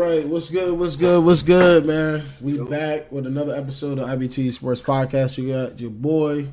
[0.00, 0.78] Right, what's good?
[0.78, 1.22] What's good?
[1.22, 2.24] What's good, man?
[2.40, 5.36] We back with another episode of IBT Sports Podcast.
[5.36, 6.46] You got your boy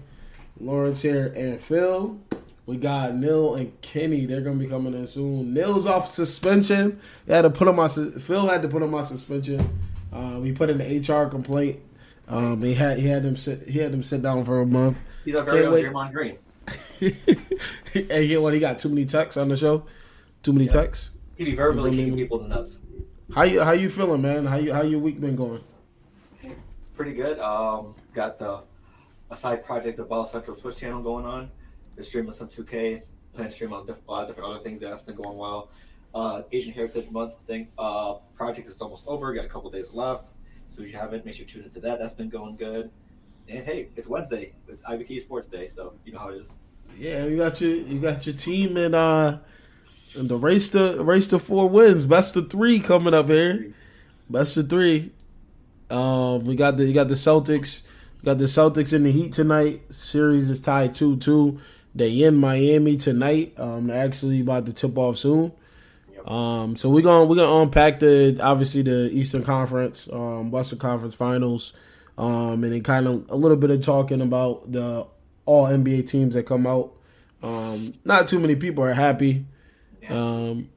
[0.60, 2.20] Lawrence here and Phil.
[2.66, 4.26] We got Neil and Kenny.
[4.26, 5.54] They're gonna be coming in soon.
[5.54, 7.00] Neil's off suspension.
[7.26, 7.90] He had to put him on.
[7.90, 9.80] Phil had to put him on suspension.
[10.12, 11.80] Um, he put in an HR complaint.
[12.28, 14.98] Um, he had he had them sit he had them sit down for a month.
[15.24, 15.74] He's our very own.
[15.74, 16.38] Draymond Green.
[18.10, 19.86] and get what he got too many texts on the show.
[20.44, 21.12] Too many texts.
[21.38, 22.80] He'd be verbally You know what I kicking people in the nuts.
[23.34, 24.46] How you how you feeling, man?
[24.46, 25.64] How you how your week been going?
[26.96, 27.40] Pretty good.
[27.40, 28.64] Um, got the
[29.30, 31.52] a side project, the Ball Central Twitch channel going on.
[31.96, 33.02] Been streaming some 2K,
[33.34, 35.70] playing stream on a lot of different other things that's been going well.
[36.16, 39.34] Uh, Asian Heritage Month thing uh, project is almost over.
[39.34, 40.30] Got a couple days left.
[40.74, 42.00] So if you haven't, make sure you tune into that.
[42.00, 42.90] That's been going good.
[43.50, 44.54] And hey, it's Wednesday.
[44.68, 46.50] It's IBT Sports Day, so you know how it is.
[46.98, 49.40] Yeah, you got your you got your team and uh
[50.18, 53.74] in the race to race to four wins, best of three coming up here.
[54.30, 55.12] Best of three.
[55.90, 57.84] Um, we got the you got the Celtics,
[58.26, 59.82] got the Celtics in the Heat tonight.
[59.94, 61.60] Series is tied two two.
[61.96, 63.54] They in Miami tonight.
[63.58, 65.52] Um, they're actually about to tip off soon.
[66.26, 71.16] Um, so we're gonna we're gonna unpack the obviously the Eastern Conference, um, Western Conference
[71.16, 71.74] Finals,
[72.18, 75.08] um, and then kind of a little bit of talking about the
[75.46, 76.92] all NBA teams that come out.
[77.42, 79.46] Um, not too many people are happy.
[80.10, 80.70] Um,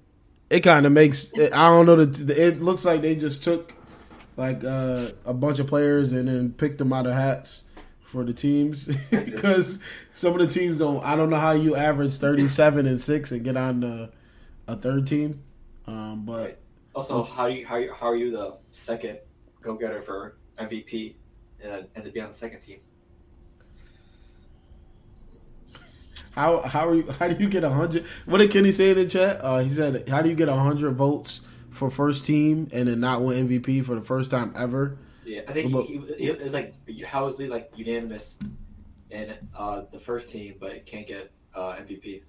[0.48, 3.72] it kind of makes I don't know that it looks like they just took
[4.36, 7.64] like uh, a bunch of players and then picked them out of hats
[8.00, 9.78] for the teams because
[10.12, 11.04] some of the teams don't.
[11.04, 14.10] I don't know how you average thirty seven and six and get on the,
[14.66, 15.42] a third team.
[15.86, 16.58] Um, but Right.
[16.94, 19.18] Also, how do you how, you, how are you the second
[19.62, 21.14] go getter for MVP
[21.62, 22.80] and and to be on the second team?
[26.34, 27.10] How how are you?
[27.18, 28.04] How do you get a hundred?
[28.26, 29.41] What did Kenny say in the chat?
[29.42, 33.00] Uh, he said, "How do you get a hundred votes for first team and then
[33.00, 36.54] not win MVP for the first time ever?" Yeah, I think he, he, it was
[36.54, 36.74] like
[37.04, 38.36] how is it like unanimous
[39.10, 42.22] in uh, the first team, but can't get uh, MVP.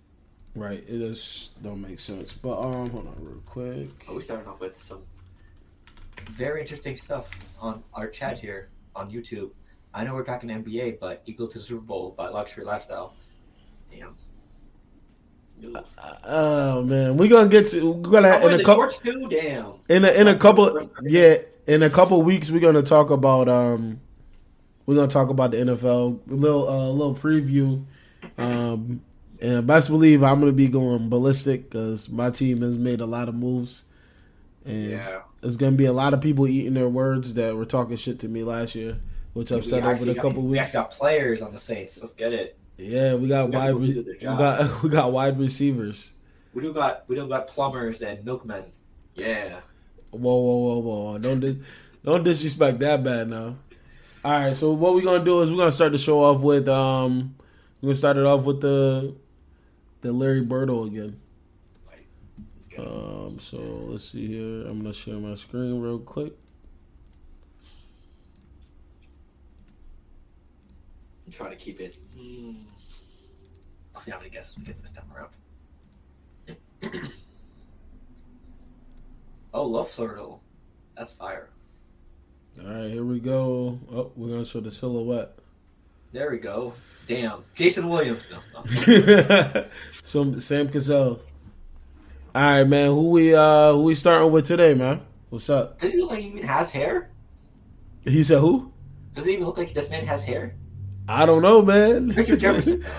[0.56, 2.34] Right, it just don't make sense.
[2.34, 3.90] But um, hold on real quick.
[4.10, 5.02] Oh, we starting off with some
[6.32, 9.52] very interesting stuff on our chat here on YouTube.
[9.94, 13.14] I know we're talking NBA, but Eagles to the Super Bowl by Luxury Lifestyle.
[13.92, 14.16] Damn.
[15.64, 15.78] Oof.
[16.24, 18.90] Oh man, we're gonna get to we're gonna Oh, in a couple.
[19.30, 19.74] Damn.
[19.90, 24.00] in a in a couple yeah in a couple weeks we're gonna talk about um
[24.86, 27.84] we're gonna talk about the NFL a little uh, little preview
[28.40, 29.02] um
[29.42, 33.30] and best believe I'm gonna be going ballistic because my team has made a lot
[33.30, 33.86] of moves
[34.66, 35.22] and Yeah.
[35.42, 38.28] there's gonna be a lot of people eating their words that were talking shit to
[38.28, 38.98] me last year
[39.34, 40.62] which I've said over the couple We weeks.
[40.76, 41.98] actually got players on the Saints.
[42.02, 42.58] Let's get it.
[42.82, 45.40] Yeah, we got We wide people re- who do their we got we got wide
[45.40, 46.14] receivers.
[46.54, 48.64] We don't got we don't got plumbers and milkmen.
[49.16, 49.60] Yeah.
[50.10, 51.18] Whoa, whoa, whoa, whoa!
[51.20, 51.58] Don't dis-
[52.04, 53.56] don't disrespect that bad now.
[54.26, 56.68] All right, so what we're gonna do is we're gonna start the show off with
[56.68, 57.36] um
[57.82, 59.16] we're gonna start it off with the
[60.02, 61.20] the Larry Birdo again.
[62.56, 62.88] Let's get it.
[62.88, 63.58] Um, so
[63.90, 64.68] let's see here.
[64.68, 66.34] I'm gonna share my screen real quick.
[71.26, 71.98] I'm trying to keep it.
[72.18, 72.52] Hmm.
[74.02, 75.30] Let's see how many guesses we get this time around.
[79.54, 80.40] oh, Love Flirtle.
[80.98, 81.50] That's fire.
[82.60, 83.80] All right, here we go.
[83.94, 85.38] Oh, we're gonna show the silhouette.
[86.14, 86.74] There we go.
[87.08, 87.44] Damn.
[87.54, 88.26] Jason Williams.
[88.32, 89.66] No, no.
[90.02, 91.22] Some Sam Cassell.
[92.34, 92.88] All right, man.
[92.88, 95.02] Who we uh who we starting with today, man?
[95.30, 95.78] What's up?
[95.78, 97.12] Does he look like he even has hair?
[98.04, 98.74] He said who?
[99.14, 100.56] Does it even look like this man has hair?
[101.08, 102.08] I don't know, man.
[102.08, 102.84] Richard Jefferson.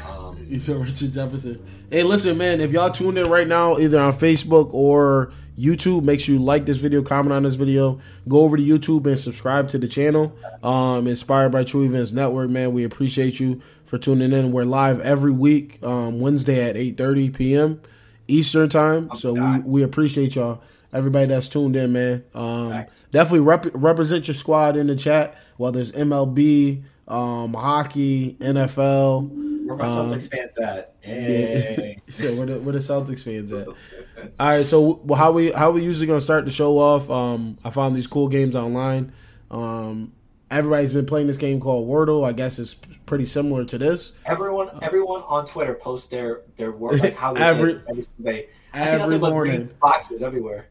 [0.49, 1.65] You said Richard Jefferson.
[1.91, 2.61] Hey, listen, man.
[2.61, 6.67] If y'all tuned in right now, either on Facebook or YouTube, make sure you like
[6.67, 10.35] this video, comment on this video, go over to YouTube and subscribe to the channel.
[10.62, 12.73] Um, inspired by True Events Network, man.
[12.73, 14.53] We appreciate you for tuning in.
[14.53, 17.81] We're live every week, um, Wednesday at eight thirty p.m.
[18.29, 19.11] Eastern time.
[19.15, 20.62] So we we appreciate y'all.
[20.93, 22.25] Everybody that's tuned in, man.
[22.35, 29.51] Um, definitely rep- represent your squad in the chat, whether it's MLB, um, hockey, NFL.
[29.74, 30.94] Where my Um, Celtics fans at?
[31.02, 31.10] Yeah.
[31.10, 31.98] Hey.
[32.08, 33.66] so where the where the Celtics fans at?
[34.38, 37.10] All right, so well, how we how we usually gonna start the show off?
[37.10, 39.12] Um, I found these cool games online.
[39.50, 40.12] Um,
[40.50, 42.24] everybody's been playing this game called Wordle.
[42.26, 44.12] I guess it's pretty similar to this.
[44.26, 48.48] Everyone, everyone on Twitter posts their their work like how they Every- every.
[48.74, 49.70] Every nothing but green morning.
[49.82, 50.66] boxes everywhere.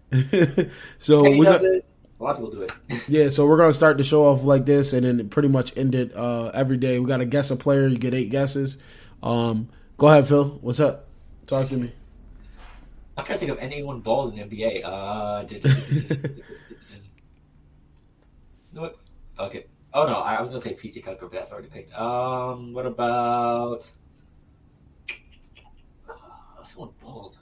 [0.98, 1.86] so we got it.
[2.22, 2.72] A lot of people do it.
[3.08, 5.96] yeah, so we're gonna start the show off like this, and then pretty much end
[5.96, 7.00] it uh, every day.
[7.00, 7.88] We got to guess a player.
[7.88, 8.78] You get eight guesses.
[9.24, 10.60] Um, go ahead, Phil.
[10.62, 11.08] What's up?
[11.48, 11.92] Talk to me.
[13.18, 14.82] I can't think of anyone bald in the NBA.
[14.86, 16.44] Uh, did,
[18.74, 18.98] what?
[19.40, 19.66] Okay.
[19.92, 21.92] Oh no, I was gonna say PJ Tucker, but that's already picked.
[22.00, 23.90] Um, what about
[26.08, 27.40] uh, someone bald?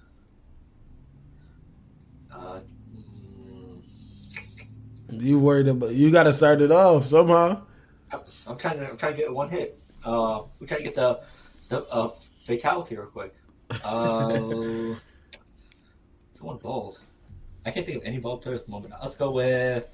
[2.33, 2.61] Uh,
[5.11, 5.91] You worried about?
[5.91, 7.61] You got to start it off somehow.
[8.11, 9.79] I'm trying to I'm trying to get one hit.
[10.03, 11.21] Uh, we're trying to get the
[11.69, 12.09] the uh,
[12.43, 13.35] fatality real quick.
[13.83, 14.29] Uh,
[16.31, 16.99] someone bald.
[17.65, 18.93] I can't think of any bald players at the moment.
[19.01, 19.87] Let's go with.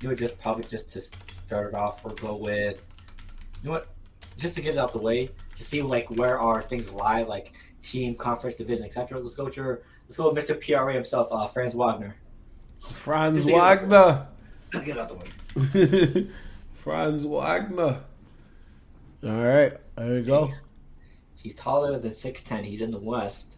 [0.00, 2.80] You would just probably just to start it off, or go with.
[3.62, 3.88] You know what?
[4.36, 7.52] Just to get it out the way, to see like where our things lie, like
[7.82, 9.18] team, conference, division, etc.
[9.18, 9.82] Let's go with your.
[10.04, 10.58] Let's go with Mr.
[10.60, 12.14] PRA himself, uh, Franz Wagner.
[12.80, 14.28] Franz Wagner.
[14.84, 15.14] Get out the
[16.22, 16.30] way.
[16.72, 18.00] Franz Wagner.
[19.24, 20.52] All right, there you go.
[21.36, 22.64] He's taller than six ten.
[22.64, 23.56] He's in the West.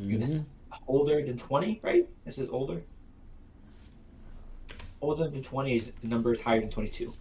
[0.00, 0.44] Mhm.
[0.88, 2.08] older than 20, right?
[2.24, 2.82] This is older.
[5.00, 7.14] Older than 20 is numbers higher than 22.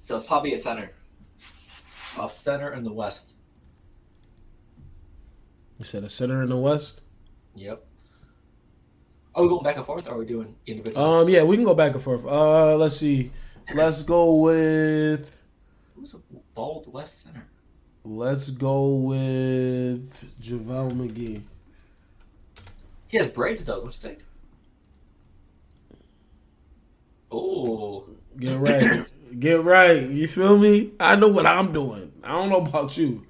[0.00, 0.90] So it's probably a center.
[2.18, 3.34] A center in the West.
[5.78, 7.02] You said a center in the West.
[7.54, 7.85] Yep.
[9.36, 11.04] Are we going back and forth or are we doing individual?
[11.04, 12.24] Um, yeah, we can go back and forth.
[12.24, 13.30] Uh, let's see.
[13.74, 15.38] Let's go with.
[15.94, 16.18] Who's a
[16.54, 17.46] bald West center?
[18.02, 21.42] Let's go with JaVale McGee.
[23.08, 24.18] He has braids though, don't you think?
[27.30, 28.06] Oh,
[28.38, 29.04] Get right.
[29.38, 30.02] Get right.
[30.02, 30.92] You feel me?
[30.98, 32.10] I know what I'm doing.
[32.24, 33.26] I don't know about you.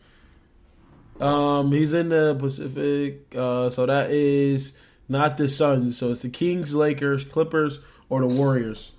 [1.21, 3.35] Um, he's in the Pacific.
[3.35, 4.75] Uh, so that is
[5.09, 5.97] not the Suns.
[5.99, 8.93] So it's the Kings, Lakers, Clippers, or the Warriors.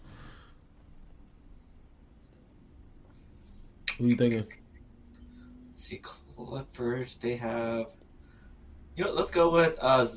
[3.98, 4.46] Who you thinking?
[5.76, 6.02] see,
[6.36, 7.16] Clippers.
[7.22, 7.88] They have.
[8.96, 9.78] You know, let's go with.
[9.80, 10.08] uh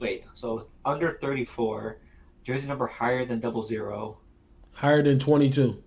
[0.00, 1.98] Wait, so under 34,
[2.42, 4.16] jersey number higher than double zero,
[4.72, 5.82] Higher than 22.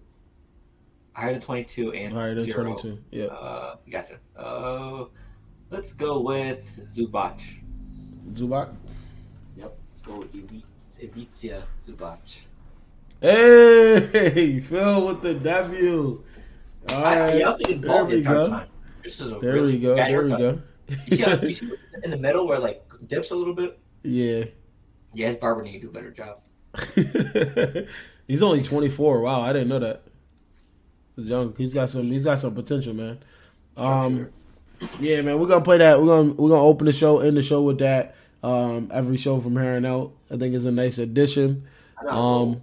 [1.13, 2.63] higher than 22, and Higher than zero.
[2.65, 2.99] 22.
[3.09, 3.25] Yeah.
[3.25, 4.19] Uh, gotcha.
[4.37, 5.05] Uh,
[5.71, 7.41] let's go with Zubac.
[8.31, 8.75] Zubac.
[10.09, 10.23] Go
[11.01, 12.39] Ivica Zubac.
[13.21, 16.23] Hey, Phil with the W.
[16.89, 17.37] All I, right.
[17.37, 18.49] yeah, I was thinking there we go.
[18.49, 18.67] time.
[19.03, 19.95] This is a There really we go.
[19.95, 20.61] There we go.
[20.87, 21.71] You see, how, you see
[22.03, 23.77] in the middle where like dips a little bit?
[24.01, 24.45] Yeah.
[25.13, 26.39] Yeah, his barber need to do a better job.
[28.27, 29.21] he's only 24.
[29.21, 30.01] Wow, I didn't know that.
[31.15, 31.53] He's young.
[31.55, 32.09] He's got some.
[32.09, 33.19] He's got some potential, man.
[33.77, 34.29] Um,
[34.99, 35.39] yeah, man.
[35.39, 35.99] We're gonna play that.
[35.99, 38.15] We're gonna we're gonna open the show, end the show with that.
[38.41, 40.13] Um, every show from here on out.
[40.31, 41.67] I think it's a nice addition.
[42.08, 42.62] Um.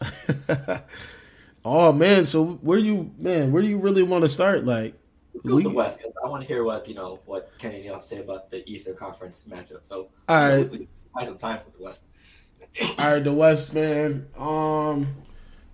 [1.64, 3.52] oh man, so where you man?
[3.52, 4.64] Where do you really want to start?
[4.64, 4.94] Like,
[5.46, 7.94] Go we- the West because I want to hear what you know what Kenny Neal
[7.94, 9.80] have to say about the Eastern Conference matchup.
[9.88, 12.04] So all right, we buy some time for the West.
[12.98, 13.22] all right.
[13.22, 14.26] The West, man.
[14.38, 15.14] Um,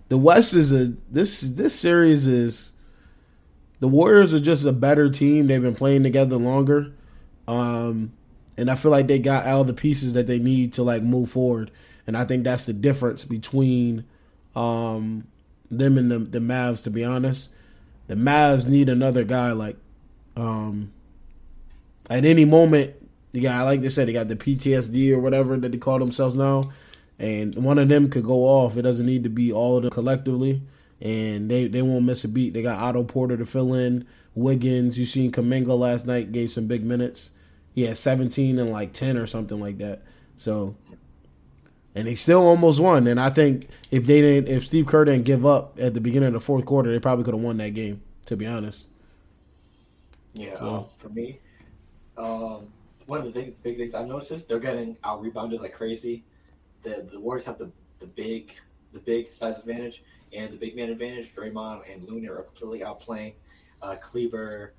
[0.09, 2.73] the West is a this this series is
[3.79, 5.47] the Warriors are just a better team.
[5.47, 6.93] They've been playing together longer,
[7.47, 8.11] um,
[8.59, 11.31] and I feel like they got all the pieces that they need to like move
[11.31, 11.71] forward.
[12.05, 14.03] And I think that's the difference between
[14.55, 15.27] um,
[15.71, 16.83] them and the the Mavs.
[16.83, 17.49] To be honest,
[18.07, 19.77] the Mavs need another guy like
[20.35, 20.91] um,
[22.09, 22.95] at any moment.
[23.31, 26.35] The guy, like they said, they got the PTSD or whatever that they call themselves
[26.35, 26.63] now,
[27.19, 28.75] and one of them could go off.
[28.75, 30.63] It doesn't need to be all of them collectively,
[30.99, 32.53] and they they won't miss a beat.
[32.53, 34.97] They got Otto Porter to fill in, Wiggins.
[34.97, 37.31] You seen Kuminga last night gave some big minutes.
[37.79, 40.01] He had 17 and like 10 or something like that.
[40.35, 40.75] So,
[41.95, 43.07] and they still almost won.
[43.07, 46.27] And I think if they didn't, if Steve Kerr didn't give up at the beginning
[46.27, 48.01] of the fourth quarter, they probably could have won that game.
[48.25, 48.89] To be honest.
[50.33, 51.39] Yeah, So- um, for me,
[52.17, 52.67] um,
[53.05, 56.25] one of the big, big things I've noticed is they're getting out rebounded like crazy.
[56.83, 58.51] The the Warriors have the, the big
[58.91, 61.33] the big size advantage and the big man advantage.
[61.33, 63.35] Draymond and Looney are completely outplaying
[63.81, 64.73] uh, Kleber,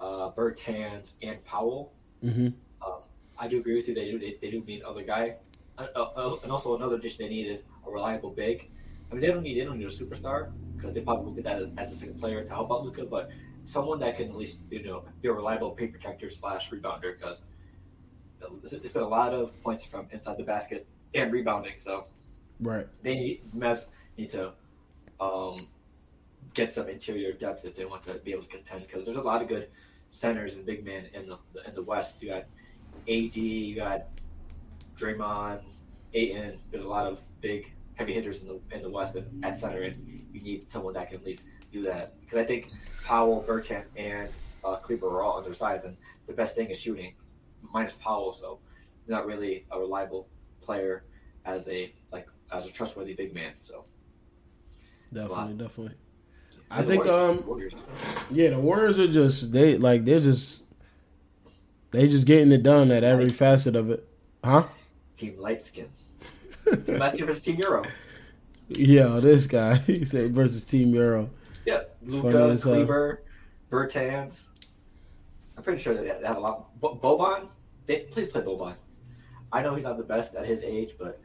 [0.00, 1.92] uh, Bertans, and Powell.
[2.24, 2.46] Mm-hmm.
[2.84, 3.00] Um,
[3.38, 3.94] I do agree with you.
[3.94, 5.36] They do they, they do need other guy,
[5.78, 8.70] uh, uh, uh, and also another addition they need is a reliable big.
[9.10, 11.44] I mean, they don't need they don't need a superstar because they probably look at
[11.44, 13.30] that as, as a second player to help out Luka, but
[13.64, 17.42] someone that can at least you know be a reliable paint protector slash rebounder because
[18.62, 21.74] there's been a lot of points from inside the basket and rebounding.
[21.78, 22.06] So
[22.60, 22.86] Right.
[23.02, 24.52] they need Mavs need to
[25.20, 25.66] um,
[26.54, 29.22] get some interior depth if they want to be able to contend because there's a
[29.22, 29.68] lot of good
[30.14, 32.22] centers and big men in the in the West.
[32.22, 32.44] You got
[33.08, 34.06] AD, you got
[34.96, 35.62] Draymond,
[36.12, 36.58] Ayton.
[36.70, 39.96] There's a lot of big heavy hitters in the in the West at center, and
[40.32, 42.70] you need someone that can at least do that because I think
[43.04, 44.28] Powell, Bertrand, and
[44.64, 47.14] uh, Kleber are all undersized, and the best thing is shooting,
[47.72, 48.32] minus Powell.
[48.32, 48.60] So
[49.08, 50.28] not really a reliable
[50.60, 51.04] player
[51.44, 53.52] as a like as a trustworthy big man.
[53.62, 53.84] So
[55.12, 55.94] Definitely, definitely.
[56.70, 57.72] I And think Warriors- um Warriors.
[58.30, 60.64] yeah, the Warriors are just they like they're just
[61.90, 64.06] they just getting it done at every facet of it.
[64.42, 64.64] Huh?
[65.16, 65.88] team light skin.
[66.84, 67.84] team light versus Team Euro.
[68.70, 71.28] Yeah, this guy he said versus Team Euro.
[71.66, 72.56] Yeah, Luka.
[72.60, 73.22] Kleber,
[73.70, 74.44] Bertans.
[75.56, 76.80] I'm pretty sure they have a lot.
[76.80, 77.48] Bo- Boban,
[77.86, 78.74] they, please play Boban.
[79.52, 81.20] I know he's not the best at his age, but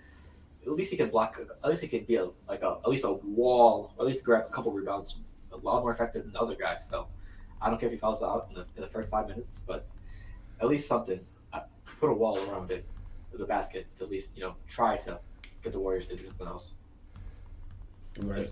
[0.66, 1.40] at least he can block.
[1.64, 4.24] At least he can be a like a at least a wall, or at least
[4.24, 5.16] grab a couple rebounds.
[5.62, 6.88] A lot more effective than the other guys.
[6.90, 7.08] So
[7.62, 9.88] I don't care if he fouls out in the, in the first five minutes, but
[10.62, 11.20] at least something.
[11.52, 11.62] Uh,
[12.00, 12.86] put a wall around it,
[13.34, 15.20] the basket, to at least you know try to
[15.64, 16.74] get the Warriors to do something else.
[18.20, 18.48] Right.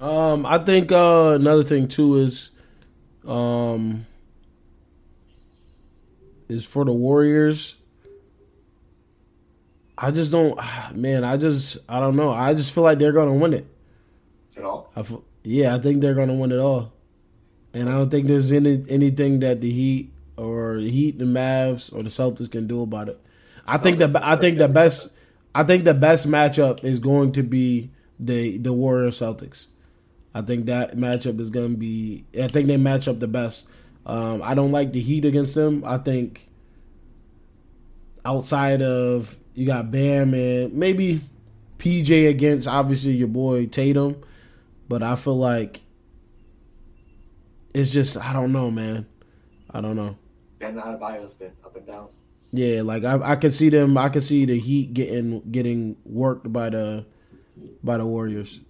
[0.00, 2.50] Um, I think uh, another thing too is,
[3.26, 4.06] um,
[6.48, 7.76] is for the Warriors.
[9.96, 10.58] I just don't,
[10.94, 11.24] man.
[11.24, 12.30] I just, I don't know.
[12.30, 13.66] I just feel like they're gonna win it.
[14.56, 14.90] At all.
[14.94, 16.92] I feel, yeah, I think they're gonna win it all,
[17.72, 21.92] and I don't think there's any anything that the Heat or the Heat, the Mavs,
[21.92, 23.20] or the Celtics can do about it.
[23.66, 25.14] I think the I think the best
[25.54, 29.68] I think the best matchup is going to be the the Warriors Celtics.
[30.34, 32.24] I think that matchup is going to be.
[32.40, 33.68] I think they match up the best.
[34.04, 35.84] Um, I don't like the Heat against them.
[35.86, 36.48] I think
[38.24, 41.20] outside of you got Bam and maybe
[41.78, 44.22] PJ against obviously your boy Tatum,
[44.88, 45.82] but I feel like
[47.72, 49.06] it's just I don't know, man.
[49.70, 50.16] I don't know.
[50.58, 52.08] Bam Adebayo's been up and down.
[52.52, 53.96] Yeah, like I I can see them.
[53.98, 57.04] I can see the Heat getting getting worked by the
[57.82, 58.60] by the Warriors.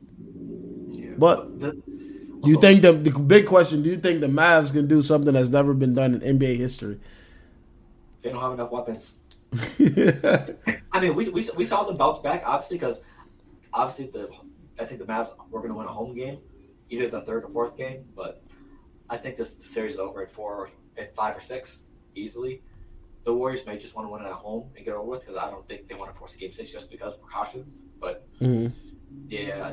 [0.92, 1.10] Yeah.
[1.18, 3.82] But The- Do you think the the big question?
[3.82, 7.00] Do you think the Mavs can do something that's never been done in NBA history?
[8.22, 9.12] they don't have enough weapons?
[10.92, 12.98] I mean, we, we, we saw them bounce back, obviously, because
[13.72, 14.28] obviously the
[14.78, 16.38] I think the Mavs were going to win a home game,
[16.90, 18.04] either the third or fourth game.
[18.16, 18.42] But
[19.08, 21.80] I think this series is over at four and five or six
[22.14, 22.62] easily.
[23.24, 25.36] The Warriors may just want to win it at home and get over with because
[25.36, 27.82] I don't think they want to force a game six just because of precautions.
[28.00, 28.72] But Mhm.
[29.28, 29.72] yeah,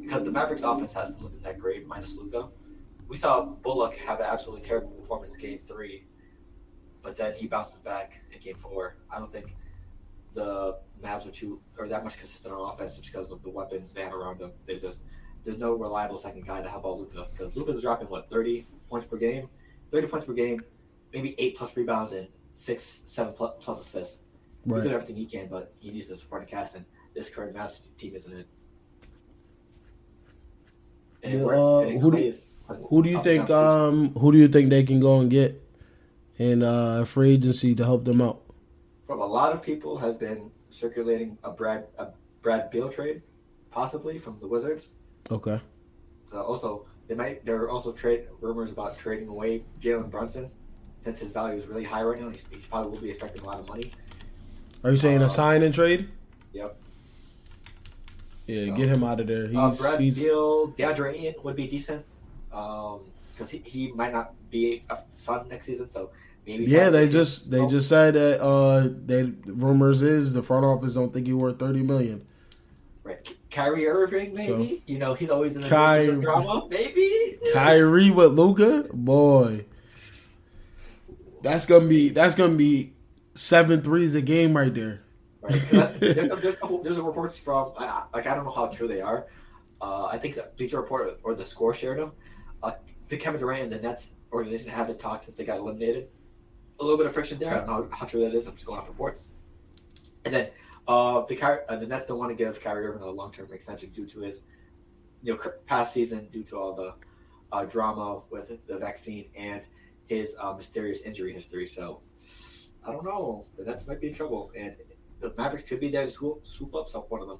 [0.00, 2.50] because the Mavericks offense hasn't been looking that great minus Luka.
[3.08, 6.06] We saw Bullock have an absolutely terrible performance in game three,
[7.02, 8.96] but then he bounces back in game four.
[9.10, 9.56] I don't think
[10.34, 13.92] the Mavs are too or that much consistent on offense just because of the weapons
[13.92, 14.52] they have around them.
[14.66, 15.02] There's just
[15.44, 19.06] there's no reliable second guy to help out Luka because Luka's dropping what 30 points
[19.06, 19.48] per game,
[19.90, 20.60] 30 points per game,
[21.12, 24.20] maybe eight plus rebounds and six, seven plus, plus assists.
[24.64, 27.28] He's doing everything he can, but he needs to support the supporting cast, and this
[27.28, 28.46] current Mavs team isn't it.
[31.24, 32.32] And, Yeah, uh, who do-
[32.88, 33.50] Who do you think?
[33.50, 35.60] Um, who do you think they can go and get
[36.38, 38.38] in uh, free agency to help them out?
[39.06, 42.08] from a lot of people has been circulating a Brad a
[42.42, 43.22] Brad Beal trade,
[43.70, 44.88] possibly from the Wizards.
[45.30, 45.60] Okay.
[46.30, 50.50] So also they might there are also trade rumors about trading away Jalen Brunson,
[51.00, 52.30] since his value is really high right now.
[52.30, 53.92] He's, he probably will be expecting a lot of money.
[54.84, 56.08] Are you saying Uh, a sign and trade?
[56.52, 56.76] Yep.
[58.46, 59.46] Yeah, So- get him out of there.
[59.46, 62.04] He's uh, Brad he's Beal, DeAndre Ayton would be decent,
[62.50, 65.88] because he, he might not be a Sun next season.
[65.88, 66.10] So
[66.46, 66.90] maybe yeah.
[66.90, 71.26] They just they just said that uh, they rumors is the front office don't think
[71.26, 72.26] he worth thirty million.
[73.04, 73.26] right.
[73.50, 74.46] Kyrie Irving, maybe.
[74.46, 76.66] So- you know, he's always in the Ky- news drama.
[76.70, 77.36] Maybe.
[77.52, 79.66] Kyrie with Luka, boy,
[81.42, 82.92] that's gonna be that's gonna be
[83.34, 85.02] seven threes a game right there.
[85.40, 85.60] Right.
[85.70, 88.88] there's, a, there's, a there's a reports from I- like I don't know how true
[88.88, 89.26] they are.
[89.80, 92.12] Uh, I think Bleacher Report or the Score shared them.
[92.62, 92.72] Uh,
[93.08, 96.08] the Kevin Durant and the Nets organization have the talks that they got eliminated.
[96.82, 97.54] A little bit of friction there.
[97.54, 98.48] I don't know how true that is.
[98.48, 99.28] I'm just going off reports.
[100.24, 100.48] And then
[100.88, 103.52] uh, the Kyrie, uh, the Nets don't want to give Kyrie Irving a long term
[103.52, 104.40] extension due to his
[105.22, 106.94] you know past season, due to all the
[107.52, 109.62] uh, drama with the vaccine and
[110.08, 111.68] his uh, mysterious injury history.
[111.68, 112.00] So
[112.84, 113.46] I don't know.
[113.56, 114.74] The Nets might be in trouble, and
[115.20, 117.38] the Mavericks could be there to swoop, swoop up some one of them.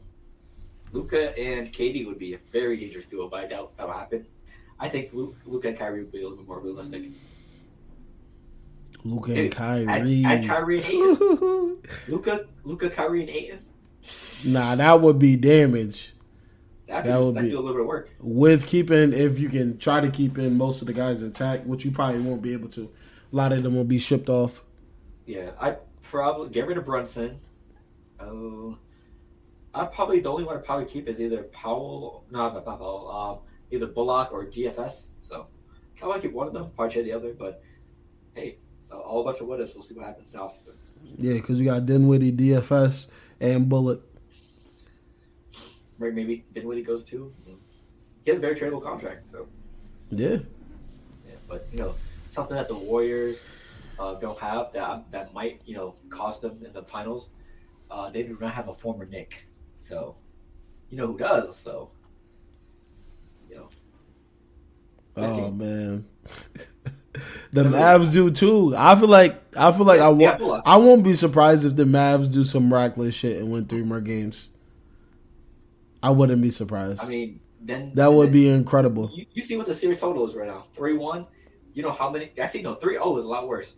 [0.93, 4.25] Luka and KD would be a very dangerous duo, but I doubt that'll happen.
[4.79, 7.07] I think Luka and Kyrie would be a little bit more realistic.
[9.05, 9.87] Luka and Kyrie.
[9.89, 11.79] And, and Kyrie and Ayton.
[12.09, 13.59] Luka, Luka, Kyrie, and Ayton.
[14.45, 16.15] nah, that would be damage.
[16.87, 18.11] That, That would be- a little bit of work.
[18.21, 21.85] With keeping, if you can try to keep in most of the guys intact, which
[21.85, 22.91] you probably won't be able to.
[23.33, 24.63] A lot of them will be shipped off.
[25.25, 27.41] Yeah, I probably get rid of Brunson.
[28.21, 28.77] Oh,
[29.75, 33.39] I probably the only one I probably keep is either Powell, no, not Powell, um,
[33.71, 35.07] either Bullock or DFS.
[35.23, 35.47] So
[36.03, 37.63] I to keep one of them, probably the other, but
[38.35, 38.59] hey,
[38.93, 39.75] so all a bunch of what ifs.
[39.75, 40.75] We'll see what happens in offseason.
[41.19, 43.09] Yeah, because you got Dinwiddie, DFS,
[43.41, 44.01] and Bullet.
[45.99, 47.33] Right, maybe Dinwiddie goes too.
[48.25, 49.49] He has a very tradable contract, so
[50.11, 50.39] Yeah.
[51.27, 51.35] yeah.
[51.49, 51.95] But you know,
[52.29, 53.41] something that the Warriors
[53.99, 57.31] uh, don't have that that might you know cost them in the finals.
[57.91, 59.47] Uh, they do not have a former Knick,
[59.79, 60.17] so
[60.91, 61.57] you know who does.
[61.59, 61.91] So
[63.49, 63.69] you know,
[65.17, 66.07] Oh man.
[67.53, 68.75] the Mavs do too.
[68.77, 70.63] I feel like I feel like I won't.
[70.67, 74.01] I won't be surprised if the Mavs do some miraculous shit and win three more
[74.01, 74.49] games.
[76.03, 77.03] I wouldn't be surprised.
[77.03, 79.11] I mean, then that would be incredible.
[79.15, 81.27] You, you see what the series total is right now, three one.
[81.75, 82.33] You know how many?
[82.39, 83.77] Actually, no, three zero is a lot worse.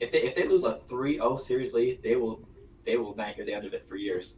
[0.00, 2.40] If they if they lose a 3-0 series lead, they will
[2.84, 4.34] they will not hear the end of it for years.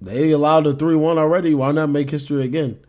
[0.00, 1.54] They allowed a three one already.
[1.54, 2.80] Why not make history again?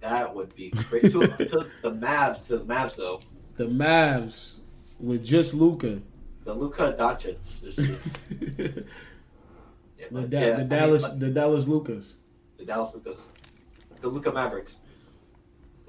[0.00, 1.02] That would be great.
[1.02, 3.20] to, to the Mavs, to the Mavs though,
[3.58, 4.56] The Mavs
[5.00, 6.00] with just Luka.
[6.44, 7.64] the Luka Doncic.
[7.66, 8.84] is- the,
[9.98, 12.16] Da- but the yeah, I mean, Dallas the Dallas Lucas.
[12.56, 13.28] the Dallas Lucas,
[14.00, 14.76] the Luka Mavericks.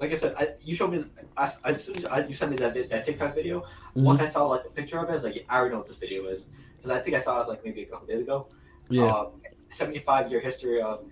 [0.00, 1.04] Like I said, I, you showed me.
[1.36, 3.60] I, as soon as I, you sent me that that TikTok video,
[3.96, 4.02] Mhm.
[4.02, 5.88] once I saw like the picture of it, I was like, I already know what
[5.88, 6.44] this video is
[6.76, 8.48] because I think I saw it like maybe a couple days ago.
[8.88, 9.04] Yeah.
[9.14, 11.04] Um, 75 year history of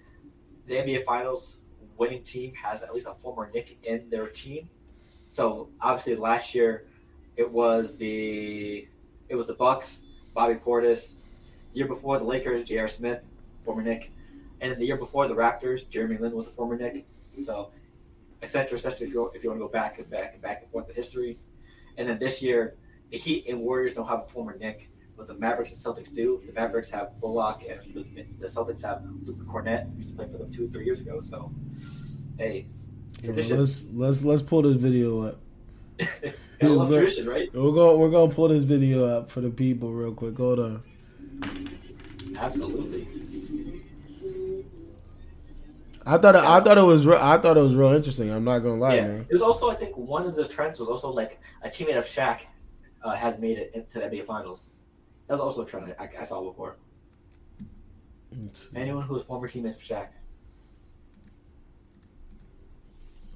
[0.66, 1.58] the NBA Finals
[1.96, 4.68] winning team has at least a former Knick in their team.
[5.30, 6.86] So obviously last year
[7.36, 8.88] it was the
[9.28, 10.02] it was the Bucks,
[10.34, 11.14] Bobby Portis.
[11.72, 12.88] The year before the Lakers, J.R.
[12.88, 13.20] Smith,
[13.62, 14.10] former Knick,
[14.60, 17.06] and then the year before the Raptors, Jeremy Lin was a former Knick.
[17.44, 17.70] So
[18.42, 18.76] etc.
[18.76, 19.06] etc.
[19.06, 20.94] If you if you want to go back and back and back and forth in
[20.94, 21.38] history,
[21.96, 22.76] and then this year
[23.10, 26.40] the Heat and Warriors don't have a former Knick but the Mavericks and Celtics do.
[26.46, 30.38] The Mavericks have Bullock, and the, the Celtics have Luca Kornet, used to play for
[30.38, 31.18] them two, three years ago.
[31.18, 31.52] So,
[32.38, 32.68] hey,
[33.22, 35.40] Yeah, let's let's let's pull this video up.
[36.00, 37.00] I love Look.
[37.00, 37.52] tradition, right?
[37.52, 40.36] We're going we're gonna pull this video up for the people real quick.
[40.36, 40.82] Hold on.
[42.36, 43.08] Absolutely.
[46.06, 48.30] I thought it, I thought it was real, I thought it was real interesting.
[48.30, 49.08] I'm not gonna lie, yeah.
[49.08, 49.26] man.
[49.28, 52.06] It was also, I think, one of the trends was also like a teammate of
[52.06, 52.40] Shaq
[53.02, 54.64] uh, has made it into the NBA Finals.
[55.26, 56.76] That was also a trend I, I saw before.
[58.74, 60.08] Anyone who was former teammates of Shaq.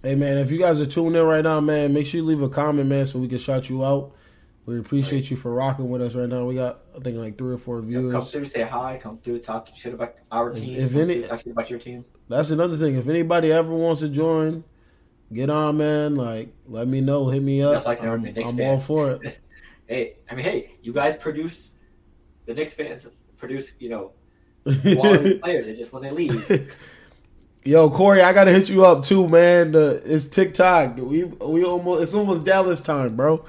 [0.02, 2.42] Hey man, if you guys are tuning in right now, man, make sure you leave
[2.42, 4.12] a comment, man, so we can shout you out.
[4.66, 5.30] We appreciate Right.
[5.32, 6.44] you for rocking with us right now.
[6.44, 9.40] We got I think like three or four know, come through, say hi, come through,
[9.40, 10.76] talk shit about our team.
[10.78, 12.04] if come any- talk shit about your team.
[12.28, 12.96] That's another thing.
[12.96, 14.64] If anybody ever wants to join,
[15.32, 16.16] get on, man.
[16.16, 17.28] Like, let me know.
[17.28, 17.74] Hit me up.
[17.74, 19.38] Just like I'm, I'm all for it.
[19.88, 21.68] Hey, I mean, hey, you guys produce
[22.46, 24.12] the Knicks fans produce, you know,
[24.64, 25.66] quality players.
[25.66, 26.72] They just when they leave.
[27.64, 29.70] Yo, Corey, I gotta hit you up too, man.
[29.70, 30.96] The, it's TikTok.
[30.96, 33.44] We we almost it's almost Dallas time, bro.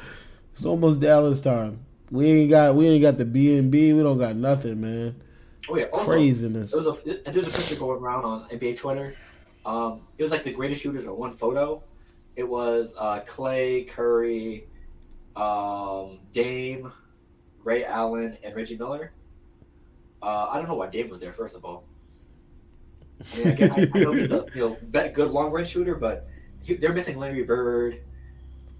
[0.53, 1.83] It's almost Dallas time.
[2.11, 3.91] We ain't got we ain't got the B and B.
[3.91, 5.19] We don't got nothing, man.
[5.67, 6.71] Oh yeah, also, Craziness.
[6.71, 9.15] There was a there's a picture going around on NBA Twitter.
[9.65, 11.81] Um, it was like the greatest shooters in one photo.
[12.35, 14.67] It was uh, Klay, Curry,
[15.35, 16.91] um, Dame,
[17.63, 19.11] Ray Allen, and Reggie Miller.
[20.21, 21.33] Uh, I don't know why Dame was there.
[21.33, 21.85] First of all,
[23.33, 25.69] I mean, I, get, I, I know he's a you know be- good long range
[25.69, 26.27] shooter, but
[26.61, 28.01] he, they're missing Larry Bird.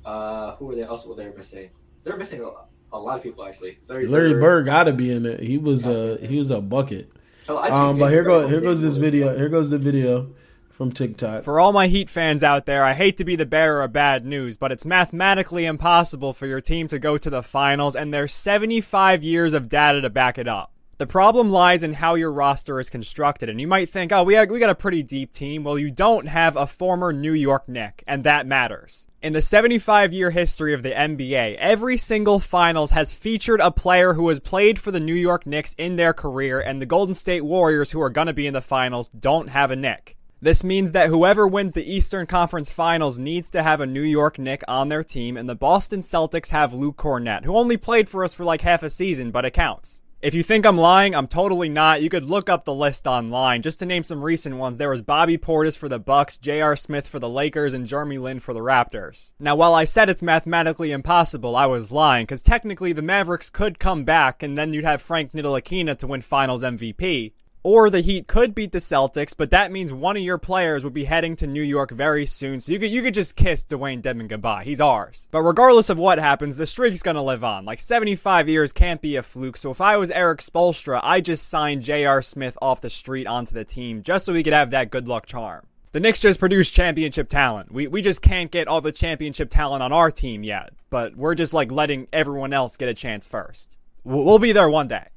[0.06, 0.84] Uh, who are they?
[0.84, 1.70] Also, they're missing.
[2.04, 2.50] They're missing a,
[2.96, 3.80] a lot of people actually.
[3.88, 5.40] Larry Bird gotta be in it.
[5.40, 7.12] He was a he was a bucket.
[7.46, 9.36] So Um, but here go here goes this video.
[9.38, 10.34] Here goes the video
[10.74, 11.44] from TikTok.
[11.44, 14.26] For all my Heat fans out there, I hate to be the bearer of bad
[14.26, 18.34] news, but it's mathematically impossible for your team to go to the finals, and there's
[18.34, 20.73] 75 years of data to back it up.
[21.04, 24.40] The problem lies in how your roster is constructed, and you might think, oh, we,
[24.46, 25.66] we got a pretty deep team.
[25.66, 29.06] Well, you don't have a former New York Knick, and that matters.
[29.22, 34.14] In the 75 year history of the NBA, every single finals has featured a player
[34.14, 37.44] who has played for the New York Knicks in their career, and the Golden State
[37.44, 40.16] Warriors, who are going to be in the finals, don't have a Knick.
[40.42, 44.40] This means that whoever wins the Eastern Conference Finals needs to have a New York
[44.40, 48.24] Knick on their team, and the Boston Celtics have Luke Kornet, who only played for
[48.24, 50.02] us for like half a season, but it counts.
[50.24, 52.02] If you think I'm lying, I'm totally not.
[52.02, 53.62] You could look up the list online.
[53.62, 56.78] Just to name some recent ones, there was Bobby Portis for the Bucks, J.R.
[56.78, 59.34] Smith for the Lakers, and Jeremy Lin for the Raptors.
[59.38, 63.80] Now, while I said it's mathematically impossible, I was lying, because technically the Mavericks could
[63.80, 67.34] come back, and then you'd have Frank Ntilikina to win Finals MVP.
[67.66, 70.94] Or the Heat could beat the Celtics, but that means one of your players would
[70.94, 72.60] be heading to New York very soon.
[72.60, 74.66] So you could you could just kiss Dewayne Dedmon goodbye.
[74.66, 75.30] He's ours.
[75.32, 77.64] But regardless of what happens, the streak's gonna live on.
[77.64, 79.56] Like 75 years can't be a fluke.
[79.56, 82.22] So if I was Erik Spoelstra, I just signed J.R.
[82.22, 85.26] Smith off the street onto the team just so we could have that good luck
[85.26, 85.66] charm.
[85.94, 87.72] The Knicks just produce championship talent.
[87.72, 91.36] We we just can't get all the championship talent on our team yet, but we're
[91.36, 93.80] just like letting everyone else get a chance first.
[94.04, 95.08] We'll be there one day.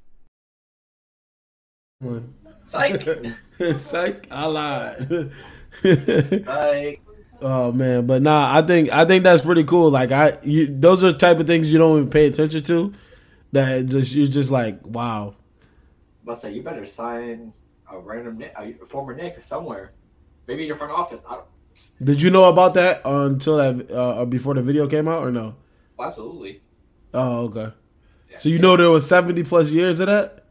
[2.66, 3.02] Psych.
[3.78, 5.30] Psych, I lied.
[5.82, 7.00] Psych.
[7.40, 9.90] oh man, but nah, I think I think that's pretty cool.
[9.90, 12.92] Like I, you, those are the type of things you don't even pay attention to.
[13.52, 15.36] That just you're just like, wow.
[16.24, 17.54] But say you better sign
[17.90, 19.92] a random Knick, a former Knick somewhere,
[20.46, 21.20] maybe in your front office.
[21.26, 21.40] I
[22.02, 25.54] Did you know about that until that uh, before the video came out or no?
[25.96, 26.60] well, absolutely.
[27.14, 27.72] Oh, okay.
[28.34, 30.45] So you know there was seventy plus years of that.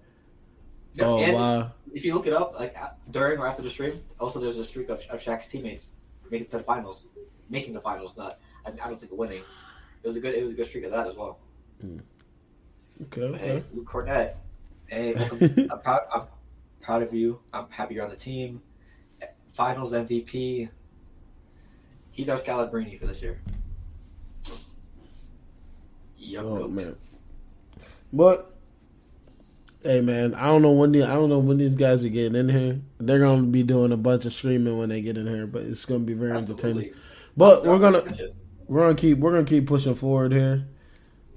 [0.95, 1.71] Yeah, Oh and wow.
[1.93, 4.63] If you look it up, like uh, during or after the stream, also there's a
[4.65, 5.89] streak of, of Shaq's teammates
[6.31, 7.05] making to the finals,
[7.49, 8.17] making the finals.
[8.17, 9.43] Not, I, I don't think winning.
[10.03, 11.38] It was a good, it was a good streak of that as well.
[11.81, 11.99] Hmm.
[13.03, 13.31] Okay.
[13.31, 13.63] But hey.
[13.73, 14.36] Luke Kornet,
[14.88, 15.13] hey.
[15.69, 16.01] I'm proud.
[16.13, 16.23] I'm
[16.81, 17.39] proud of you.
[17.53, 18.62] I'm happy you're on the team.
[19.53, 20.69] Finals MVP.
[22.12, 23.39] He's our Scalabrine for this year.
[26.17, 26.71] Young Oh goat.
[26.71, 26.95] man.
[28.13, 28.54] But
[29.85, 32.35] hey man, I don't know when the, I don't know when these guys are getting
[32.35, 32.81] in here.
[32.99, 35.85] They're gonna be doing a bunch of streaming when they get in here, but it's
[35.85, 36.87] gonna be very entertaining.
[36.87, 36.93] Absolutely.
[37.37, 38.03] But we're gonna
[38.67, 40.65] we're gonna keep we're gonna keep pushing forward here.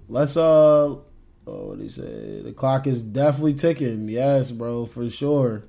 [0.08, 1.04] Let's uh oh
[1.46, 2.40] what do you say?
[2.42, 4.08] The clock is definitely ticking.
[4.08, 5.64] Yes, bro, for sure.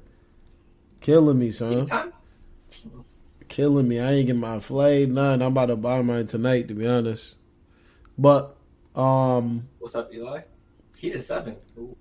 [1.02, 1.90] Killing me, son.
[3.50, 4.00] Killing me.
[4.00, 5.42] I ain't getting my flay, none.
[5.42, 7.38] I'm about to buy mine tonight, to be honest.
[8.18, 8.56] But
[8.96, 10.42] um What's up, Eli?
[10.96, 11.58] He is seven.
[11.78, 11.96] Ooh.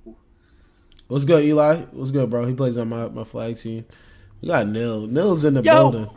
[1.09, 1.77] What's good, Eli?
[1.92, 2.47] What's good, bro?
[2.47, 3.85] He plays on my, my flag team.
[4.40, 5.07] We got Nil.
[5.07, 5.73] Nil's in the Yo!
[5.73, 6.11] building.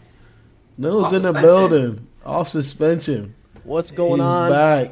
[0.77, 1.41] Nil's Off in the suspension.
[1.69, 2.07] building.
[2.25, 3.35] Off suspension.
[3.63, 4.49] What's going He's on?
[4.51, 4.91] back.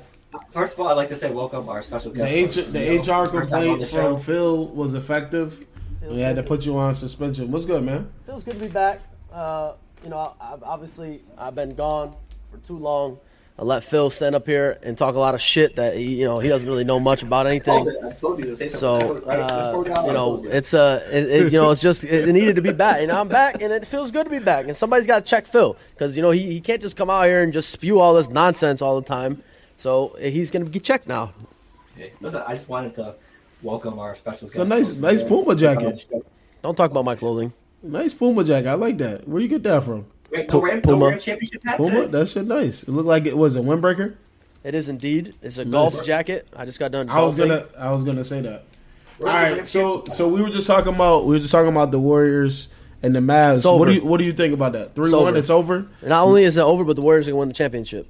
[0.52, 2.58] First of all, I'd like to say welcome our special The, guest.
[2.60, 4.20] H, the You HR first time on complaint the from.
[4.20, 5.66] Phil was effective.
[6.02, 7.52] We had to put you on suspension.
[7.52, 8.10] What's good, man?
[8.26, 9.02] Feels good to be back.
[9.34, 12.16] Uh, you know, I, I've, obviously I've been gone
[12.50, 13.20] for too long.
[13.60, 16.26] I let Phil stand up here and talk a lot of shit that he, you
[16.26, 17.94] know, he doesn't really know much about anything.
[18.06, 19.28] I told you to say So, something.
[19.28, 20.52] Right before we got uh, you know, told you.
[20.52, 23.12] it's uh, it, it- you know, it's just it, it needed to be back, and
[23.12, 24.66] I'm back, and it feels good to be back.
[24.68, 27.26] And somebody's got to check Phil because you know he, he can't just come out
[27.26, 29.44] here and just spew all this nonsense all the time.
[29.76, 31.34] So he's gonna get checked now.
[31.98, 32.14] Okay.
[32.22, 33.16] Listen, I just wanted to
[33.62, 34.70] welcome our special a guest.
[34.70, 36.06] nice- nice Puma jacket.
[36.62, 37.52] Don't talk about my clothing.
[37.84, 38.70] Nice Puma jacket.
[38.70, 39.28] I like that.
[39.28, 40.06] Where do you get that from?
[40.32, 40.98] Wait, Pu- no Ram, Puma.
[40.98, 41.90] no Ram championship hat Puma?
[42.02, 42.08] today?
[42.12, 42.84] That shit nice.
[42.84, 44.16] It looked like it was a windbreaker.
[44.64, 45.34] It is indeed.
[45.42, 46.48] It's a golf jacket.
[46.56, 47.10] I just got done.
[47.10, 48.64] I was gonna I was gonna say that.
[49.22, 51.52] All Where's the Ram right, so so we were just talking about we were just
[51.52, 52.68] talking about the Warriors
[53.02, 53.58] and the Mavs.
[53.58, 54.96] It's What do you what do you think about that?
[54.96, 55.38] Three one, over.
[55.38, 55.88] it's over.
[56.04, 58.08] Not only is it over, but the Warriors are gonna win the championship.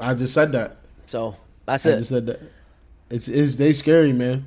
[0.00, 0.76] I just said that.
[1.06, 1.98] So that's I it.
[1.98, 2.40] just said that.
[3.10, 4.46] It's it's they scary, man.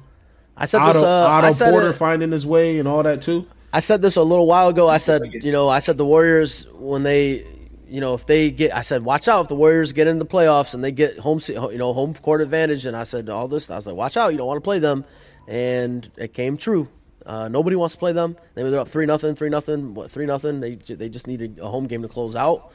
[0.56, 1.04] I said Otto, this.
[1.04, 3.46] Uh, Otto I said Porter it- finding his way and all that too.
[3.74, 4.88] I said this a little while ago.
[4.90, 7.46] I said, you know, I said the Warriors when they,
[7.88, 10.30] you know, if they get, I said, watch out if the Warriors get into the
[10.30, 12.86] playoffs and they get home, you know, home court advantage.
[12.86, 13.70] And I said all this.
[13.70, 15.06] I was like, watch out, you don't want to play them,
[15.48, 16.90] and it came true.
[17.26, 18.36] Uh, nobody wants to play them.
[18.56, 20.60] They were up three nothing, three nothing, what three nothing.
[20.60, 22.72] They they just needed a home game to close out,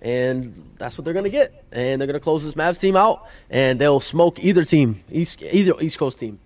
[0.00, 1.64] and that's what they're gonna get.
[1.72, 5.74] And they're gonna close this Mavs team out, and they'll smoke either team, East either
[5.80, 6.38] East Coast team,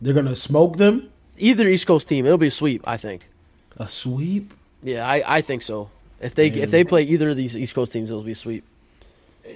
[0.00, 1.10] They're gonna smoke them.
[1.38, 2.26] Either East Coast team.
[2.26, 3.26] It'll be a sweep, I think.
[3.76, 4.52] A sweep.
[4.82, 5.90] Yeah, I, I think so.
[6.20, 8.64] If they if they play either of these East Coast teams, it'll be sweep.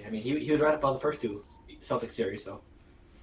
[0.06, 1.44] I mean, he, he was right about the first two
[1.82, 2.60] Celtics series, so.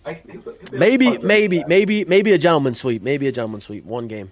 [0.06, 0.40] I, he- he-
[0.78, 3.02] Maybe maybe maybe maybe a gentleman sweep.
[3.02, 3.86] Maybe a gentleman sweep.
[3.86, 4.32] One game.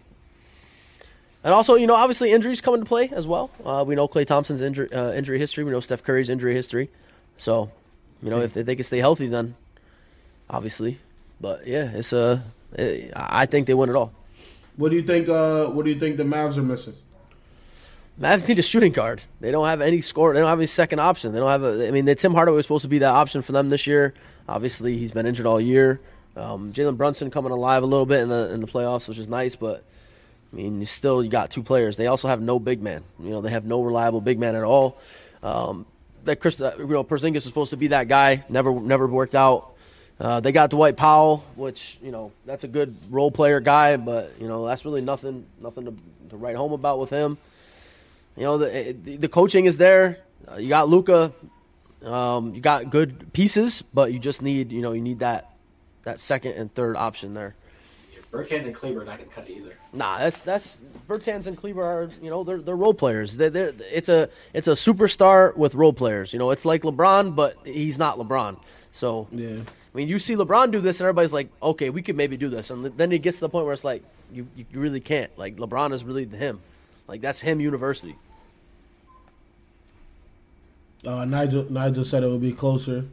[1.44, 3.50] And also, you know, obviously injuries come into play as well.
[3.64, 5.64] Uh, we know Klay Thompson's injury uh, injury history.
[5.64, 6.90] We know Steph Curry's injury history.
[7.38, 7.72] So,
[8.22, 9.56] you know, if they, they can stay healthy, then
[10.50, 11.00] obviously.
[11.40, 12.67] But yeah, it's uh, eh,
[13.16, 14.14] I think they win it all.
[14.76, 15.28] What do you think?
[15.28, 16.94] Uh, what do you think the Mavs are missing?
[18.20, 19.22] Mavs need a shooting guard.
[19.42, 20.34] They don't have any score.
[20.34, 21.34] They don't have any second option.
[21.34, 21.88] They don't have a.
[21.88, 24.14] I mean, the Tim Hardaway was supposed to be that option for them this year.
[24.48, 26.00] Obviously, he's been injured all year.
[26.36, 29.28] Um, Jalen Brunson coming alive a little bit in the in the playoffs, which is
[29.28, 29.56] nice.
[29.56, 29.84] But
[30.52, 31.98] I mean, you still you got two players.
[31.98, 33.04] They also have no big man.
[33.20, 34.98] You know, they have no reliable big man at all.
[35.44, 35.86] Um,
[36.26, 38.44] that Chris, uh, you know, Porzingis was supposed to be that guy.
[38.50, 39.74] Never never worked out.
[40.20, 44.32] Uh, they got Dwight Powell, which you know that's a good role player guy, but
[44.40, 45.94] you know that's really nothing nothing to,
[46.30, 47.38] to write home about with him.
[48.36, 50.20] You know the the, the coaching is there.
[50.52, 51.32] Uh, you got Luka.
[52.04, 55.54] Um, you got good pieces, but you just need you know you need that
[56.04, 57.56] that second and third option there.
[58.32, 59.74] Bertans and Kleber are not going to cut it either.
[59.94, 63.36] Nah, that's that's Bertans and Kleber are you know they're they're role players.
[63.36, 66.34] They're, they're, it's a it's a superstar with role players.
[66.34, 68.60] You know, it's like LeBron, but he's not LeBron.
[68.92, 69.60] So Yeah.
[69.98, 72.50] I mean, you see LeBron do this, and everybody's like, okay, we could maybe do
[72.50, 75.36] this, and then it gets to the point where it's like you you really can't.
[75.40, 76.60] Like LeBron is really him.
[77.08, 78.16] Like that's him university.
[81.04, 83.06] Uh, Nigel Nigel said it would be closer.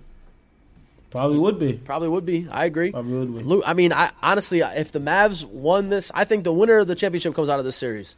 [1.09, 1.73] Probably would be.
[1.73, 2.49] Probably would be.
[2.51, 2.91] I agree.
[2.91, 3.43] Probably would be.
[3.45, 6.87] Lu- I mean, I honestly, if the Mavs won this, I think the winner of
[6.87, 8.15] the championship comes out of this series.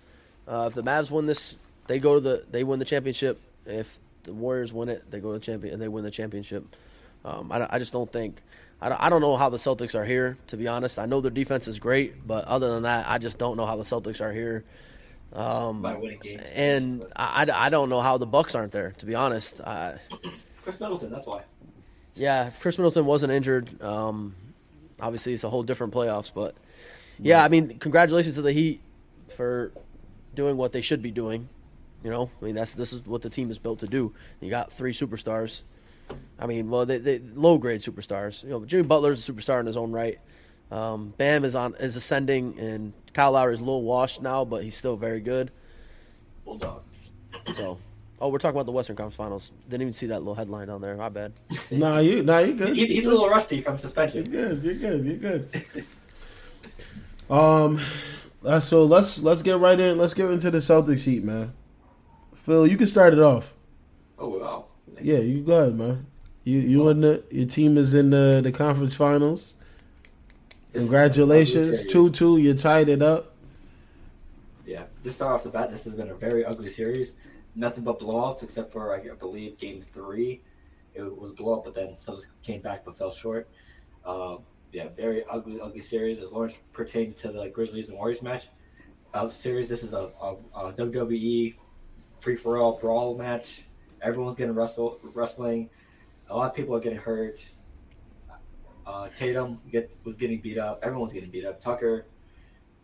[0.48, 1.54] Uh, if the Mavs win this,
[1.86, 3.40] they go to the they win the championship.
[3.64, 6.64] If the Warriors win it, they go to the champion and they win the championship.
[7.26, 8.40] Um, I, I just don't think.
[8.80, 10.36] I don't, I don't know how the Celtics are here.
[10.48, 13.38] To be honest, I know their defense is great, but other than that, I just
[13.38, 14.64] don't know how the Celtics are here.
[15.32, 16.42] Um, by winning games.
[16.54, 18.92] and I, I, I don't know how the Bucks aren't there.
[18.98, 19.98] To be honest, I,
[20.62, 21.42] Khris Middleton, that's why.
[22.14, 24.34] yeah, if Khris Middleton wasn't injured, um,
[25.00, 26.30] obviously it's a whole different playoffs.
[26.32, 26.54] But
[27.18, 28.80] yeah, I mean, congratulations to the Heat
[29.34, 29.72] for
[30.34, 31.48] doing what they should be doing.
[32.04, 34.14] You know, I mean that's this is what the team is built to do.
[34.40, 35.62] You got three superstars.
[36.38, 38.42] I mean, well, they, they low grade superstars.
[38.44, 40.18] You know, Jimmy Butler's a superstar in his own right.
[40.70, 44.62] Um, Bam is on is ascending, and Kyle Lowry is a little washed now, but
[44.62, 45.50] he's still very good.
[46.44, 46.82] Bulldog.
[47.52, 47.78] So,
[48.20, 49.52] oh, we're talking about the Western Conference Finals.
[49.68, 50.96] Didn't even see that little headline down there.
[50.96, 51.32] My bad.
[51.70, 52.76] Nah, you nah, you good.
[52.76, 54.24] He, he's a little rusty from suspension.
[54.30, 54.64] You're good.
[54.64, 55.04] You're good.
[55.04, 55.84] You're good.
[57.30, 57.80] um,
[58.44, 59.98] uh, so let's let's get right in.
[59.98, 61.52] Let's get into the Celtics heat, man.
[62.34, 63.52] Phil, you can start it off.
[65.00, 66.06] Yeah, you go ahead, man.
[66.44, 69.54] You you in the your team is in the the conference finals.
[70.72, 72.38] Congratulations, two two.
[72.38, 73.34] You tied it up.
[74.64, 75.70] Yeah, just start off the bat.
[75.70, 77.14] This has been a very ugly series.
[77.54, 80.42] Nothing but blowouts, except for I believe Game Three.
[80.94, 83.48] It was a blowout, but then Celtics came back but fell short.
[84.04, 84.38] Um,
[84.72, 86.20] yeah, very ugly, ugly series.
[86.20, 88.48] As Lawrence pertains to the Grizzlies and Warriors match,
[89.14, 89.68] uh, series.
[89.68, 91.54] This is a, a, a WWE
[92.20, 93.65] free for all brawl match.
[94.06, 95.68] Everyone's getting wrestle wrestling.
[96.30, 97.44] A lot of people are getting hurt.
[98.86, 100.78] Uh, Tatum get, was getting beat up.
[100.82, 101.60] Everyone's getting beat up.
[101.60, 102.06] Tucker,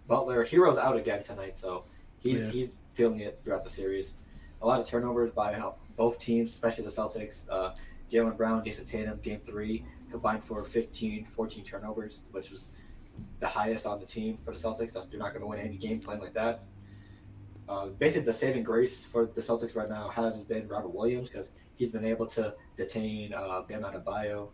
[0.08, 1.84] Butler, Herro's out again tonight, so
[2.18, 2.50] he's Yeah.
[2.50, 4.14] he's feeling it throughout the series.
[4.62, 5.60] A lot of turnovers by
[5.96, 7.46] both teams, especially the Celtics.
[7.48, 7.74] Uh,
[8.10, 12.68] Jaylen Brown, Jayson Tatum, game three combined for 15, 14 turnovers, which was
[13.40, 14.92] the highest on the team for the Celtics.
[14.92, 16.64] That's, you're not going to win any game playing like that.
[17.72, 21.48] Uh, basically, the saving grace for the Celtics right now has been Robert Williams because
[21.76, 24.48] he's been able to detain uh, Bam Adebayo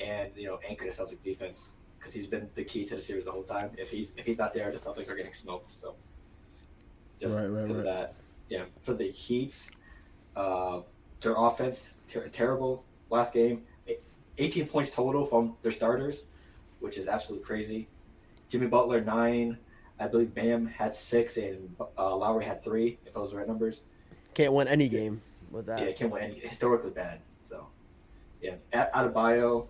[0.00, 3.24] and you know anchor the Celtics defense because he's been the key to the series
[3.24, 3.70] the whole time.
[3.78, 5.72] If he's if he's not there, the Celtics are getting smoked.
[5.72, 5.94] So
[7.20, 7.84] just Right, right, right.
[7.84, 8.14] that,
[8.48, 8.64] yeah.
[8.80, 9.70] For the Heats,
[10.34, 10.80] uh,
[11.20, 13.62] their offense ter- terrible last game.
[13.88, 13.94] E-
[14.38, 16.24] 18 points total from their starters,
[16.80, 17.88] which is absolutely crazy.
[18.48, 19.56] Jimmy Butler nine.
[20.00, 22.98] I believe Bam had six and uh, Lowry had three.
[23.06, 23.82] If those are the right numbers.
[24.34, 25.80] Can't win any game with that.
[25.80, 27.20] Yeah, can't win any historically bad.
[27.42, 27.66] So,
[28.40, 29.68] yeah, Ad- Adebayo,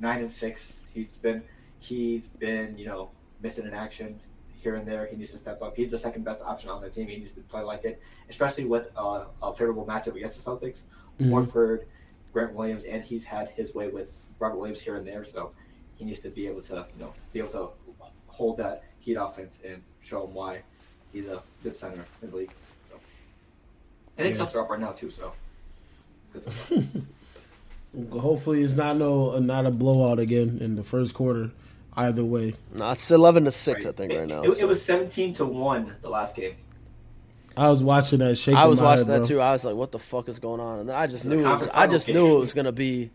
[0.00, 0.82] nine and six.
[0.92, 1.42] He's been
[1.78, 3.10] he's been you know
[3.40, 4.20] missing in action
[4.60, 5.06] here and there.
[5.06, 5.76] He needs to step up.
[5.76, 7.06] He's the second best option on the team.
[7.06, 10.82] He needs to play like it, especially with uh, a favorable matchup against the Celtics.
[11.20, 11.30] Mhm.
[11.30, 11.84] Horford,
[12.32, 14.08] Grant Williams, and he's had his way with
[14.40, 15.24] Robert Williams here and there.
[15.24, 15.52] So
[15.94, 17.68] he needs to be able to you know be able to
[18.26, 20.60] hold that Heat offense and show him why
[21.14, 22.50] he's a good center in the league.
[22.90, 22.96] So.
[24.18, 24.44] I think Yeah.
[24.44, 25.10] Celtics are up right now too.
[25.10, 25.32] So.
[26.34, 27.06] Good.
[28.12, 31.50] Hopefully, it's not no not a blowout again in the first quarter.
[31.96, 34.42] Either way, No, it's eleven to six, I think, It- right now.
[34.42, 36.56] It, it was seventeen to one the last game.
[37.56, 38.36] I was watching that.
[38.36, 39.28] Shaking I was my watching head, that bro.
[39.28, 39.40] too.
[39.40, 41.40] I was like, "What the fuck is going on?" And then I just The knew,
[41.46, 43.10] it was, I just final knew it was gonna be,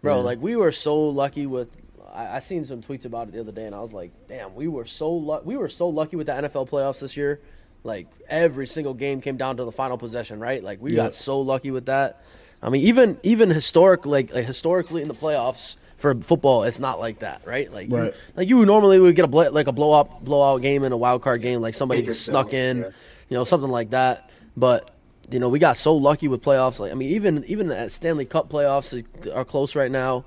[0.00, 0.16] bro.
[0.16, 0.22] Yeah.
[0.22, 1.68] Like we were so lucky with.
[2.14, 4.54] I, I seen some tweets about it the other day, and I was like, "Damn,
[4.54, 7.40] we were so lu- we were so lucky with the NFL playoffs this year.
[7.82, 10.62] Like every single game came down to the final possession, right?
[10.64, 11.04] Like we Yeah.
[11.04, 12.22] got so lucky with that.
[12.62, 16.98] I mean, even even historic like, like historically in the playoffs for football, it's not
[16.98, 17.70] like that, right?
[17.72, 20.82] Like you- like you normally would get a bl- like a blow up blowout game
[20.84, 22.90] in a wild card game, like somebody snuck in yeah.
[23.28, 24.30] you know, something like that.
[24.56, 24.90] But
[25.30, 26.78] you know, we got so lucky with playoffs.
[26.78, 30.24] Like I mean, even even the Stanley Cup playoffs are close right now.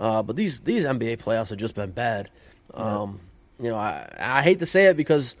[0.00, 2.30] Uh, but these these NBA playoffs have just been bad.
[2.72, 3.20] Um,
[3.62, 5.36] You know, I I hate to say it because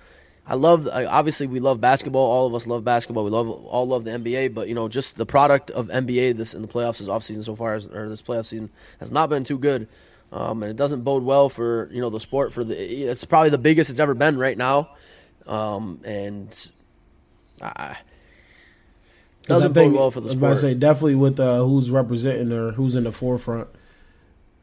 [0.46, 2.30] I love obviously we love basketball.
[2.30, 3.24] All of us love basketball.
[3.24, 4.52] We love all love the NBA.
[4.54, 7.56] But you know, just the product of NBA this in the playoffs this offseason so
[7.56, 8.68] far, or this playoff season
[9.00, 9.88] has not been too good.
[10.30, 12.52] Um, and it doesn't bode well for you know the sport.
[12.52, 14.90] For the it's probably the biggest it's ever been right now.
[15.46, 16.70] Um, and
[17.62, 17.96] I,
[19.46, 20.72] doesn't I think, bode well for the I was about to sport.
[20.72, 23.68] say definitely with uh, who's representing or who's in the forefront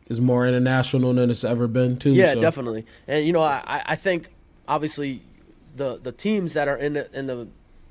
[0.09, 2.11] is more international than it's ever been too.
[2.11, 2.41] Yeah, so.
[2.41, 2.85] definitely.
[3.07, 4.29] And you know, I, I- think
[4.67, 5.21] obviously
[5.75, 7.47] the the teams that are in it in the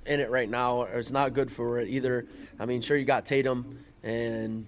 [0.06, 2.26] in it right now are, it's not good for it either.
[2.58, 4.66] I mean, sure you got Tatum and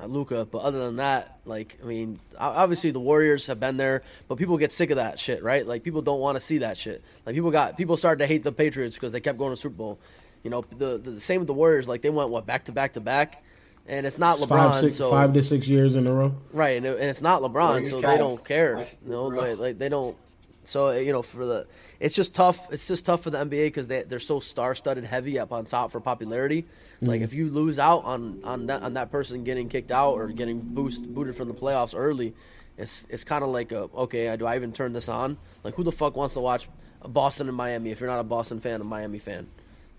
[0.00, 4.02] uh, Luka, but other than that, like I mean, obviously the Warriors have been there,
[4.28, 5.66] but people get sick of that shit, right?
[5.66, 7.02] Like people don't want to see that shit.
[7.26, 9.76] Like people got people started to hate the Patriots because they kept going to Super
[9.76, 9.98] Bowl.
[10.42, 11.88] You know, the, the same with the Warriors.
[11.88, 13.44] Like they went what back to back to back,
[13.86, 14.48] and it's not LeBron.
[14.48, 16.34] Five, six, so five to six years in a row.
[16.52, 18.06] right, and, it- and it's not LeBron, so Cavs.
[18.06, 18.76] they don't care.
[18.76, 19.42] Five, six You know, in a row.
[19.42, 20.16] like, like they don't.
[20.64, 21.66] So you know, for the
[21.98, 22.72] it's just tough.
[22.72, 25.64] It's just tough for the NBA because they they're so star studded heavy up on
[25.64, 26.66] top for popularity.
[27.00, 27.24] Like mm-hmm.
[27.24, 30.60] if you lose out on on that on that person getting kicked out or getting
[30.60, 32.34] boost booted from the playoffs early,
[32.76, 35.36] it's it's kind of like a okay, do I even turn this on?
[35.64, 36.68] Like who the fuck wants to watch
[37.04, 39.48] Boston and Miami if you're not a Boston fan, a Miami fan?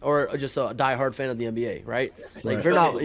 [0.03, 2.13] Or just a diehard fan of the NBA, right?
[2.43, 2.95] Like if you're not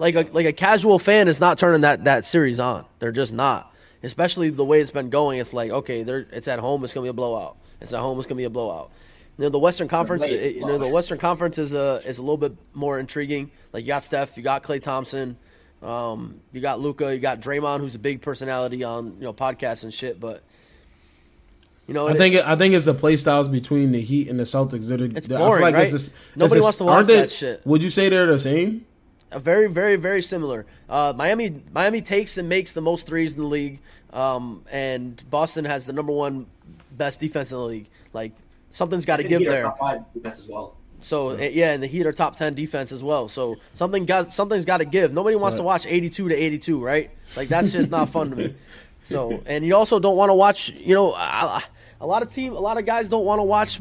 [0.00, 2.84] like a like a casual fan is not turning that that series on.
[2.98, 3.72] They're just not.
[4.02, 7.04] Especially the way it's been going, it's like okay, they're it's at home, it's gonna
[7.04, 7.56] be a blowout.
[7.80, 8.90] It's at home, it's gonna be a blowout.
[9.38, 10.24] You know the Western Conference.
[10.24, 10.88] it- you know the.
[10.88, 13.50] Western Conference is a is a little bit more intriguing.
[13.72, 15.36] Like you got Steph, you got Klay Thompson,
[15.82, 19.84] um, you got Luka, you got Draymond, who's a big personality on you know podcasts
[19.84, 20.20] and shit.
[20.20, 20.42] But
[21.86, 24.38] you know, I think it, I think it's the play styles between the Heat and
[24.38, 25.04] the Celtics that are.
[25.06, 25.82] It's that- boring, I feel like right?
[25.84, 27.66] It's this, Nobody it's wants to aren't watch they- that shit.
[27.66, 28.86] Would you say they're the same?
[29.30, 30.66] Uh, very, very, very similar.
[30.88, 33.80] Uh, Miami, Miami takes and makes the most threes in the league,
[34.12, 36.46] um, and Boston has the number one
[36.92, 37.88] best defense in the league.
[38.12, 38.32] Like
[38.70, 39.62] something's got to give there.
[39.62, 40.76] Top five defense as well.
[41.00, 43.26] So uh, yeah, and the Heat are top ten defense as well.
[43.26, 45.12] So something got something's got to give.
[45.12, 47.10] Nobody wants to watch eighty-two to eighty-two, right?
[47.36, 48.54] Like that's just not fun to me.
[49.02, 50.70] So and you also don't want to watch.
[50.70, 51.62] You know, a,
[52.00, 53.80] a lot of team, a lot of guys don't want to watch.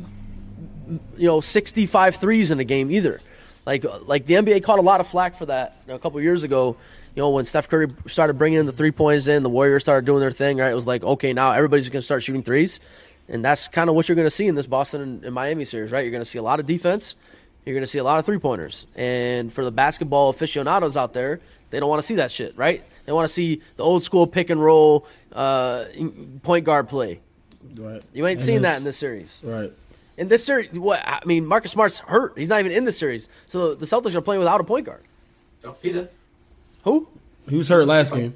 [1.15, 3.21] You know, 65 threes in a game either.
[3.65, 6.75] Like like the NBA caught a lot of flack for that a couple years ago.
[7.15, 10.05] You know, when Steph Curry started bringing in the three pointers in, the Warriors started
[10.05, 10.57] doing their thing.
[10.57, 12.79] Right, it was like okay, now everybody's going to start shooting threes.
[13.29, 15.63] And that's kind of what you're going to see in this Boston and, and Miami
[15.63, 16.01] series, right?
[16.01, 17.15] You're going to see a lot of defense.
[17.65, 18.87] You're going to see a lot of three pointers.
[18.95, 22.83] And for the basketball aficionados out there, they don't want to see that shit, right?
[23.05, 25.85] They want to see the old school pick and roll uh,
[26.43, 27.19] point guard play.
[27.75, 28.03] Right.
[28.13, 29.41] You ain't And seen that in this series.
[29.45, 29.71] Right.
[30.17, 32.37] In this series, what I mean, Marcus Smart's hurt.
[32.37, 33.29] He's not even in the series.
[33.47, 35.03] So the Celtics are playing without a point guard.
[35.63, 36.09] Oh, he's in.
[36.83, 37.07] Who?
[37.47, 38.35] He was hurt last game.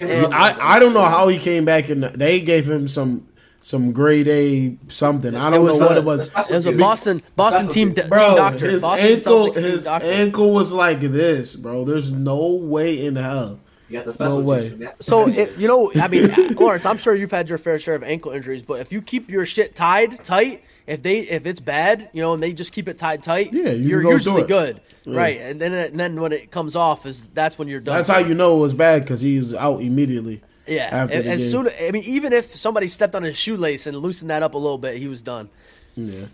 [0.00, 3.28] And I, I don't know how he came back and they gave him some
[3.62, 5.34] some grade A something.
[5.34, 6.28] I don't was, know what uh, it was.
[6.28, 8.68] It was a Boston Boston team, what d- Bro, team doctor.
[8.70, 10.06] his Boston ankle his doctor.
[10.10, 11.84] ankle was like this, bro.
[11.84, 13.60] There's no way in hell.
[13.88, 14.60] You got the special No way.
[14.60, 15.04] teams from that.
[15.04, 18.02] So it, you know, I mean, Lawrence, I'm sure you've had your fair share of
[18.02, 22.10] ankle injuries, but if you keep your shit tied tight, if they if it's bad,
[22.12, 24.42] you know, and they just keep it tied tight, Yeah, you you're can go usually
[24.42, 24.80] do it.
[25.06, 25.38] good, right?
[25.40, 27.94] And then and then when it comes off, is that's when you're done.
[27.96, 30.42] That's how you know it was bad because he was out immediately.
[30.72, 33.86] Yeah, after and, the as soon I mean, even if somebody stepped on his shoelace
[33.86, 35.50] and loosened that up a little bit, he was done.
[35.94, 36.26] Yeah.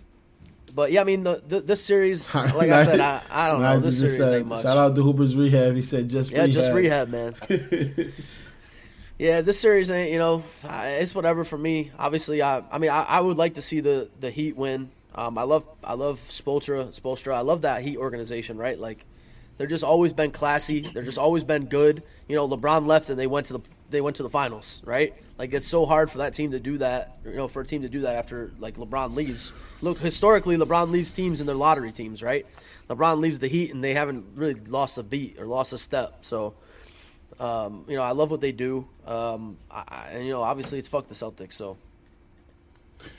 [0.74, 3.78] But yeah, I mean, the, the this series, like I said, I, I don't know.
[3.80, 4.62] This series said, ain't much.
[4.62, 5.74] Shout out to Hooper's rehab.
[5.74, 6.50] He said just rehab.
[6.50, 7.08] Yeah, rehab.
[7.08, 8.12] just rehab, man.
[9.18, 11.90] yeah, this series ain't you know it's whatever for me.
[11.98, 14.90] Obviously, I I mean I, I would like to see the the Heat win.
[15.14, 17.34] Um, I love I love Spoelstra Spoelstra.
[17.34, 18.56] I love that Heat organization.
[18.56, 19.04] Right, like
[19.56, 20.80] they're just always been classy.
[20.80, 22.02] They're just always been good.
[22.28, 23.60] You know, LeBron left and they went to the
[23.90, 24.82] they went to the finals.
[24.84, 27.18] Right, like it's so hard for that team to do that.
[27.24, 29.52] You know, for a team to do that after like LeBron leaves.
[29.82, 32.22] Look, historically, LeBron leaves teams in their lottery teams.
[32.22, 32.46] Right,
[32.90, 36.18] LeBron leaves the Heat and they haven't really lost a beat or lost a step.
[36.24, 36.54] So.
[37.40, 38.88] Um, you know, I love what they do.
[39.06, 41.76] Um, I, I- and you know, obviously it's fuck the Celtics, so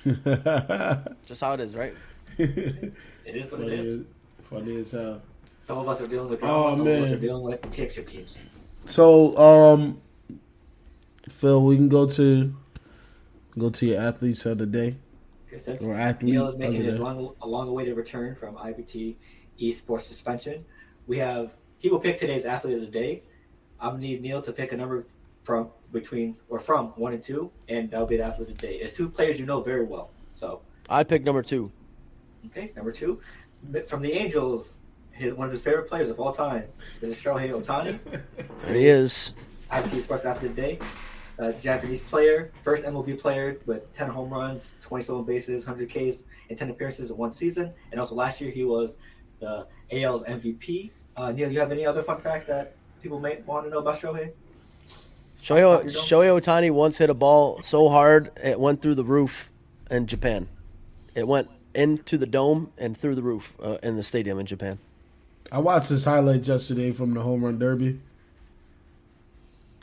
[1.25, 1.93] just how it is, right?
[2.37, 2.93] It
[3.25, 4.05] is what it
[4.43, 5.21] Funny as, hell.
[5.61, 6.71] Some of us are dealing with Oh, drama.
[6.77, 7.13] some of us man.
[7.13, 8.37] are dealing with championship teams.
[8.85, 10.01] So, um,
[11.31, 12.53] Phil, we can go to
[13.57, 14.95] go to your athletes of the day.
[15.47, 19.15] Okay, since Or athlete Neil is making the his long, a long-awaited return from IBT
[19.73, 20.63] Sports suspension,
[21.07, 23.23] we have he will pick today's athlete of the day.
[23.79, 25.05] I'm gonna need Neil to pick a number
[25.43, 28.75] from between or from one and two, and that'll be the athlete of the day.
[28.75, 30.11] It's two players you know very well.
[30.33, 31.71] So, I'd pick number two.
[32.47, 33.19] okay, number two,
[33.87, 34.75] from the Angels,
[35.11, 36.65] his, one of his favorite players of all time,
[37.01, 37.97] is Shohei Ohtani.
[38.63, 39.33] There he is.
[39.71, 40.79] IBT Sports Athlete of the Day.
[41.39, 46.25] Uh, Japanese player, first MLB player with 10 home runs, 20 stolen bases, 100 Ks,
[46.49, 47.73] and 10 appearances in one season.
[47.91, 48.95] And also last year he was
[49.39, 50.91] the AL's MVP.
[51.15, 53.99] Uh, Neil, you have any other fun fact that people may want to know about
[54.01, 54.31] Shohei?
[55.41, 55.83] Shohei, Off.
[55.85, 59.49] Shohei Ohtani once hit a ball so hard it went through the roof
[59.89, 60.49] in Japan.
[61.15, 64.79] It went into the dome and through the roof uh, in the stadium in Japan.
[65.51, 67.99] I watched his highlights yesterday from the home run derby.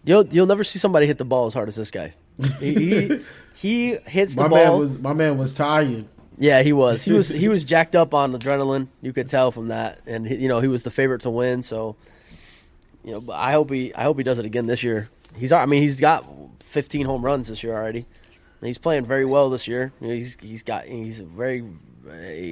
[0.07, 2.15] You'll you'll never see somebody hit the ball as hard as this guy.
[2.61, 4.59] He he, he hits the My ball.
[4.59, 6.07] man was my man was tired.
[6.39, 7.03] Yeah, he was.
[7.03, 8.89] He was he was jacked up on adrenaline.
[9.03, 11.63] You could tell from that, and he, you know he was the favorite to win.
[11.63, 11.97] So,
[13.05, 15.09] you know, but I hope he I hope he does it again this year.
[15.37, 16.25] He's I mean he's got
[16.63, 18.07] 15 home runs this year already.
[18.61, 19.93] And he's playing very well this year.
[20.01, 21.65] He's he's got he's very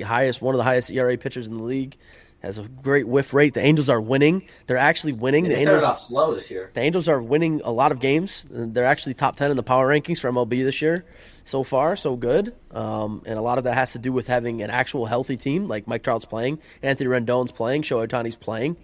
[0.02, 1.96] highest one of the highest ERA pitchers in the league.
[2.44, 3.54] Has a great whiff rate.
[3.54, 4.46] The Angels are winning.
[4.66, 5.44] They're actually winning.
[5.44, 6.70] They The started Angels off slow this year.
[6.74, 8.44] the Angels are winning a lot of games.
[8.50, 11.06] They're actually top 10 in the power rankings for MLB this year.
[11.46, 12.54] So far, so good.
[12.70, 15.68] Um, and a lot of that has to do with having an actual healthy team,
[15.68, 18.76] like Mike Trout's playing, Anthony Rendon's playing, Shohei Ohtani's playing.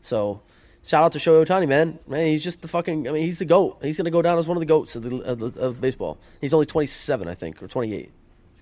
[0.00, 0.40] So,
[0.84, 1.98] shout out to Shohei Ohtani, man.
[2.06, 3.78] Man, he's just the fucking, I mean, he's the GOAT.
[3.82, 6.18] He's going to go down as one of the GOATs of, the, of, of baseball.
[6.40, 8.10] He's only 27, I think, or 28.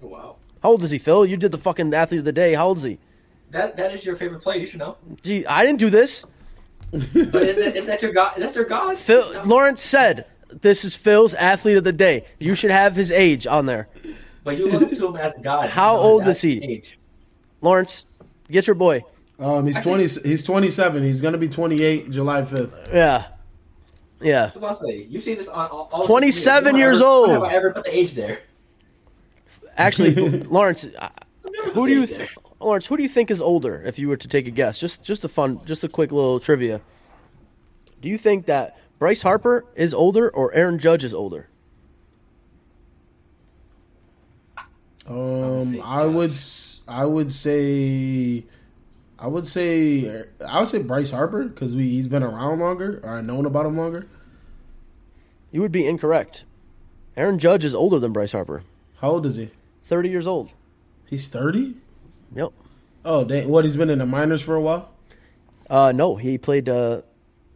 [0.03, 0.37] Oh, wow.
[0.63, 1.27] How old is he, Phil?
[1.27, 2.55] You did the fucking athlete of the day.
[2.55, 2.99] How old is he?
[3.53, 4.59] That that is your favorite play.
[4.59, 4.97] You should know.
[5.23, 6.25] Gee, I didn't do this.
[6.91, 7.15] But is
[7.57, 8.35] that, is that your god?
[8.37, 8.99] That's your god.
[8.99, 12.27] Phil Lawrence said, this is Phil's athlete of the day.
[12.39, 13.89] You should have his age on there.
[14.45, 15.71] But you look to him as God.
[15.71, 16.63] How old is he?
[16.63, 16.99] age.
[17.61, 18.05] Lawrence,
[18.51, 19.05] get your boy.
[19.39, 20.07] Um, he's twenty.
[20.07, 21.03] He's twenty seven.
[21.03, 22.89] He's gonna be twenty eight July fifth.
[22.93, 23.27] Yeah.
[24.21, 24.47] Yeah.
[24.47, 25.07] What about say?
[25.09, 25.89] You see this on all.
[25.93, 27.31] all 27 years When old.
[27.31, 28.41] Have I ever put the age there?
[29.77, 31.09] Actually, Lawrence, uh,
[31.45, 32.29] I've never who do you age th- there.
[32.65, 34.79] Lawrence, who do you think is older if you were to take a guess?
[34.79, 36.81] Just just a fun just a quick little trivia.
[38.01, 41.49] Do you think that Bryce Harper is older or Aaron Judge is older?
[45.07, 46.31] Um, I would.
[46.31, 48.45] s- I would say.
[49.19, 50.25] I would say.
[50.47, 53.67] I would say Bryce Harper because we he's been around longer or I known about
[53.67, 54.07] him longer.
[55.51, 56.45] You would be incorrect.
[57.17, 58.63] Aaron Judge is older than Bryce Harper.
[59.01, 59.51] How old is he?
[59.85, 60.53] 30 years old.
[61.07, 61.75] He's thirty.
[62.35, 62.49] Yep.
[63.05, 63.65] Oh, dang, what?
[63.65, 64.91] He's been in the minors for a while.
[65.71, 67.03] Uh no, he played uh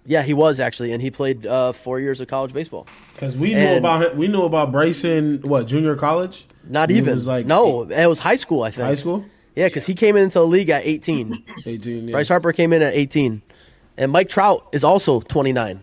[0.07, 2.87] yeah, he was actually and he played uh 4 years of college baseball.
[3.15, 5.41] Because we knew And- about him, we knew about Bryson.
[5.43, 6.47] What junior college?
[6.69, 7.13] Not even.
[7.15, 8.87] was like no, it was high school, I think.
[8.87, 9.25] high school.
[9.55, 11.43] Yeah, cuz he came into the league at 18.
[11.67, 12.09] Eighteen.
[12.09, 12.13] Yeah.
[12.13, 13.43] Bryce Harper came in at 18.
[13.99, 15.83] And Mike Trout is also 29.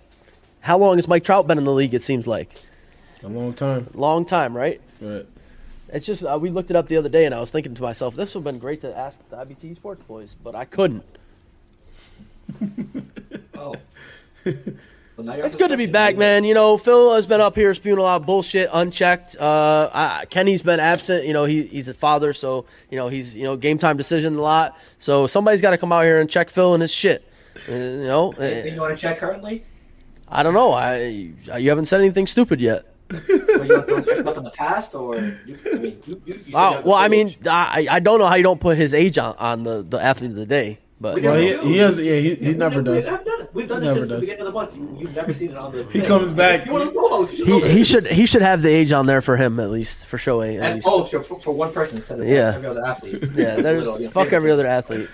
[0.61, 2.55] How long has Mike Trout been in the league, it seems like?
[3.23, 3.87] a long time.
[3.93, 4.79] Long time, right?
[5.01, 5.25] Right.
[5.93, 7.81] It's just, uh, we looked it up the other day and I was thinking to
[7.81, 11.05] myself, this would have been great to ask the IBT Sports boys, but I couldn't.
[13.55, 13.75] Oh.
[15.15, 16.43] Well, It's good to be back, man.
[16.43, 19.35] You know, Phil has been up here spewing a lot of bullshit unchecked.
[19.39, 21.27] Uh, I, Kenny's been absent.
[21.27, 24.35] You know, he, he's a father, so, you know, he's, you know, game time decision
[24.35, 24.75] a lot.
[24.97, 27.23] So somebody's got to come out here and check Phil and his shit.
[27.69, 29.63] Uh, you know, Anything you want to check currently?
[30.27, 30.71] I don't know.
[30.71, 31.03] I
[31.59, 32.83] You haven't said anything stupid yet.
[33.13, 36.33] Or you want to check in the past, or you, I mean, you, you, you
[36.33, 37.35] said you have well, I mean.
[37.49, 40.31] I, I don't know how you don't put his age on, on the, the athlete
[40.31, 41.99] of the day, but We Well, he, he has.
[41.99, 43.07] Yeah, he, he We've never never- does.
[43.09, 43.49] We've done it.
[43.53, 44.21] We've done He this never since the does.
[44.21, 44.75] beginning of the month.
[44.75, 45.83] You, you've never seen it on the.
[45.83, 46.05] He thing.
[46.05, 47.33] comes back- You want to co-host?
[47.35, 50.17] He, he should he should have the age on there for him at least for
[50.17, 50.87] Shohei at And, least.
[50.89, 52.53] oh, for, for one person instead of Yeah.
[52.55, 53.21] every other athlete.
[53.35, 55.07] yeah, there's little, fuck every other athlete.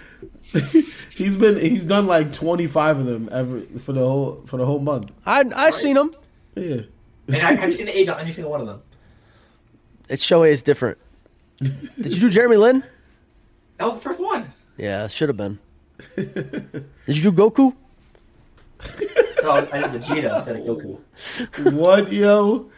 [1.15, 1.57] He's been.
[1.59, 5.11] He's done like twenty five of them every for the whole for the whole month.
[5.25, 6.11] I I've seen him.
[6.55, 6.81] Yeah.
[7.33, 8.81] And have, have you seen the age on every single one of them?
[10.09, 10.97] It's Shohei is different.
[11.59, 12.83] Did you do Jeremy Lin?
[13.77, 14.51] That was the first one.
[14.77, 15.59] Yeah, should have been.
[16.15, 17.75] Did you do Goku?
[19.41, 20.99] No, I did Vegeta instead of Goku.
[21.73, 22.69] What yo?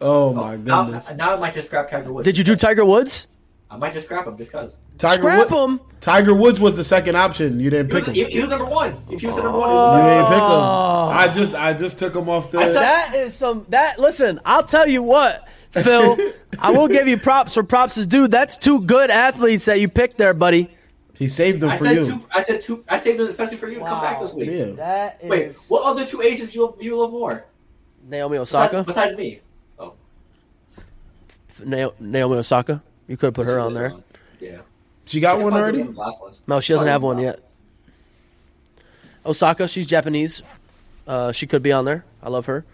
[0.00, 1.14] Oh, oh my Now, goodness.
[1.14, 2.24] now I might just scrap Tiger Woods.
[2.24, 3.28] Did you do Tiger Woods?
[3.70, 4.76] I might just scrap him just because.
[4.98, 5.80] Tiger Scrap Wood- him.
[6.00, 7.58] Tiger Woods was the second option.
[7.58, 8.14] You didn't He was, pick him.
[8.14, 8.96] he, You he was number one.
[9.10, 9.96] If you said number one, Oh.
[9.96, 10.42] he was didn't pick him.
[10.42, 11.10] Oh.
[11.12, 12.58] I just I just took him off the.
[12.60, 16.16] I said- That is some that listen, I'll tell you what, Phil,
[16.60, 18.28] I will give you props for props is due.
[18.28, 20.70] That's two good athletes that you picked there, buddy.
[21.14, 22.04] he saved them I for you.
[22.06, 22.24] two.
[22.30, 22.84] I said two.
[22.88, 24.50] I saved them especially for you to come back this week.
[24.50, 24.64] Yeah.
[24.76, 27.44] That is Wait, what other two Asians you you love more?
[28.08, 28.84] Naomi Osaka.
[28.84, 29.40] besides me.
[29.78, 29.94] Oh,
[31.64, 32.82] Na- Naomi Osaka.
[33.08, 33.94] You could have put her on there.
[34.40, 34.58] Yeah.
[35.08, 35.80] She got She one already.
[35.80, 36.40] of the last ones.
[36.46, 37.40] No, she doesn't have one yet.
[39.24, 40.42] Osaka, she's Japanese.
[41.06, 42.04] Uh, she could be on there.
[42.22, 42.64] I love her.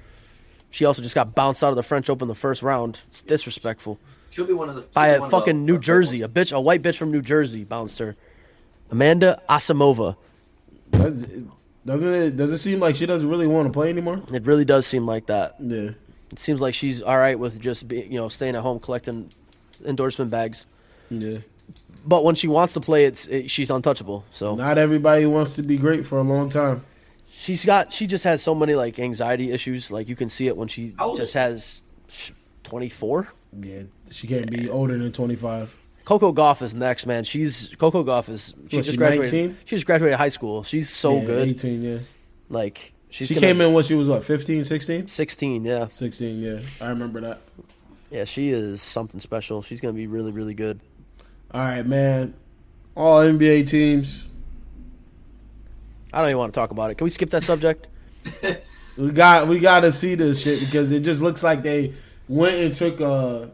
[0.71, 3.01] She also just got bounced out of the French Open the first round.
[3.09, 3.99] It's disrespectful.
[4.31, 4.83] She'll be one of the.
[4.83, 6.23] By a one of the- fucking New Jersey.
[6.23, 8.17] A bitch, a white bitch from New Jersey bounced her.
[8.91, 10.17] Amanda Anisimova.
[10.91, 11.45] Does-
[11.87, 12.37] Doesn't it?
[12.37, 14.21] Does it seem like she doesn't really want to play anymore?
[14.33, 15.55] It really does seem like that.
[15.61, 15.91] Yeah.
[16.33, 19.29] It seems like she's all right with just be, you know staying at home collecting
[19.85, 20.67] endorsement bags.
[21.11, 21.39] Yeah.
[22.07, 24.25] But when she wants to play, it's it, she's untouchable.
[24.31, 26.85] So Not everybody wants to be great for a long time.
[27.31, 29.91] she's got she just has so many like anxiety issues.
[29.91, 31.81] Like you can see it when she How just has
[32.63, 33.29] twenty four.
[33.59, 33.83] Yeah.
[34.11, 35.75] She can't be older than twenty five.
[36.05, 37.25] Coco Gauff is next, man.
[37.25, 39.33] She's Coco Gauff is she What, just she graduated.
[39.33, 39.57] 19?
[39.65, 40.63] She just graduated high school.
[40.63, 41.49] She's so yeah, good.
[41.49, 41.83] Eighteen.
[41.83, 41.99] Yeah.
[42.51, 45.09] Like she's She gonna- came in when she was what 15, 16?
[45.09, 45.65] sixteen.
[45.65, 46.59] Yeah, 16, Yeah.
[46.83, 47.41] I remember that.
[48.11, 48.25] yeah.
[48.27, 49.63] She is something special.
[49.63, 50.81] She's gonna be really, really good.
[51.55, 52.35] All right, man.
[52.97, 54.27] All NBA teams.
[56.13, 56.99] I don't even want to talk about it.
[56.99, 57.87] Can we skip that subject?
[58.97, 61.95] We got we got to see this shit because it just looks like they
[62.29, 63.51] went and took a.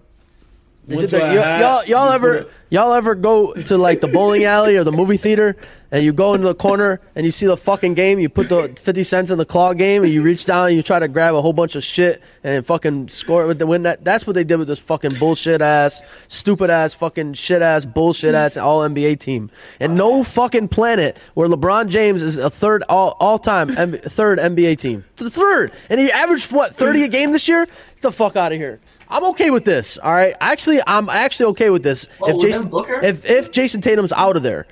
[0.87, 4.45] They went did that- y'all- y'all- y'all ever- Y'all ever go to like the bowling
[4.45, 5.57] alley or the movie theater
[5.91, 8.73] and you go into the corner and you see the fucking game, you put the
[8.81, 11.35] 50 cents in the claw game and you reach down and you try to grab
[11.35, 14.35] a whole bunch of shit and fucking score it with the win that that's what
[14.37, 18.83] they did with this fucking bullshit ass, stupid ass, fucking shit ass, bullshit ass all
[18.89, 19.51] NBA team.
[19.81, 24.39] And no fucking planet where LeBron James is a third all all time M- third
[24.39, 25.03] NBA team.
[25.17, 25.73] The third.
[25.89, 27.67] And he averaged what, 30 a game this year?
[27.67, 28.79] Get the fuck out of here.
[29.11, 29.99] I'm okay with this.
[29.99, 30.35] All right.
[30.41, 32.07] Actually, I'm actually okay with this.
[32.23, 33.01] Oh, if Jason Booker?
[33.03, 34.67] if if Jayson Tatum's out of there.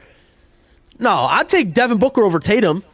[0.98, 2.84] No, I'd take Devin Booker over Tatum.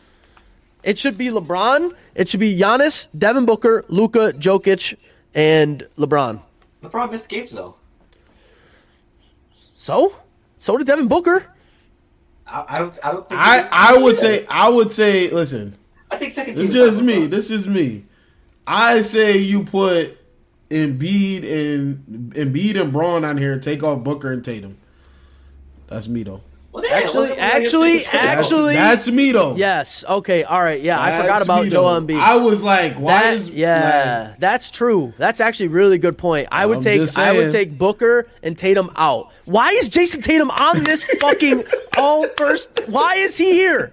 [0.83, 1.95] It should be LeBron.
[2.15, 4.97] It should be Giannis, Devin Booker, Luka, Jokic,
[5.35, 6.41] and LeBron.
[6.83, 7.77] LeBron missed games though.
[9.75, 10.15] So,
[10.59, 11.47] so did Devin Booker.
[12.47, 12.99] I, I don't.
[13.03, 13.41] I don't think.
[13.41, 15.77] I I would say I would say listen.
[16.11, 16.65] I think second team.
[16.65, 17.27] It's is just me.
[17.27, 18.05] This is me.
[18.67, 20.19] I say you put
[20.75, 24.77] Embiid and Embiid and Braun on here take off Booker and Tatum.
[25.87, 26.43] That's me though.
[26.73, 29.55] Well, yeah, Actually- look at actually- That's, Actually- that's me though.
[29.55, 30.05] Yes.
[30.09, 30.43] Okay.
[30.43, 30.81] All right.
[30.83, 32.01] Yeah, I forgot about me, Joel.
[32.01, 32.19] Embiid.
[32.21, 35.15] I was like, why That- is yeah, like, that's true.
[35.17, 36.49] That's actually a really good point.
[36.51, 39.31] I would I'm take I would take Booker and Tatum out.
[39.45, 41.63] Why is Jayson Tatum on this fucking
[41.97, 42.89] all first?
[42.89, 43.93] Why is he here?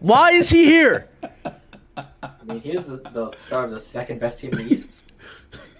[0.00, 1.08] Why is he here?
[2.24, 4.88] I mean, he's the, the start of the second best team in the East.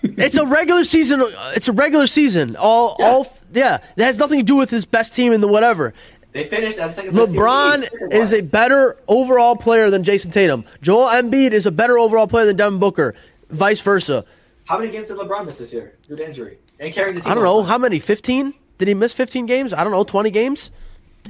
[0.02, 1.20] It's a regular season.
[1.22, 2.56] Uh, it's a regular season.
[2.56, 3.06] All Yeah.
[3.06, 3.78] all yeah.
[3.96, 5.94] It has nothing to do with his best team in the whatever.
[6.32, 10.64] They finished as second best LeBron team is a better overall player than Jayson Tatum.
[10.80, 13.14] Joel Embiid is a better overall player than Devin Booker.
[13.50, 14.24] Vice versa.
[14.64, 17.30] How many games did LeBron miss this year due to injury and carrying the team?
[17.30, 17.98] I don't know the how many.
[17.98, 18.54] Fifteen?
[18.78, 19.72] Did he miss fifteen games?
[19.74, 20.04] I don't know.
[20.04, 20.70] Twenty games.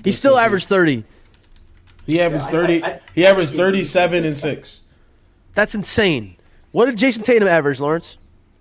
[0.05, 1.05] He still averaged thirty.
[2.07, 2.83] he averaged thirty.
[2.83, 4.81] I- I- he averaged thirty-seven and six.
[5.55, 6.37] That's insane.
[6.71, 8.17] What did Jayson Tatum average, Lawrence?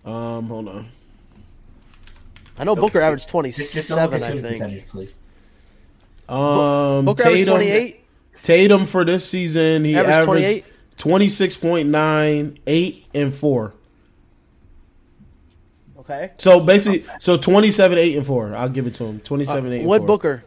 [0.05, 0.87] Um, hold on.
[2.57, 4.45] I know Booker averaged Just- just don't look twenty-seven.
[4.45, 5.15] I think please.
[6.29, 8.01] Um, Booker averaged twenty-eight.
[8.43, 10.65] Tatum for this season, he Averaged averaged 28?
[10.97, 13.73] 26.9, 8, and 4.
[15.99, 16.31] Okay.
[16.37, 18.55] So basically, so 27, 8, and 4.
[18.55, 19.19] I'll give it to him.
[19.19, 20.07] 27, 8, and What 4.
[20.07, 20.43] Booker?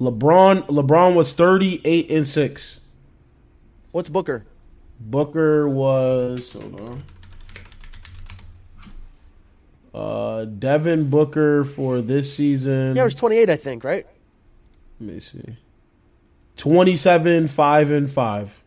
[0.00, 2.80] LeBron LeBron was 38 and 6.
[3.92, 4.44] What's Booker?
[5.00, 7.02] Booker was hold on.
[9.96, 12.94] Uh Devin Booker for this season.
[12.94, 13.82] Yeah, He was twenty-eight, I think.
[13.82, 14.06] Right.
[15.00, 15.56] Let me see.
[16.56, 18.62] 27, 5, and 5.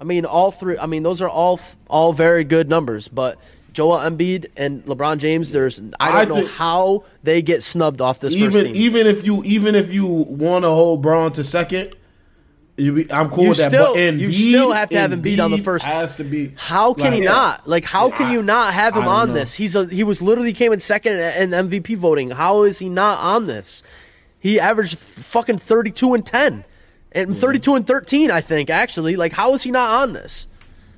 [0.00, 0.78] I mean, all three.
[0.78, 3.06] I mean, those are all all very good numbers.
[3.08, 3.38] But
[3.74, 8.00] Joel Embiid and LeBron James, there's I I don't know think- how they get snubbed
[8.00, 8.76] off this first even team.
[8.76, 11.94] even if you even if you want to hold Braun to second,
[12.94, 13.70] be, I'm cool You with that.
[13.70, 16.24] still- but Embiid, you still have to have him Embiid on the first- Has to
[16.24, 16.52] be.
[16.56, 17.68] How can like, he not?
[17.68, 19.34] Like, how can you not have him on know.
[19.34, 19.54] this?
[19.54, 22.30] He's a he was literally came in second in in MVP voting.
[22.30, 23.82] How is he not on this?
[24.38, 26.64] He averaged fucking thirty two and ten,
[27.12, 28.30] and thirty two and thirteen.
[28.30, 29.16] I think actually.
[29.16, 30.46] Like, how is he not on this?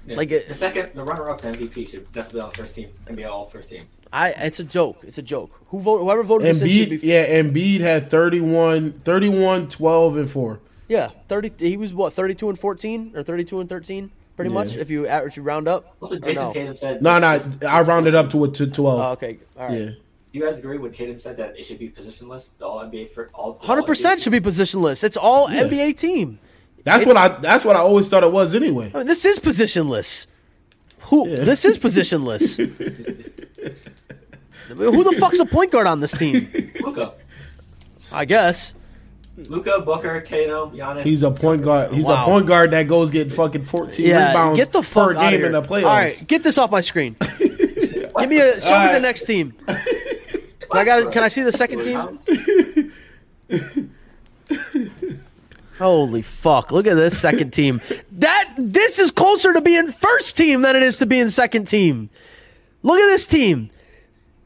[0.07, 0.17] Yeah.
[0.17, 2.89] Like it- the second, the runner-up to MVP should definitely be on the first team
[3.07, 3.87] and be all first team.
[4.15, 4.99] I it's a joke.
[5.05, 5.51] It's a joke.
[5.69, 6.05] Who voted?
[6.05, 7.07] Whoever voted this in should Embiid, be.
[7.09, 10.61] yeah, Embiid had 31, 31, 12, and 4.
[10.93, 11.51] Yeah, thirty.
[11.59, 14.55] He was what thirty two and fourteen or thirty two and thirteen, pretty Yeah.
[14.55, 14.77] much.
[14.77, 15.97] If you average, you round up.
[16.03, 16.53] Also, Or Jason no?
[16.53, 17.01] Tatum said.
[17.03, 19.01] No, no, this- I rounded up to a to 12.
[19.01, 19.79] Oh, okay, all right.
[19.79, 19.85] Yeah.
[19.87, 22.51] Do you guys agree when Tatum said that it should be positionless?
[22.59, 23.59] The All NBA for all.
[23.63, 25.03] Hundred percent should be positionless.
[25.05, 25.63] It's all Yeah.
[25.65, 26.39] NBA team.
[26.85, 28.91] That's what I that's what I always thought it was anyway.
[28.95, 30.27] I mean, this is positionless.
[31.09, 31.27] Who?
[31.29, 32.57] This is positionless.
[34.77, 36.51] Who the fuck's a point guard on this team?
[36.81, 37.15] Luka,
[38.11, 38.75] I guess.
[39.37, 41.03] Luka, Booker, Tatum, Giannis.
[41.05, 41.93] He's a point guard.
[41.93, 42.23] He's Wow.
[42.23, 45.39] a point guard that goes get fucking 14 Yeah, rebounds get the fuck per game
[45.39, 45.47] here.
[45.47, 45.85] in the playoffs.
[45.85, 47.17] All right, get this off my screen.
[47.39, 49.53] Give me a show All me the next team.
[49.67, 49.79] Can
[50.81, 51.13] I got?
[51.13, 52.93] Can I see the second team?
[55.79, 56.71] Holy fuck!
[56.71, 57.81] Look at this second team.
[58.13, 62.11] That this is closer to being first team than it is to being second team.
[62.83, 63.71] Look at this team.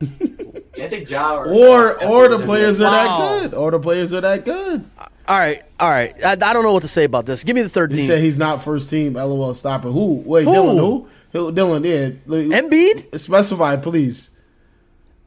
[0.02, 3.18] I think Ja or Or or the players are Wow.
[3.40, 3.54] that good.
[3.54, 4.84] Or the players are that good.
[5.28, 6.14] All right, all right.
[6.24, 7.42] I, I don't know what to say about this.
[7.42, 8.06] Give me the third He team.
[8.06, 9.14] said he's not first team.
[9.14, 9.54] LOL.
[9.54, 9.90] Stop it.
[9.90, 10.22] Who?
[10.24, 10.50] Wait, Who?
[10.52, 10.78] Dylan.
[10.78, 11.08] Who?
[11.32, 11.52] Who?
[11.52, 11.84] Dylan.
[11.84, 12.60] Yeah.
[12.60, 13.18] Embiid.
[13.18, 14.30] Specify, please.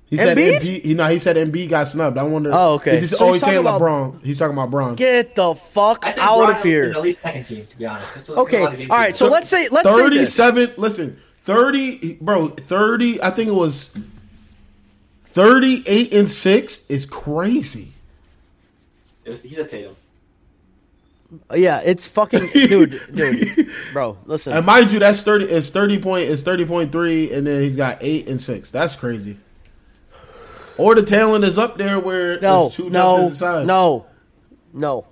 [0.05, 0.59] He said Embiid?
[0.61, 0.85] Embiid.
[0.85, 2.17] He, no, he said Embiid got snubbed.
[2.17, 2.51] I wonder.
[2.53, 2.93] Oh, okay.
[2.93, 4.23] He's just So always he's saying talking about- LeBron.
[4.25, 4.95] He's talking about Braun.
[4.95, 6.91] Get the fuck I think out Brian of Is here.
[6.95, 8.29] at least second team, to be honest.
[8.29, 8.51] Okay, All right.
[8.61, 9.07] a lot of games all he right.
[9.09, 9.17] did.
[9.17, 13.91] So let's say let's say 37 listen 30 bro 30 i think it was
[15.31, 17.93] 38 and 6 is crazy
[19.29, 19.95] was- he's a Tatum.
[21.51, 24.17] Uh, yeah, it's fucking dude, dude, bro.
[24.25, 27.99] Listen, and mind you that's 30 it's 30 point it's 30.3 and then he's got
[28.01, 29.37] 8 and 6 that's crazy
[30.77, 34.05] or the talent is up there where No, it's too no, to no,
[34.73, 35.05] no.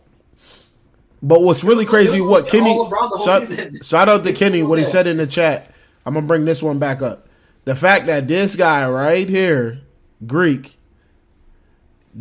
[1.21, 2.73] But what's really crazy, All what Kenny?
[2.75, 5.71] LeBron the Shout, shout out to Kenny what he said in the chat.
[6.05, 7.27] I'm gonna bring this one back up.
[7.65, 9.81] The fact that this guy right here,
[10.25, 10.77] Greek,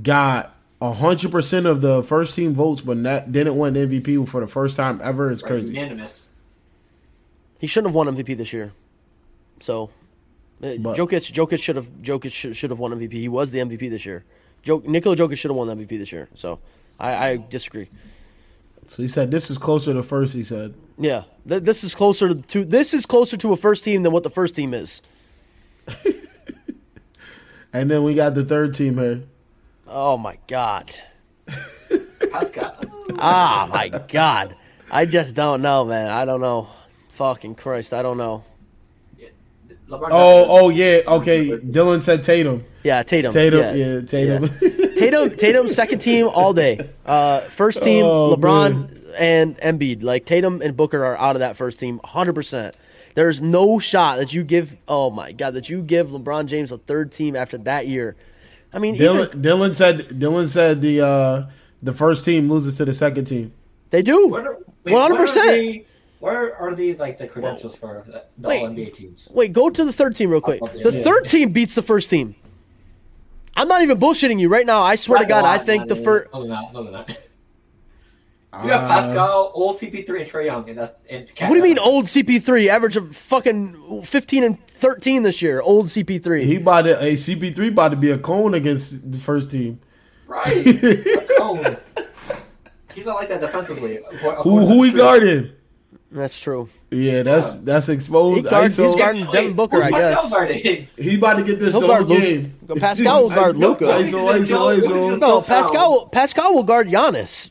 [0.03, 4.47] got hundred percent of the first team votes, but not, didn't win MVP for the
[4.47, 5.75] first time ever is crazy.
[5.75, 6.27] Unanimous.
[7.59, 8.73] He shouldn't have won MVP this year.
[9.61, 9.91] So,
[10.63, 13.15] uh, But- Jokic, Jokic should have Jokic should, should have won MVP.
[13.15, 14.25] He was the MVP this year.
[14.65, 16.29] Jok, Nikola Jokic should have won the MVP this year.
[16.35, 16.59] So,
[17.01, 17.89] I, I disagree.
[18.89, 20.35] So he said this is closer to first.
[20.35, 20.75] He said.
[20.99, 24.23] Yeah, th- this is closer to this is closer to a first team than what
[24.23, 25.03] the first team is.
[27.77, 29.25] And then we got the third team here.
[29.87, 30.95] Oh my god.
[32.33, 32.75] Pascal.
[33.19, 34.57] Ah my god.
[34.91, 36.11] I just don't know, man.
[36.11, 36.69] I don't know.
[37.11, 38.45] Fucking Christ, I don't know.
[39.91, 41.01] LeBron Oh, oh yeah.
[41.07, 42.65] Okay, Dylan said Tatum.
[42.83, 43.35] Yeah, Tatum.
[43.35, 43.75] Tatum, yeah.
[43.75, 44.49] yeah, Tatum.
[44.97, 46.79] Tatum, Tatum, second team all day.
[47.05, 50.03] Uh, first team, Oh, LeBron and Embiid.
[50.03, 52.75] Like Tatum and Booker are out of that first team, hundred percent.
[53.17, 54.77] There's no shot that you give.
[54.87, 58.15] Oh my god, that you give LeBron James a third team after that year.
[58.75, 61.47] I mean, Dylan, even, Dylan said Dylan said the uh,
[61.83, 63.55] the first team loses to the second team.
[63.89, 64.29] they do.
[64.29, 65.51] What are- One hundred percent.
[65.51, 65.87] the-
[66.21, 68.61] Where are the like the credentials for the, the Wait.
[68.61, 69.29] All NBA teams?
[69.33, 70.61] Wait, go to the third team real quick.
[70.61, 71.03] The yeah.
[71.03, 72.35] third team beats the first team.
[73.57, 74.83] I'm not even bullshitting you right now.
[74.83, 76.29] I swear to That's a God, I think the first.
[76.35, 76.73] No, they're not.
[76.75, 77.17] No, they're not.
[78.63, 81.49] You got Uh, Pascal, old CP3, and Trae Young, and that's and Cat.
[81.51, 82.69] What do you mean, old CP3?
[82.69, 85.61] Average of fucking 15 and 13 this year.
[85.61, 86.45] Old CP3.
[86.45, 89.81] He about to a CP3 about to be a cone against the first team.
[90.27, 90.67] Right.
[90.67, 91.77] A cone.
[92.95, 94.01] He's not like that defensively.
[94.43, 95.53] Who who he guarding?
[96.11, 96.69] That's true.
[96.91, 98.49] Yeah, that's that's He exposed.
[98.49, 98.87] guards- ISO.
[98.87, 100.31] he's guarding Devin Booker, I guess.
[100.31, 100.89] Guarding?
[100.97, 102.55] He about to get this He'll guard game.
[102.79, 103.85] Pascal will guard Luka.
[103.85, 105.19] ISO, ISO, ISO.
[105.19, 106.07] No, Pascal.
[106.07, 107.51] Pascal will guard Giannis.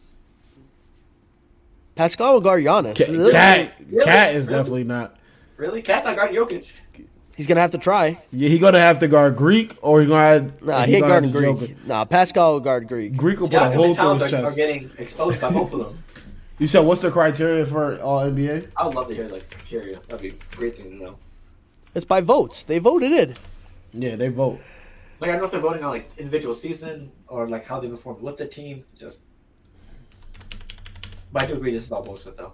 [1.95, 2.95] Pascal will guard Giannis.
[2.95, 4.05] Cat, Cat, Really?
[4.05, 4.57] Cat is Really?
[4.59, 5.15] definitely not.
[5.57, 5.81] Really?
[5.81, 6.71] Cat's not guarding Jokic.
[7.37, 8.17] He's gonna have to try.
[8.31, 11.01] Yeah, he gonna have to guard Greek or he gonna have, Nah, he he ain't
[11.01, 11.77] gonna guarding have to Greek.
[11.77, 13.15] joke Nah, Pascal will guard Greek.
[13.17, 15.73] Greek will put Yeah, a hole through talents his are, are getting exposed by both
[15.73, 16.03] of them.
[16.59, 18.69] You said what's the criteria for all NBA?
[18.77, 19.99] I would love to hear like criteria.
[20.07, 21.17] That'd be a great thing to know.
[21.93, 22.63] It's by votes.
[22.63, 23.37] They voted it.
[23.93, 24.59] Yeah, they vote.
[25.19, 27.87] Like I don't know if they're voting on like individual season or like how they
[27.89, 28.85] performed with the team.
[28.97, 29.19] Just,
[31.35, 32.53] but I do agree this is all bullshit though.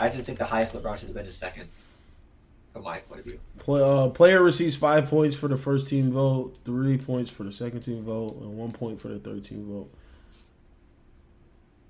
[0.00, 1.68] I just think the highest LeBron should have been his second,
[2.72, 3.38] from my point of view.
[3.58, 7.52] Play, uh, player receives five points for the first team vote, three points for the
[7.52, 9.92] second team vote, and one point for the third team vote.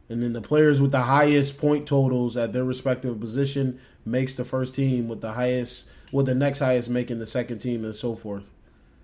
[0.08, 4.44] And then the players with the highest point totals at their respective position makes the
[4.44, 8.16] first team with the highest, with the next highest making the second team, and so
[8.16, 8.50] forth.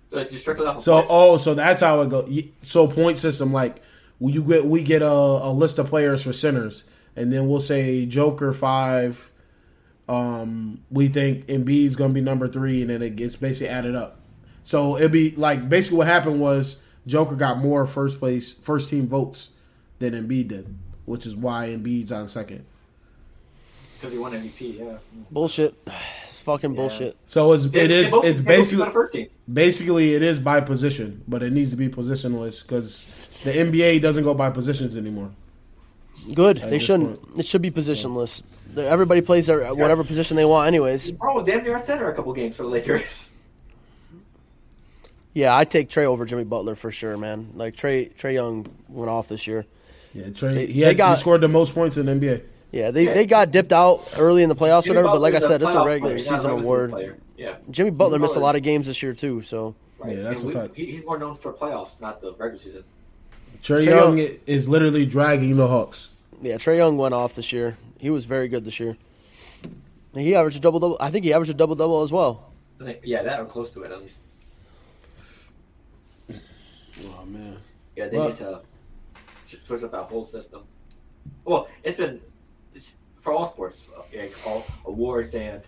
[0.09, 2.43] So it's just strictly off of So oh, so that's how it goes.
[2.63, 3.81] So point system, like
[4.19, 6.83] you get, we get a, a list of players for centers,
[7.15, 9.31] and then we'll say Joker five.
[10.07, 14.19] Um, we think Embiid's gonna be number three, and then it gets basically added up.
[14.63, 19.07] So it'd be like basically what happened was Joker got more first place first team
[19.07, 19.51] votes
[19.99, 22.65] than Embiid did, which is why Embiid's on second.
[23.95, 24.79] because he won MVP.
[24.79, 24.97] Yeah.
[25.31, 25.75] Bullshit.
[26.39, 27.17] It's fucking bullshit.
[27.25, 29.27] So it's it is both- it's basically on the first team.
[29.51, 34.23] basically it is by position, but it needs to be positionless because the NBA doesn't
[34.23, 35.31] go by positions anymore.
[36.33, 36.59] Good.
[36.59, 37.21] At They shouldn't.
[37.21, 37.39] point.
[37.39, 38.41] It should be positionless.
[38.73, 41.11] They're- Everybody plays their whatever position they want, anyways.
[41.11, 43.25] LeBron was damn near center a couple games for the Lakers.
[45.33, 47.49] Yeah, I take Trae over Jimmy Butler for sure, man.
[47.55, 49.65] Like Trae Trae Young went off this year.
[50.13, 50.53] Yeah, Trae.
[50.53, 52.41] They- he, had, got- he scored the most points in the NBA.
[52.71, 53.13] Yeah, they, Yeah.
[53.15, 55.15] they got dipped out early in the playoffs, Jimmy whatever.
[55.15, 56.89] But like I said, it's a regular player, season regular award.
[56.91, 57.17] player.
[57.37, 57.55] Yeah.
[57.71, 59.41] Jimmy Butler Jimmy missed a lot of games this year too.
[59.41, 60.15] So Right.
[60.15, 60.77] Yeah, that's And a we- fact.
[60.77, 62.83] He's more known for playoffs, not the regular season.
[63.61, 66.09] Trey Trae Young Young- is literally dragging the Hawks.
[66.41, 67.75] yeah, Trae Young went off this year.
[67.97, 68.95] He was very good this year.
[70.13, 70.97] And he averaged a double double.
[71.01, 72.49] I think he averaged a double double as well.
[72.79, 74.19] I think, yeah, that or close to it at least.
[76.31, 77.57] Oh man.
[77.95, 78.61] Yeah, they Well- need to
[79.47, 80.61] sh- switch up that whole system.
[81.45, 82.21] Well, it's been it's
[83.29, 85.61] for all sports, uh, like all awards and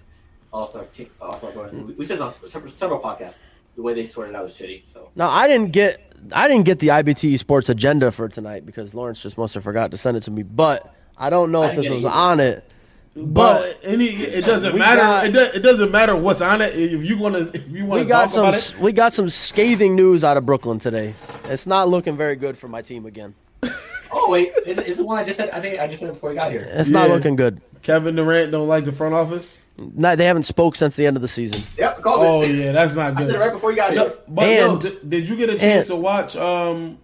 [0.52, 1.86] all star team, all star voting.
[1.88, 3.36] We, we said on several, several podcasts
[3.76, 4.82] the way they sorted out was shitty.
[4.92, 6.02] So Now I didn't get
[6.34, 9.92] I didn't get the IBT Sports agenda for tonight because Lawrence just must have forgot
[9.92, 10.42] to send it to me.
[10.44, 12.14] But I don't know I if this was either.
[12.16, 12.74] on it.
[13.16, 15.02] But any, it doesn't matter.
[15.02, 16.74] got- it, do, it doesn't matter what's on it.
[16.76, 18.92] If you want to, if you want We to got talk some about it, we
[18.94, 21.14] got some scathing news out of Brooklyn today.
[21.46, 23.36] It's not looking very good for my team again.
[24.14, 25.50] Oh wait, is it, is it the one I just said?
[25.52, 26.68] I think I just said it before we got here.
[26.72, 27.16] It's not Yeah.
[27.16, 27.62] looking good.
[27.82, 29.62] Kevin Durant don't like the front office.
[29.80, 31.62] Not, they haven't spoke since the end of the season.
[31.78, 32.54] Yep, called Oh it.
[32.56, 33.36] yeah, that's not I said good.
[33.36, 34.14] it right before you got No, here.
[34.28, 37.00] but no, And- did, did you get a chance and- to watch um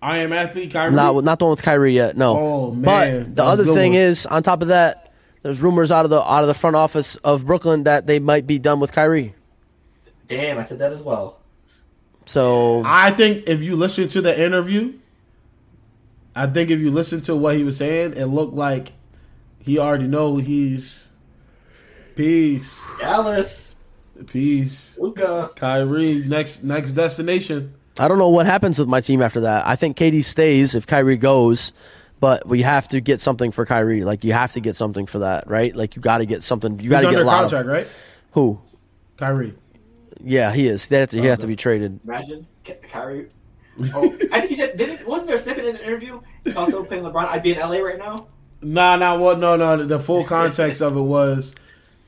[0.00, 0.92] I Am Athlete Kyrie?
[0.94, 2.16] Not not the one with Kyrie yet.
[2.16, 2.36] No.
[2.36, 2.82] Oh, man.
[2.82, 4.00] But That the was a other good thing one.
[4.00, 7.16] is, on top of that, there's rumors out of the out of the front office
[7.16, 9.34] of Brooklyn that they might be done with Kyrie.
[10.28, 11.38] Damn, I said that as well.
[12.24, 14.94] So I think if you listen to the interview,
[16.34, 18.92] I think if you listen to what he was saying, it looked like
[19.58, 21.12] he already know he's
[22.14, 23.74] peace, Dallas,
[24.26, 24.98] peace.
[24.98, 25.50] Luka.
[25.56, 27.74] Kyrie next next destination.
[27.98, 29.66] I don't know what happens with my team after that.
[29.66, 31.72] I think KD stays if Kyrie goes,
[32.20, 34.04] but we have to get something for Kyrie.
[34.04, 35.76] Like you have to get something for that, right?
[35.76, 36.80] Like you got to get something.
[36.80, 37.86] You got He's to get under a lot contract, of right?
[38.32, 38.60] who?
[39.18, 39.54] Kyrie.
[40.24, 40.86] Yeah, he is.
[40.86, 41.20] They have to.
[41.20, 42.00] He have to be traded.
[42.04, 42.46] Imagine
[42.90, 43.28] Kyrie.
[43.94, 44.76] Oh, I think he said.
[44.76, 46.20] Didn't, wasn't there a snippet in an interview?
[46.44, 47.26] He's also playing LeBron.
[47.28, 48.26] I'd be in LA right now.
[48.60, 49.38] Nah, nah, what?
[49.38, 49.84] No, no.
[49.84, 51.54] The full context of it was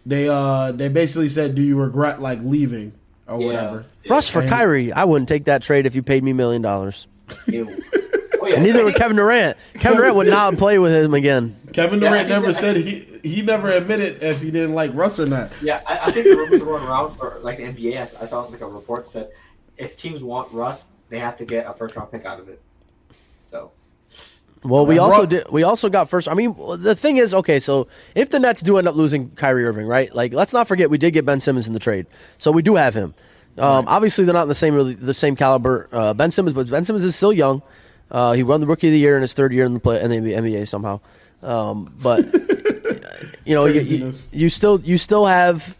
[0.06, 2.92] they uh they basically said, "Do you regret like leaving
[3.26, 3.46] or Yeah.
[3.46, 4.92] whatever?" Russ for And- Kyrie.
[4.92, 7.08] I wouldn't take that trade if you paid me a million dollars.
[7.48, 8.60] Oh yeah.
[8.60, 9.56] Neither would Kevin Durant.
[9.74, 11.56] Kevin Durant would not play with him again.
[11.72, 15.18] Kevin Durant think never that- said he he never admitted if he didn't like Russ
[15.18, 15.50] or not.
[15.62, 17.96] Yeah, I, I think the rumors were going around for like the NBA.
[17.96, 19.30] I, I saw like a report that said
[19.78, 22.60] if teams want Russ, they have to get a first round pick out of it.
[23.44, 23.72] So
[24.62, 25.48] Well, we also did.
[25.50, 26.28] We also got first.
[26.28, 27.60] I mean, the thing is, okay.
[27.60, 30.14] So if the Nets do end up losing Kyrie Irving, right?
[30.14, 32.06] Like, let's not forget we did get Ben Simmons in the trade,
[32.38, 33.14] so we do have him.
[33.56, 35.88] Um, Obviously, they're not in the same really the same caliber.
[35.92, 37.62] Uh, ben Simmons, but Ben Simmons is still young.
[38.10, 40.00] Uh, he won the Rookie of the Year in his third year in the play
[40.00, 41.00] in the NBA somehow.
[41.42, 42.24] Um, but
[43.44, 45.76] you know, you, you, you still you still have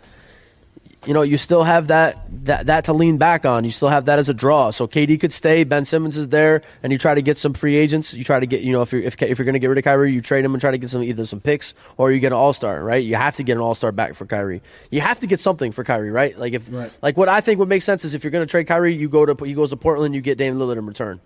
[1.07, 3.64] you know, you still have that, that that to lean back on.
[3.64, 4.70] You still have that as a draw.
[4.70, 5.64] So KD could stay.
[5.64, 8.14] Ben Simmons is there, and you try to get some free agents.
[8.14, 9.78] You try to get, you know, if you're if, if you're going to get rid
[9.78, 12.20] of Kyrie, you trade him and try to get some either some picks or you
[12.20, 12.82] get an All Star.
[12.82, 13.05] Right?
[13.05, 14.62] You have to get an All Star back for Kyrie.
[14.90, 16.11] You have to get something for Kyrie.
[16.11, 16.36] Right?
[16.38, 16.90] Like if Right.
[17.02, 19.09] like what I think would make sense is if you're going to trade Kyrie, you
[19.09, 21.20] go to he goes to Portland, you get Dame Lillard in return.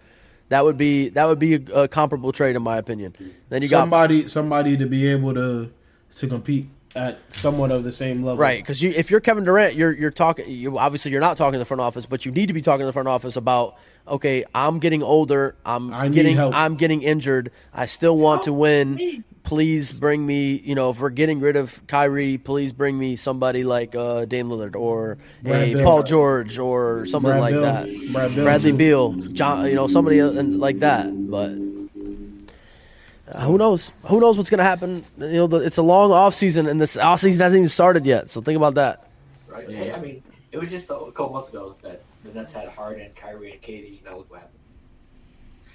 [0.51, 3.15] That would be that would be a, a comparable trade in my opinion.
[3.49, 5.71] Then you got somebody somebody to be able to
[6.17, 8.39] to compete at somewhat of the same level.
[8.39, 10.49] Right, because you, if you're Kevin Durant, you're you're talking.
[10.49, 12.81] You obviously you're not talking to the front office, but you need to be talking
[12.81, 13.77] to the front office about.
[14.07, 15.55] Okay, I'm getting older.
[15.67, 16.37] I'm I getting.
[16.37, 16.55] help.
[16.55, 17.51] I'm getting injured.
[17.75, 19.23] I still want to win.
[19.43, 20.57] Please bring me.
[20.57, 24.49] You know, if we're getting rid of Kyrie, please bring me somebody like uh, Dame
[24.49, 25.85] Lillard or Brad a Bill.
[25.85, 27.63] Paul George or something Brad like Bill.
[27.63, 28.13] that.
[28.13, 28.73] Brad Beal, Bradley.
[28.73, 29.67] Beal, John.
[29.67, 31.07] You know, somebody uh, like that.
[31.31, 31.68] But.
[33.33, 33.93] Uh, who knows?
[34.05, 35.05] Who knows what's going to happen?
[35.19, 38.07] You know, the, it's a long off season, and this off season hasn't even started
[38.07, 38.31] yet.
[38.31, 39.07] So think about that.
[39.49, 40.23] right, hey, I mean,
[40.53, 44.03] it was just a couple months ago that the Nets had Harden, Kyrie, and KD.
[44.05, 44.59] Now look what happened.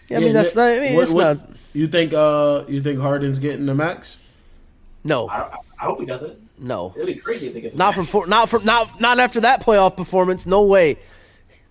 [0.10, 0.70] Yeah, I mean that's not.
[0.70, 1.50] I mean, what- it's what- not.
[1.76, 4.20] You think uh you think Harden's getting the max?
[5.04, 6.38] No, I, I, I hope he doesn't.
[6.60, 9.42] no, It'd be crazy if they get not from four, not from not not after
[9.42, 10.46] that playoff performance.
[10.46, 10.98] No way,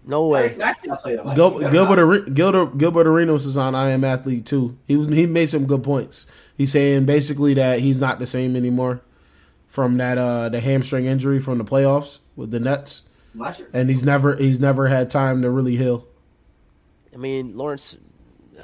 [0.05, 0.55] no way.
[0.59, 1.33] Max got played him.
[1.35, 4.77] Gil, Gilbert Are- Gilbert Gilbert Arenas is on I Am Athlete too.
[4.87, 6.27] He was he made some good points.
[6.57, 9.01] He's saying basically that he's not the same anymore
[9.67, 13.03] from that uh the hamstring injury from the playoffs with the Nets,
[13.35, 13.69] Last year.
[13.73, 16.07] and he's never he's never had time to really heal.
[17.15, 17.99] I mean, Lawrence,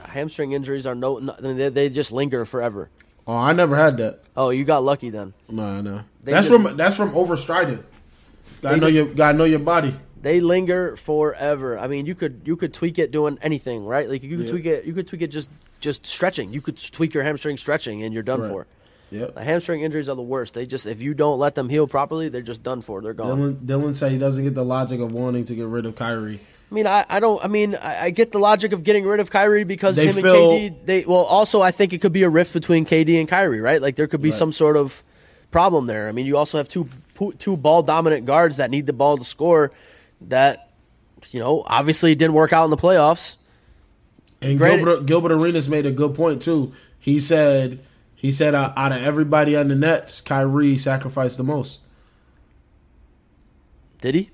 [0.06, 1.18] hamstring injuries are no.
[1.18, 2.90] no they, they just linger forever.
[3.26, 4.20] Oh, I never had that.
[4.36, 5.34] Oh, you got lucky then.
[5.50, 6.00] No, no.
[6.24, 7.84] They That's just- from that's from overstriding.
[8.62, 9.94] Gotta know just- your gotta know your body.
[10.20, 11.78] They linger forever.
[11.78, 14.08] I mean, you could you could tweak it doing anything, right?
[14.08, 14.50] Like you could Yeah.
[14.52, 14.84] tweak it.
[14.84, 15.48] You could tweak it just
[15.80, 16.52] just stretching.
[16.52, 18.50] You could tweak your hamstring stretching, and you're done Right.
[18.50, 18.66] for.
[19.10, 19.36] Yep.
[19.36, 20.54] The hamstring injuries are the worst.
[20.54, 23.00] They just if you don't let them heal properly, they're just done for.
[23.00, 23.54] They're gone.
[23.54, 26.40] Dylan Dylan said he doesn't get the logic of wanting to get rid of Kyrie.
[26.70, 27.42] I mean, I, I don't.
[27.42, 30.16] I mean, I, I get the logic of getting rid of Kyrie because They him
[30.16, 30.86] feel- and KD.
[30.86, 33.80] They well, also I think it could be a rift between KD and Kyrie, right?
[33.80, 34.38] Like there could be Right.
[34.38, 35.02] some sort of
[35.50, 36.08] problem there.
[36.08, 36.88] I mean, you also have two
[37.38, 39.70] two ball dominant guards that need the ball to score.
[40.20, 40.70] That
[41.30, 43.36] you know, obviously it didn't work out in the playoffs.
[44.40, 44.76] And Great.
[44.76, 46.72] Gilbert, Gilbert Arenas made a good point too.
[46.98, 47.80] He said
[48.14, 51.82] he said uh, out of everybody on the Nets, Kyrie sacrificed the most.
[54.00, 54.30] Did he?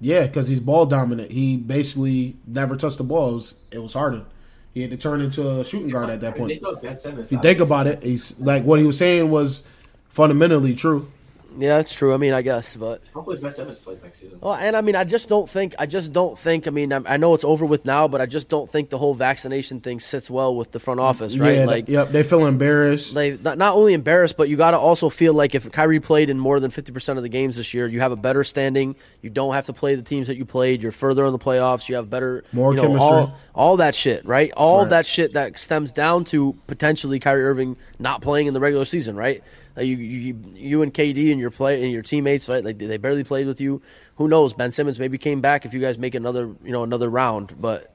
[0.00, 1.30] Yeah, because he's ball dominant.
[1.30, 3.30] He basically never touched the ball.
[3.30, 4.26] It was, it was Harden.
[4.72, 6.60] He had to turn into a shooting guard at that I mean, they point.
[6.60, 7.24] still have Ben Simmons.
[7.24, 9.64] If you think about it, he's like what he was saying was
[10.08, 11.10] fundamentally true.
[11.56, 12.12] Yeah, that's true.
[12.14, 14.38] I mean, I guess, but Hopefully Ben Simmons plays next season.
[14.40, 15.74] Well, and I mean, I just don't think.
[15.78, 16.66] I just don't think.
[16.68, 18.98] I mean, I, I know it's over with now, but I just don't think the
[18.98, 21.56] whole vaccination thing sits well with the front office, right?
[21.56, 23.14] Yeah, like, yep, they feel embarrassed.
[23.14, 26.28] they not, not only embarrassed, but you got to also feel like if Kyrie played
[26.30, 28.94] in more than fifty percent of the games this year, you have a better standing.
[29.22, 30.82] You don't have to play the teams that you played.
[30.82, 31.88] You're further in the playoffs.
[31.88, 33.00] You have better, More you know, chemistry.
[33.08, 34.52] All, all that shit, right?
[34.56, 34.90] All Right.
[34.90, 39.16] that shit that stems down to potentially Kyrie Irving not playing in the regular season,
[39.16, 39.42] right?
[39.78, 42.64] Like you, you, you and KD and your play and your teammates, right?
[42.64, 43.80] Like they barely played with you.
[44.16, 44.52] Who knows?
[44.52, 47.94] Ben Simmons maybe came back if you guys make another, you know, another round, but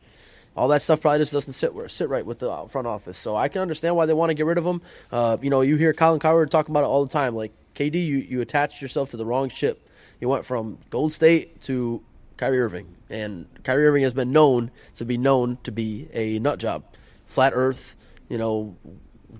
[0.56, 3.18] all that stuff probably just doesn't sit sit right with the uh, front office.
[3.18, 4.82] So I can understand why they want to get rid of him.
[5.12, 7.36] Uh, you know, you hear Colin Cowherd talking about it all the time.
[7.36, 9.86] Like KD, you you attached yourself to the wrong ship.
[10.22, 12.02] You went from Gold State to
[12.38, 16.60] Kyrie Irving, and Kyrie Irving has been known to be known to be a nut
[16.60, 16.86] job,
[17.26, 17.98] flat Earth.
[18.30, 18.78] You know,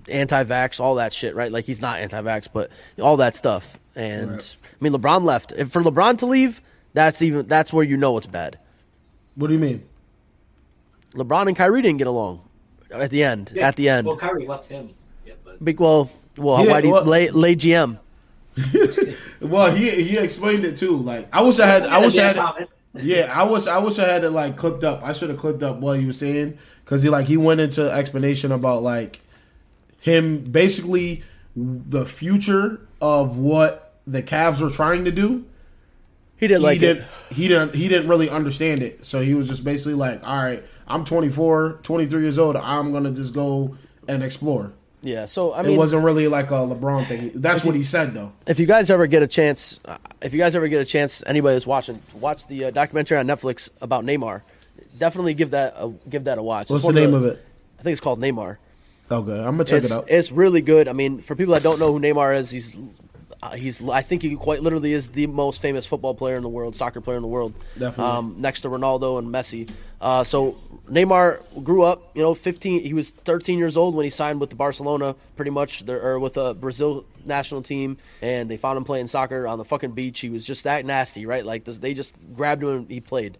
[0.08, 1.50] anti-vax, all that shit, right?
[1.52, 2.70] Like he's not anti-vax, but
[3.00, 3.78] all that stuff.
[3.94, 4.56] And Right.
[4.64, 5.52] I mean, LeBron left.
[5.56, 6.60] If for LeBron to leave,
[6.94, 8.58] that's even that's where you know it's bad.
[9.36, 9.84] what do you mean?
[11.14, 12.40] LeBron and Kyrie didn't get along
[12.90, 13.52] at the end.
[13.54, 14.90] Yeah, At the end, Well, Kyrie left him.
[15.24, 17.98] Yeah, but big well, well, Yeah, why do you well- lay, lay GM?
[19.40, 20.96] Well, he he explained it too.
[20.96, 22.68] Like I wish I had, I wish I had.
[22.94, 25.02] Yeah, I wish I wish I had it like clipped up.
[25.02, 27.90] I should have clipped up what he was saying because he like he went into
[27.90, 29.20] explanation about like
[30.04, 31.22] him basically
[31.56, 35.46] the future of what the Cavs were trying to do.
[36.36, 37.34] He didn't he like didn't it.
[37.34, 39.02] he didn't he didn't really understand it.
[39.06, 42.54] So he was just basically like, "All right, I'm 24, 23 years old.
[42.54, 45.24] I'm gonna just go and explore." Yeah.
[45.24, 47.30] So I mean, It wasn't really like a LeBron thing.
[47.36, 48.32] That's what he said though.
[48.46, 49.80] if you guys ever get a chance,
[50.20, 53.26] if you guys ever get a chance, anybody that's watching, watch the uh, documentary on
[53.26, 54.42] Netflix about Neymar.
[54.98, 56.68] Definitely give that a, give that a watch.
[56.68, 57.42] What's the name of it?
[57.78, 58.58] I think it's called Neymar.
[59.10, 60.06] Okay, I'm gonna check it's, it out.
[60.08, 60.88] It's really good.
[60.88, 62.76] I mean, for people that don't know who Neymar is, he's
[63.44, 66.48] uh, he's I think he quite literally is the most famous football player in the
[66.48, 68.04] world, soccer player in the world, Definitely.
[68.04, 69.70] um, next to Ronaldo and Messi.
[70.00, 70.52] Uh, so
[70.88, 72.82] Neymar grew up, you know, 15.
[72.82, 76.38] He was 13 years old when he signed with the Barcelona, pretty much, or with
[76.38, 80.20] a Brazil national team, and they found him playing soccer on the fucking beach.
[80.20, 81.44] He was just that nasty, right?
[81.44, 83.36] Like this, they just grabbed him and he played.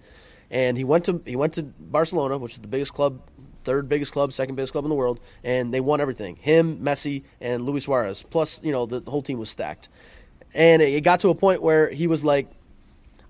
[0.50, 3.20] And he went to he went to Barcelona, which is the biggest club,
[3.64, 6.36] third biggest club, second biggest club in the world, and they won everything.
[6.36, 8.22] Him, Messi, and Luis Suarez.
[8.22, 9.88] Plus, you know, the, whole team was stacked.
[10.54, 12.48] And it got to a point where he was like,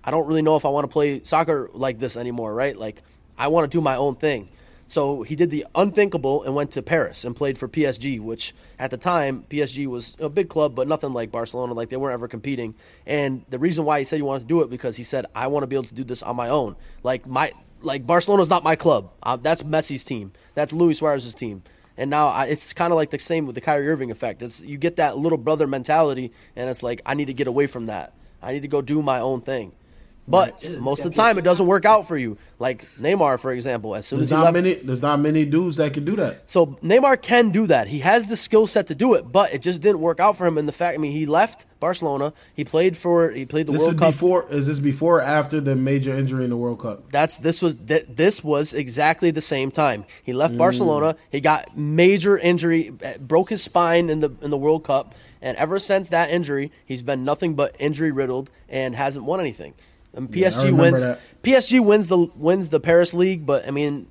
[0.03, 2.77] I don't really know if I want to play soccer like this anymore, right?
[2.77, 3.01] Like,
[3.37, 4.49] I want to do my own thing.
[4.87, 8.91] So he did the unthinkable and went to Paris and played for PSG, which at
[8.91, 11.73] the time PSG was a big club, but nothing like Barcelona.
[11.73, 12.75] Like they weren't ever competing.
[13.05, 15.47] And the reason why he said he wanted to do it because he said, "I
[15.47, 17.51] want to be able to do this on my own." Like my
[17.85, 19.11] like Barcelona's not my club.
[19.23, 20.33] Uh, that's Messi's team.
[20.55, 21.63] That's Luis Suarez's team.
[21.97, 24.41] And now I, it's kind of like the same with the Kyrie Irving effect.
[24.41, 27.67] It's you get that little brother mentality, and it's like I need to get away
[27.67, 28.13] from that.
[28.41, 29.71] I need to go do my own thing.
[30.27, 32.37] But Isn't- most of the time, it doesn't work out for you.
[32.57, 34.73] Like Neymar, for example, as soon There's as he not left, many.
[34.75, 36.43] There's not many dudes that can do that.
[36.49, 37.89] so Neymar can do that.
[37.89, 40.47] He has the skill set to do it, but it just didn't work out for
[40.47, 40.57] him.
[40.57, 42.33] In the fact, I mean, he left Barcelona.
[42.55, 44.11] He played for he played the This World is Cup.
[44.13, 44.45] before.
[44.49, 47.11] Is this before or after the major injury in the World Cup?
[47.11, 50.05] That's this was th- this was exactly the same time.
[50.23, 50.37] He Mm.
[50.37, 51.17] left Barcelona.
[51.29, 55.55] He got major injury, eh, broke his spine in the in the World Cup, and
[55.57, 59.73] ever since that injury, he's been nothing but injury riddled and hasn't won anything.
[60.15, 61.01] And Yeah, PSG remember wins.
[61.03, 61.19] that.
[61.43, 64.07] PSG wins the wins the Paris league, but I mean,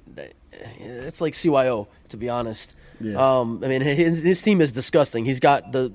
[0.78, 2.74] it's like CYO to be honest.
[3.00, 3.16] Yeah.
[3.16, 5.24] Um, I mean, his, his team is disgusting.
[5.24, 5.92] He's got the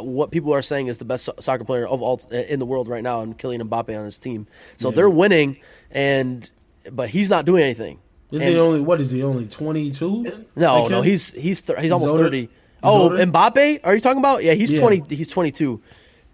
[0.00, 3.02] what people are saying is the best soccer player of all in the world right
[3.02, 4.46] now, and Kylian Mbappe on his team.
[4.76, 4.96] So Yeah.
[4.96, 5.58] they're winning,
[5.90, 6.48] and
[6.90, 7.98] but he's not doing anything.
[8.30, 8.80] Is And- he only?
[8.80, 9.22] What is he?
[9.22, 10.24] Only 22?
[10.56, 12.24] no, no, he's he's th- he's, almost older?
[12.24, 12.40] thirty.
[12.42, 12.48] He's
[12.82, 13.16] Oh, older?
[13.26, 13.80] Mbappe?
[13.84, 14.42] Are you talking about?
[14.42, 14.80] Yeah, he's Yeah.
[14.80, 15.02] twenty.
[15.14, 15.80] He's twenty two,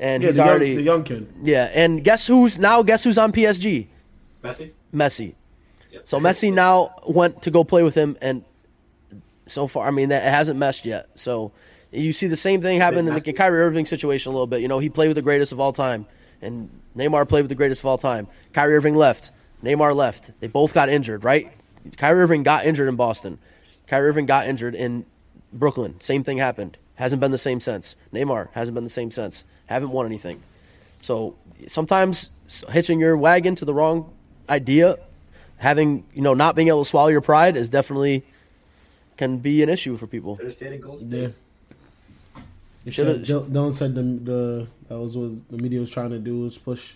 [0.01, 1.33] and Yeah, he's the young, already the young kid.
[1.43, 1.71] yeah.
[1.75, 2.83] And guess who's now?
[2.83, 3.87] Guess who's on PSG?
[4.43, 4.71] Messi.
[4.95, 5.35] Messi.
[5.93, 6.03] Yep.
[6.07, 8.45] So Messi now went to go play with him, and
[9.47, 11.09] so far, I mean, that it hasn't meshed yet.
[11.15, 11.53] So
[11.91, 13.33] you see the same thing happen in the messy.
[13.33, 14.61] Kyrie Irving situation a little bit.
[14.61, 16.07] You know, he played with the greatest of all time,
[16.43, 18.27] and Neymar played with the greatest of all time.
[18.53, 19.33] Kyrie Irving left.
[19.65, 20.31] Neymar left.
[20.41, 21.51] They both got injured, right?
[21.97, 23.39] Kyrie Irving got injured in Boston.
[23.87, 25.07] Kyrie Irving got injured in
[25.53, 25.99] Brooklyn.
[26.01, 26.77] Same thing happened.
[26.99, 27.95] Hasn't been the same since.
[28.13, 29.45] Neymar hasn't been the same since.
[29.67, 30.43] Haven't won anything.
[31.01, 31.37] So
[31.69, 32.31] sometimes
[32.71, 34.13] hitching your wagon to the wrong
[34.49, 34.99] idea,
[35.59, 38.25] having you know not being able to swallow your pride is definitely
[39.17, 40.41] can be an issue for people.
[40.43, 40.51] They're.
[41.23, 41.29] Yeah.
[42.85, 46.19] He Should've- said, Dylan said the, the that was what the media was trying to
[46.19, 46.95] do was push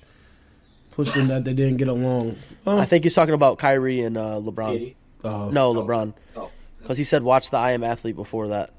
[0.92, 2.36] push them that they didn't get along.
[2.66, 4.78] Oh, I think he's talking about Kyrie and uh, LeBron.
[4.78, 4.94] KD.
[5.24, 5.50] oh.
[5.50, 5.74] No, Oh.
[5.74, 6.50] LeBron, Oh.
[6.80, 8.70] because he said watch the I Am Athlete before that.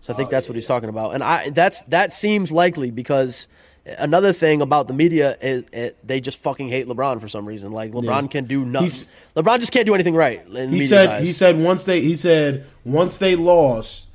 [0.00, 0.68] So I think Oh, that's yeah, what he's yeah.
[0.68, 3.46] talking about, and I that's that seems likely because
[3.98, 7.72] another thing about the media is it, they just fucking hate LeBron for some reason.
[7.72, 8.28] Like LeBron Yeah.
[8.28, 8.84] can do nothing.
[8.88, 10.42] He's- LeBron just can't do anything right.
[10.48, 11.22] He said eyes.
[11.26, 14.06] he said once they he said once they lost,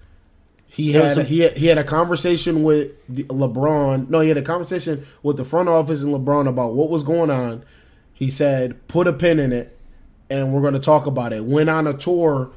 [0.67, 4.09] he had some- he had, he had a conversation with LeBron.
[4.09, 7.29] No, he had a conversation with the front office and LeBron about what was going
[7.29, 7.63] on.
[8.13, 9.77] He said, "Put a pin in it,
[10.29, 12.49] and we're going to talk about it." Went on a tour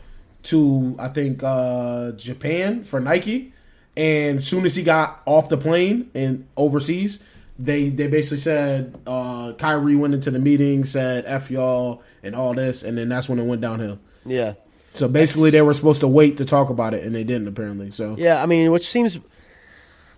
[0.49, 3.53] to I think uh, Japan for Nike,
[3.97, 7.23] and soon as he got off the plane and overseas,
[7.59, 12.55] they they basically said uh, Kyrie went into the meeting, said "f y'all" and all
[12.55, 13.99] this, and then that's when it went downhill.
[14.25, 14.55] yeah.
[14.95, 17.91] So basically, they were supposed to wait to talk about it, and they didn't apparently.
[17.93, 19.21] So Yeah, I mean, which seems,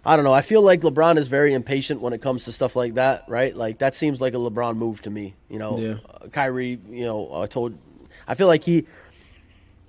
[0.06, 0.32] I don't know.
[0.32, 3.54] I feel like LeBron is very impatient when it comes to stuff like that, right?
[3.54, 5.34] Like that seems like a LeBron move to me.
[5.50, 5.94] You know, Yeah.
[6.08, 6.78] uh, Kyrie.
[6.88, 7.76] You know, I told,
[8.26, 8.86] I feel like he,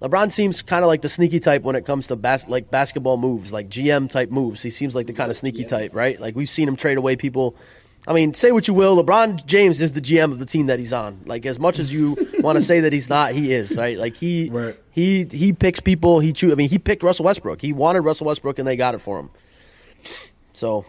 [0.01, 3.17] LeBron seems kind of like the sneaky type when it comes to bas- like basketball
[3.17, 4.61] moves, like GM type moves.
[4.63, 6.19] He seems like the kind of sneaky type, right?
[6.19, 7.55] Like we've seen him trade away people.
[8.07, 10.79] I mean, say what you will, LeBron James is the GM of the team that
[10.79, 11.21] he's on.
[11.27, 13.95] Like as much as you want to say that he's not, he is, right?
[13.97, 14.75] Like he Right.
[14.89, 16.19] he he picks people.
[16.19, 16.51] He choose.
[16.51, 17.61] I mean, he picked Russell Westbrook.
[17.61, 19.29] He wanted Russell Westbrook, and they got it for him.
[20.53, 20.85] So,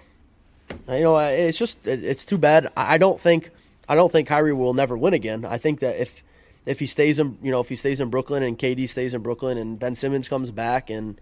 [0.88, 2.68] you know, it's just it's too bad.
[2.78, 3.50] I I don't think
[3.90, 5.44] I don't think Kyrie will never win again.
[5.44, 6.22] I think that if
[6.66, 9.22] if he stays in you know if he stays in Brooklyn and KD stays in
[9.22, 11.20] Brooklyn and Ben Simmons comes back and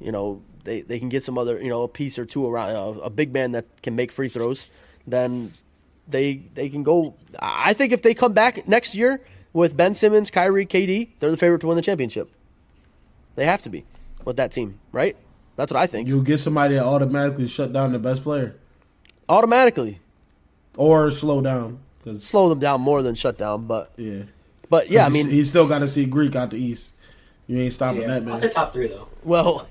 [0.00, 2.70] you know they, they can get some other you know a piece or two around
[2.70, 4.66] a, a big man that can make free throws,
[5.06, 5.52] then
[6.08, 7.14] they they can go.
[7.38, 9.20] I think if they come back next year
[9.52, 12.30] with Ben Simmons, Kyrie, KD, they're the favorite to win the championship.
[13.36, 13.84] They have to be
[14.24, 15.16] with that team, right?
[15.56, 16.06] That's what I think.
[16.06, 18.56] you get somebody that automatically shut down the best player
[19.26, 20.00] Automatically
[20.76, 21.80] or slow down
[22.14, 24.22] slow them down more than shut down, but yeah,
[24.68, 26.94] but yeah, I mean, he's, he's still got to see Greek out the East.
[27.46, 28.54] You ain't stopping Yeah, that I'll say man.
[28.54, 29.08] top three though.
[29.22, 29.68] well,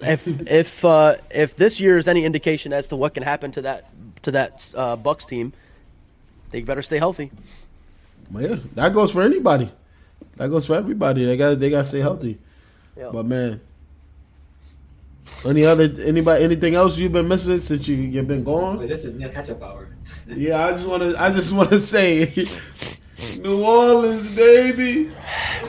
[0.00, 3.62] if if uh, if this year is any indication as to what can happen to
[3.62, 3.90] that
[4.22, 5.52] to that uh, Bucks team,
[6.50, 7.30] they better stay healthy.
[8.30, 9.70] But yeah, that goes for anybody.
[10.36, 11.26] That goes for everybody.
[11.26, 12.38] They got they got to stay healthy.
[12.96, 13.10] Yeah.
[13.12, 13.60] But man,
[15.44, 18.78] any other anybody anything else you've been missing since you you've been gone?
[18.78, 19.88] Wait, this is Neil catch-up hour.
[20.26, 21.22] Yeah, I just want to.
[21.22, 22.46] I just want to say,
[23.40, 25.06] New Orleans, baby.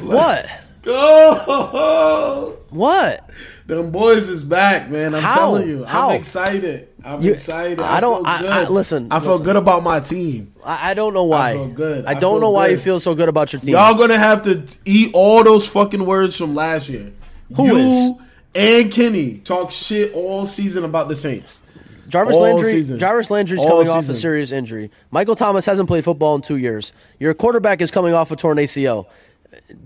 [0.01, 0.45] What?
[0.81, 2.57] Go!
[2.69, 3.29] What?
[3.67, 5.13] Them boys is back, man.
[5.15, 5.35] I'm How?
[5.35, 6.09] telling you, How?
[6.09, 6.89] I'm excited.
[7.03, 7.79] I'm You- excited.
[7.79, 8.49] I don't- feel I- good.
[8.49, 9.45] I- listen, I feel listen.
[9.45, 10.53] good about my team.
[10.65, 11.51] I, I don't know why.
[11.51, 12.05] I feel good.
[12.05, 13.71] I I don't know why you feel so good about your team.
[13.75, 17.11] Y'all gonna have to eat all those fucking words from last year.
[17.55, 18.11] Who you is?
[18.53, 21.60] and Kenny talk shit all season about the Saints.
[22.11, 22.71] Jarvis all Landry.
[22.71, 22.99] season.
[22.99, 24.91] Jarvis Landry's All coming off a serious injury.
[25.11, 26.93] Michael Thomas hasn't played football in two years.
[27.19, 29.07] Your quarterback is coming off a torn ACL.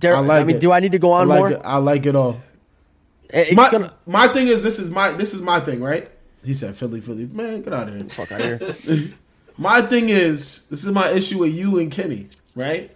[0.03, 0.59] I like I mean, it.
[0.59, 1.51] do I need to go on I like more?
[1.51, 1.61] It.
[1.63, 2.41] I like it all.
[3.29, 6.09] It- it's My, gonna- my thing is this is my this is my thing, right?
[6.43, 7.25] He said Philly, Philly.
[7.25, 8.09] Man, get out of here.
[8.09, 9.13] fuck out of here.
[9.57, 12.91] My thing is this is my issue with you and Kenny, right?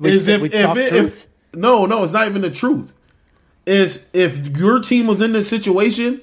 [0.00, 2.92] We- is if if, it, if no no it's not even the truth.
[3.66, 6.22] Is if your team was in this situation,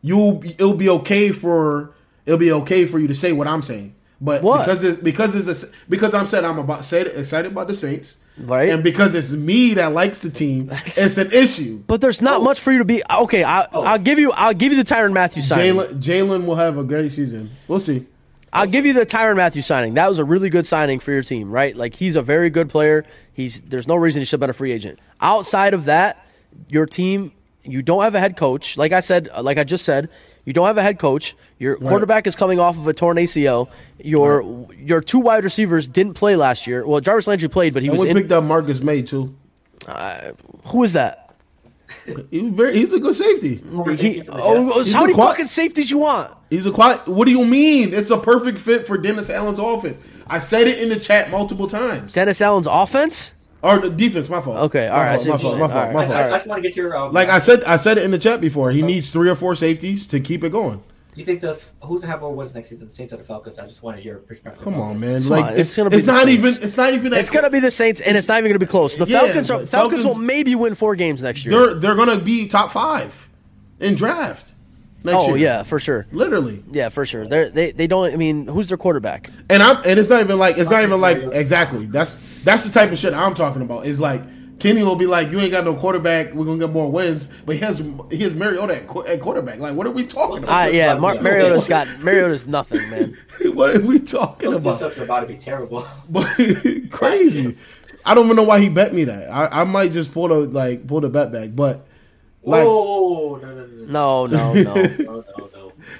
[0.00, 1.92] you it'll be okay for
[2.26, 3.94] it'll be okay for you to say what I'm saying.
[4.20, 4.60] But What?
[4.60, 8.18] because it's because it's a, because I'm said I'm about said excited about the Saints,
[8.38, 8.68] Right.
[8.68, 11.82] And because it's me that likes the team, it's an issue.
[11.86, 12.44] But there's not oh.
[12.44, 13.44] much for you to be okay.
[13.44, 13.82] I, oh.
[13.82, 14.32] I'll give you.
[14.32, 15.74] I'll give you the Tyrann Mathieu signing.
[15.74, 17.50] Jalen Jalen will have a great season.
[17.68, 18.06] We'll see.
[18.52, 19.94] I'll give you the Tyrann Mathieu signing.
[19.94, 21.74] That was a really good signing for your team, right?
[21.76, 23.04] Like he's a very good player.
[23.32, 24.98] He's there's no reason he should have been a free agent.
[25.20, 26.24] Outside of that,
[26.68, 27.32] your team
[27.66, 28.76] you don't have a head coach.
[28.76, 30.08] Like I said, uh, like I just said,
[30.44, 31.34] you don't have a head coach.
[31.58, 33.68] Your quarterback is coming off of a torn ACL.
[33.98, 36.86] Your your two wide receivers didn't play last year.
[36.86, 38.16] Well, Jarvis Landry played, but he And was we in.
[38.16, 39.34] picked up Marcus Maye too.
[39.86, 40.32] Uh,
[40.66, 41.22] who is that?
[42.30, 43.56] He was very, he's a good safety.
[43.96, 46.32] He, oh, oh He's how many qua- fucking safeties you want?
[46.50, 47.06] He's a quiet.
[47.06, 47.94] What do you mean?
[47.94, 50.00] It's a perfect fit for Dennis Allen's offense.
[50.26, 52.12] I said it in the chat multiple times.
[52.12, 53.32] Dennis Allen's offense?
[53.62, 54.28] Or the defense.
[54.28, 54.56] My fault.
[54.58, 55.58] Okay, my all right, I fault, My fault.
[55.58, 55.86] My fault.
[55.86, 56.16] All My fault.
[56.16, 58.10] I, I just want to get your um, Like I said, I said it in
[58.10, 58.70] the chat before.
[58.70, 60.82] He needs three or four safeties to keep it going.
[61.16, 63.58] You think the who's gonna have more wins next season, the Saints or the Falcons?
[63.58, 64.62] I just wanted your perspective.
[64.62, 65.22] Come on, man.
[65.22, 66.44] Come like it's, it's gonna be it's not Saints.
[66.44, 66.62] even.
[66.62, 67.12] It's not even.
[67.14, 68.96] It's gonna be the Saints, and it's not even gonna be close.
[68.96, 71.58] The Yeah, Falcons, are, Falcons, Falcons- will maybe win four games next year.
[71.58, 73.30] They're they're gonna be top five
[73.80, 74.52] in draft
[75.04, 75.38] next oh year.
[75.38, 76.06] yeah, for sure.
[76.12, 76.62] literally.
[76.70, 77.26] Yeah, for sure.
[77.26, 78.12] They're, they they don't.
[78.12, 79.30] I mean, who's their quarterback?
[79.48, 81.86] And I'm and it's not even like it's not even like exactly.
[81.86, 83.86] That's that's the type of shit I'm talking about.
[83.86, 84.22] Is like
[84.60, 86.32] Kenny will be like, you ain't got no quarterback.
[86.32, 87.78] We're gonna get more wins, but he has
[88.10, 89.58] he has Mariota at, qu- at quarterback.
[89.58, 90.68] Like, what are we talking about?
[90.68, 93.18] Uh, yeah, Mar- Mariota's got Mariota's nothing, man.
[93.52, 94.78] what are we talking Those about?
[94.78, 95.86] push-ups are about to be terrible.
[96.08, 96.26] But
[96.90, 97.58] crazy.
[98.04, 99.28] I don't even know why he bet me that.
[99.28, 101.84] I, I might just pull the like pull the bet back, but
[102.44, 105.45] like Whoa, no, no, no, no, No, no, no.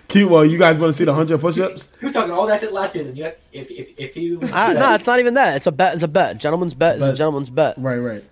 [0.08, 1.92] Keep well, you guys want to see the hundred push-ups?
[1.98, 3.16] He was talking all that shit last season.
[3.16, 5.56] Yet, if if if he loses Uh, no, it's not even that.
[5.56, 5.94] It's a bet.
[5.94, 6.38] It's a bet.
[6.38, 7.76] Gentleman's bet is a gentleman's bet.
[7.76, 8.24] Right, right.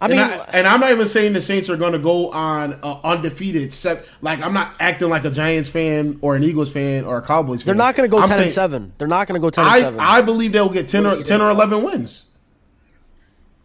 [0.00, 2.30] I mean, and, I, and I'm not even saying the Saints are going to go
[2.32, 3.72] on uh, undefeated.
[3.72, 7.22] Set, like I'm not acting like a Giants fan or an Eagles fan or a
[7.22, 7.66] Cowboys fan.
[7.66, 8.92] they're not going to go I'm ten saying and seven.
[8.98, 10.00] They're not going to go ten and I seven.
[10.00, 12.26] I believe they'll get ten or ten or eleven wins.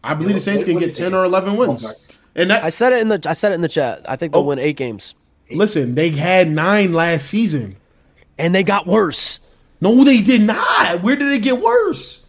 [0.04, 1.84] I believe the Saints can get ten or eleven wins.
[2.36, 3.22] And that I said it in the.
[3.28, 4.08] I said it in the chat.
[4.08, 4.46] I think they'll Oh.
[4.46, 5.16] win eight games,
[5.52, 7.76] listen, they had nine last season.
[8.38, 9.52] and they got worse.
[9.82, 11.02] No, they did not.
[11.02, 12.24] Where did it get worse?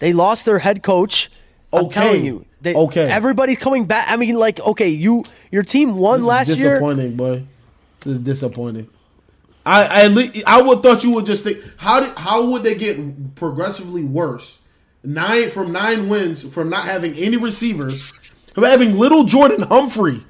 [0.00, 1.30] They lost their head coach.
[1.72, 1.94] I'm Okay.
[1.94, 2.44] telling you.
[2.60, 3.08] They, Okay.
[3.08, 4.06] Everybody's coming back.
[4.10, 6.70] I mean, like, okay, you your team won This is last year.
[6.70, 7.42] disappointing, boy.
[8.00, 8.88] This is disappointing.
[9.66, 10.08] I
[10.46, 14.02] I, I would thought you would just think how did how would they get progressively
[14.02, 14.58] worse?
[15.04, 18.08] Nine from nine wins from not having any receivers,
[18.54, 20.24] from having little Jordan Humphrey.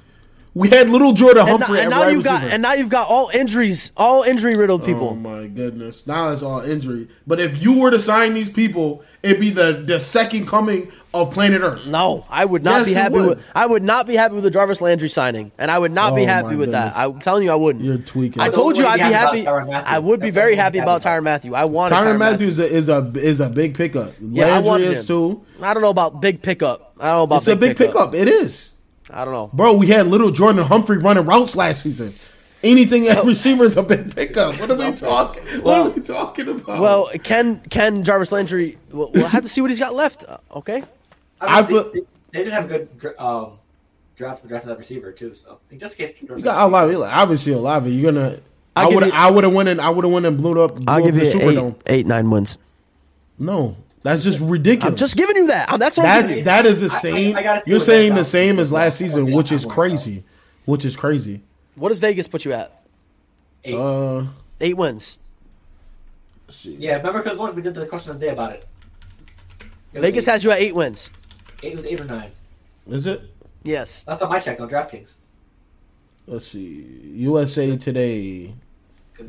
[0.55, 2.53] We had little Jordan And, Humphrey and at now wide you've got receiver.
[2.53, 5.09] and now you've got all injuries, all injury riddled people.
[5.09, 6.07] Oh my goodness!
[6.07, 7.07] Now it's all injury.
[7.27, 11.31] But if you were to sign these people, it'd be the the second coming of
[11.31, 11.85] planet Earth.
[11.85, 13.27] No, I would not Yes, be happy would.
[13.37, 13.51] with.
[13.53, 16.23] I would not be happy with the Jarvis Landry signing, and I would not be
[16.23, 16.97] Oh, happy my with that.
[16.97, 17.85] I'm telling you, I wouldn't.
[17.85, 18.41] You're tweaking.
[18.41, 19.41] I I told you I'd be happy.
[19.41, 19.93] about Tyrann Mathieu.
[19.95, 21.11] I would be very happy happy about about.
[21.11, 21.53] Tyrann Mathieu.
[21.53, 24.13] I want Tyron Tyrann Matthews is a is a big pickup.
[24.19, 25.43] Yeah, I Landry wanted is too.
[25.61, 26.95] I don't know about big pickup.
[26.99, 28.15] I don't know about It's a big pickup.
[28.15, 28.71] It is.
[29.11, 29.49] I don't know.
[29.53, 32.13] Bro, we had little Jordan Humphrey running routes last season.
[32.61, 34.59] Anything at receiver is a big pickup.
[34.59, 35.43] What are we talking?
[35.61, 36.81] What are we talking about?
[36.81, 38.77] Well, can Ken Jarvis Landry.
[38.91, 40.25] We'll, we'll have to see what he's got left.
[40.27, 40.83] Uh, okay.
[41.39, 43.53] I I mean, feel- they, they, they did have a good um,
[44.17, 45.33] draft draft that receiver too.
[45.33, 46.95] So just in case, you got Olave.
[46.95, 47.89] Obviously, Olave.
[47.89, 48.39] You're gonna.
[48.75, 49.11] I I'll give would.
[49.13, 50.75] I would have went and I would have went and blew up.
[50.75, 52.57] Blew I'll up give the you eight, eight, nine wins.
[53.39, 54.93] No, that's just ridiculous.
[54.93, 55.77] I'm just giving you that.
[55.79, 56.43] That's what I'm That's giving
[56.81, 57.35] the same.
[57.37, 60.23] I, I you're saying the same as last season, which is crazy.
[60.65, 61.41] Which is crazy.
[61.75, 62.83] What does Vegas put you at?
[63.63, 63.75] Eight.
[63.75, 64.25] Uh,
[64.61, 65.17] Eight wins.
[66.63, 68.67] yeah, remember because once we did the question of the day about it.
[69.93, 70.31] It Vegas eight.
[70.31, 71.09] has you at eight wins.
[71.63, 72.31] Eight, was eight or nine.
[72.87, 73.21] is it?
[73.63, 74.03] Yes.
[74.03, 75.13] That's time I checked on DraftKings.
[76.27, 76.85] Let's see.
[77.15, 78.53] USA Today.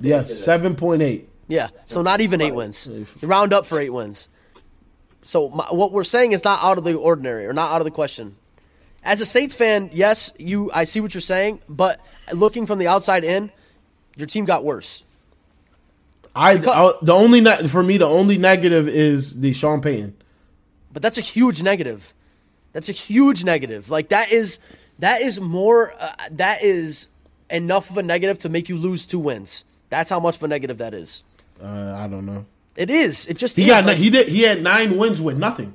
[0.01, 1.29] Yes, seven point eight.
[1.49, 1.69] Yeah.
[1.87, 2.87] So not even eight wins.
[2.87, 4.29] You round up for eight wins.
[5.23, 7.85] So my, what we're saying is not out of the ordinary or not out of
[7.85, 8.37] the question.
[9.03, 12.01] As a Saints fan, yes, you I see what you're saying, but
[12.33, 13.51] looking from the outside in,
[14.17, 15.03] your team got worse.
[16.35, 20.17] I, I the only for me the only negative is the Sean Payton.
[20.93, 22.15] But that's a huge negative.
[22.73, 23.91] That's a huge negative.
[23.91, 24.59] Like that is
[24.99, 27.09] that is more uh, that is
[27.49, 29.65] enough of a negative to make you lose two wins.
[29.89, 31.25] That's how much of a negative that is.
[31.61, 32.47] Uh, I don't know.
[32.81, 33.27] It is.
[33.27, 35.75] It just He got Like, he did he had nine wins with nothing.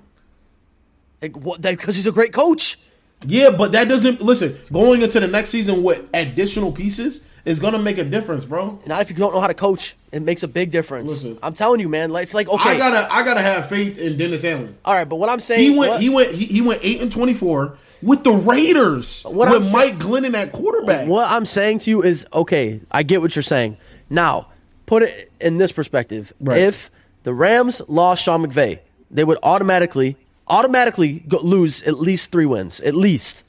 [1.21, 2.77] like, what, because he's a great coach.
[3.25, 4.57] Yeah, but that doesn't listen.
[4.71, 8.79] Going into the next season with additional pieces is gonna make a difference, bro.
[8.85, 9.95] Not if you don't know how to coach.
[10.11, 11.09] It makes a big difference.
[11.09, 11.37] Listen.
[11.43, 12.13] I'm telling you, man.
[12.15, 14.75] It's like okay, I gotta I gotta have faith in Dennis Allen.
[14.83, 15.07] all right.
[15.07, 17.33] But what I'm saying, He went what- he went he, he went eight and twenty
[17.35, 21.07] four with the Raiders What I'm with sa- Mike Glennon at quarterback.
[21.07, 22.81] What I'm saying to you is okay.
[22.91, 23.77] I get what you're saying.
[24.09, 24.47] Now,
[24.85, 26.33] put it in this perspective.
[26.39, 26.59] Right.
[26.59, 26.91] If
[27.25, 28.79] the Rams lost Sean McVay,
[29.09, 30.15] they would automatically
[30.47, 32.79] automatically go, lose at least three wins.
[32.81, 33.43] At least,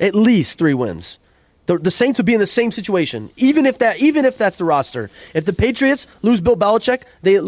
[0.00, 1.18] at least three wins.
[1.66, 4.56] The, the Saints would be in the same situation, even if that, even if that's
[4.56, 5.10] the roster.
[5.34, 7.38] If the Patriots lose Bill Belichick, they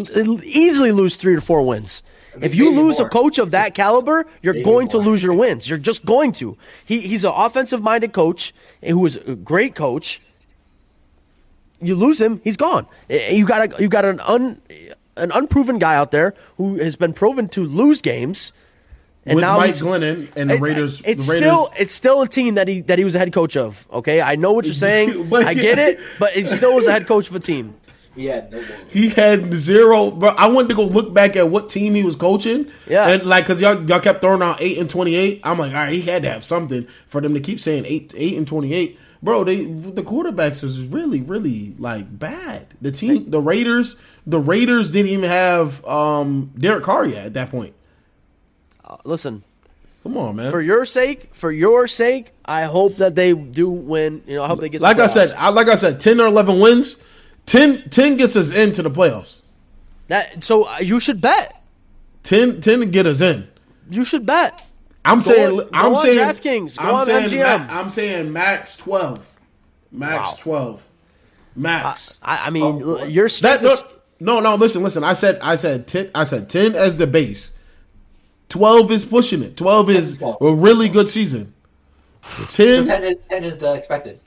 [0.45, 2.03] easily lose three to four wins.
[2.43, 5.67] If you lose a coach of that caliber, you're Maybe going to lose your wins.
[5.71, 6.59] You're just going to.
[6.85, 10.21] He, he's an offensive minded coach who is a great coach.
[11.81, 12.87] You lose him, he's gone.
[13.09, 14.61] Eh, You got a, you got an un,
[15.17, 18.53] an unproven guy out there who has been proven to lose games.
[19.25, 21.03] And with now Mike Glennon and the it- Raiders.
[21.05, 23.33] It's the Raiders, still it's still a team that he that he was a head
[23.33, 23.87] coach of.
[23.93, 25.29] Okay, I know what you're saying.
[25.31, 27.75] But- I get it, but he still was a head coach of a team.
[28.19, 28.67] Yeah, no more.
[28.89, 30.11] he had zero.
[30.11, 32.71] Bro, I wanted to go look back at what team he was coaching.
[32.89, 33.09] Yeah.
[33.09, 35.41] and like because y'all y'all kept throwing out eight and twenty eight.
[35.45, 38.15] I'm like, all right, he had to have something for them to keep saying eight
[38.17, 38.99] eight and twenty eight.
[39.23, 42.69] Bro, they the quarterbacks is really really like bad.
[42.81, 43.97] The team, the Raiders,
[44.27, 47.75] the Raiders didn't even have um Derek Carr yet at that point.
[48.85, 49.43] Uh, listen,
[50.03, 50.51] Come on, man.
[50.51, 54.23] for your sake, for your sake, I hope that they do win.
[54.27, 54.81] You know, I hope they get.
[54.81, 55.33] like the I said.
[55.37, 56.97] I, like I said, ten or eleven wins.
[57.47, 59.41] 10, 10 gets us into the playoffs.
[60.09, 61.63] that so uh, you should bet.
[62.25, 63.47] 10, 10 to get us in.
[63.89, 64.67] You should bet.
[65.05, 66.77] I'm Go saying, on- I'm saying, DraftKings.
[66.77, 67.67] Go I'm on saying, MGM.
[67.69, 69.33] Ma- I'm saying max twelve,
[69.93, 70.37] max Wow.
[70.41, 70.89] twelve,
[71.55, 72.19] max.
[72.21, 73.77] I, I mean, Oh, you're that no.
[74.21, 74.55] No, no.
[74.55, 75.05] Listen, listen.
[75.05, 76.11] I said, I said ten.
[76.15, 77.53] I said ten as the base.
[78.49, 79.57] Twelve is pushing it.
[79.57, 81.55] Twelve is a really good season.
[82.23, 84.21] So Ten, ten is, ten is the expected.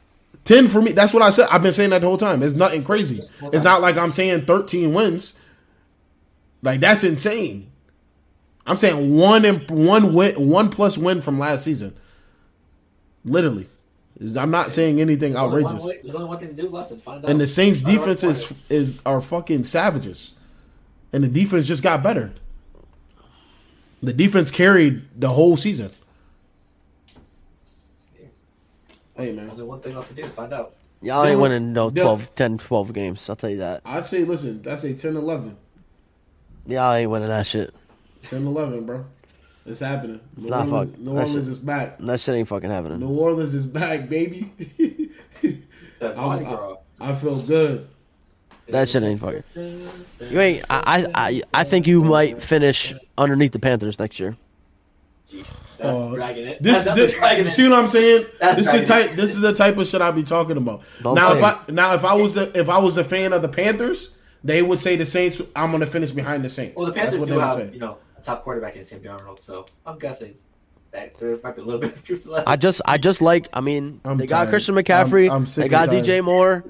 [0.45, 0.94] 10 for me.
[0.94, 1.48] That's what I said.
[1.52, 2.41] I've been saying that the whole time.
[2.41, 3.22] It's nothing crazy.
[3.53, 5.36] It's not like I'm saying 13 wins.
[6.61, 7.72] Like that's insane.
[8.66, 11.95] I'm saying one and one win, one plus win from last season.
[13.24, 13.68] Literally,
[14.38, 15.88] I'm not saying anything There's only one outrageous.
[15.88, 17.32] way- There's only one thing to do left and find out.
[17.32, 20.34] And the Saints' Find out defense what is it is are fucking savages,
[21.14, 22.32] and the defense just got better.
[24.04, 25.91] The defense carried the whole season.
[29.16, 30.24] Hey man, Only one thing left to do.
[30.24, 30.76] Find out.
[31.02, 33.30] Y'all ain't winning no Dylan- 12, 10, 12 games.
[33.30, 33.82] I'll tell you that.
[33.86, 35.56] I'd say listen, that's a 10-11.
[36.68, 37.74] Y'all ain't winning that shit.
[38.24, 39.06] 10-11, bro.
[39.70, 40.20] It's happening.
[40.36, 41.98] New not Orleans, fuck- New Orleans shit- is back.
[42.00, 43.00] That shit ain't fucking happening.
[43.00, 44.52] New Orleans is back, baby.
[46.00, 47.88] That I'm- I feel good.
[48.70, 49.44] That shit ain't fucking.
[49.56, 50.66] You ain't.
[50.70, 54.38] I, I, I, I think you might finish underneath the Panthers next year.
[55.30, 55.46] Jeez,
[55.78, 56.62] that's Uh, dragging it.
[56.64, 57.54] This, that's this dragging you it.
[57.54, 58.26] see what I'm saying?
[58.40, 59.16] That's this is the dragging type.
[59.18, 60.84] This is the type of shit I be talking about.
[61.04, 63.34] Don't now, say if I now if I was the if I was the fan
[63.34, 65.41] of the Panthers, they would say the Saints.
[65.56, 66.76] I'm going to finish behind the Saints.
[66.78, 67.70] Well, the That's what do they would have, say.
[67.74, 70.36] you know, a top quarterback in Sam Darnold, so I'm guessing
[70.91, 72.48] that there might be a little bit of truth to that.
[72.48, 73.48] I just, I just like.
[73.54, 74.50] I mean, I'm they got.
[74.50, 75.26] Christian McCaffrey.
[75.28, 76.04] I'm- I'm sick they got tired.
[76.06, 76.64] DJ Moore.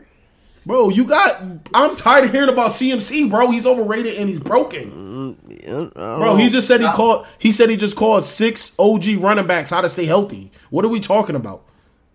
[0.65, 1.41] Bro, you got.
[1.73, 3.49] I'm tired of hearing about CMC, bro.
[3.49, 5.35] He's overrated and he's broken.
[5.37, 7.25] Mm, bro, Bro, he just said he called.
[7.39, 10.51] He said he just called six OG running backs how to stay healthy.
[10.69, 11.63] What are we talking about?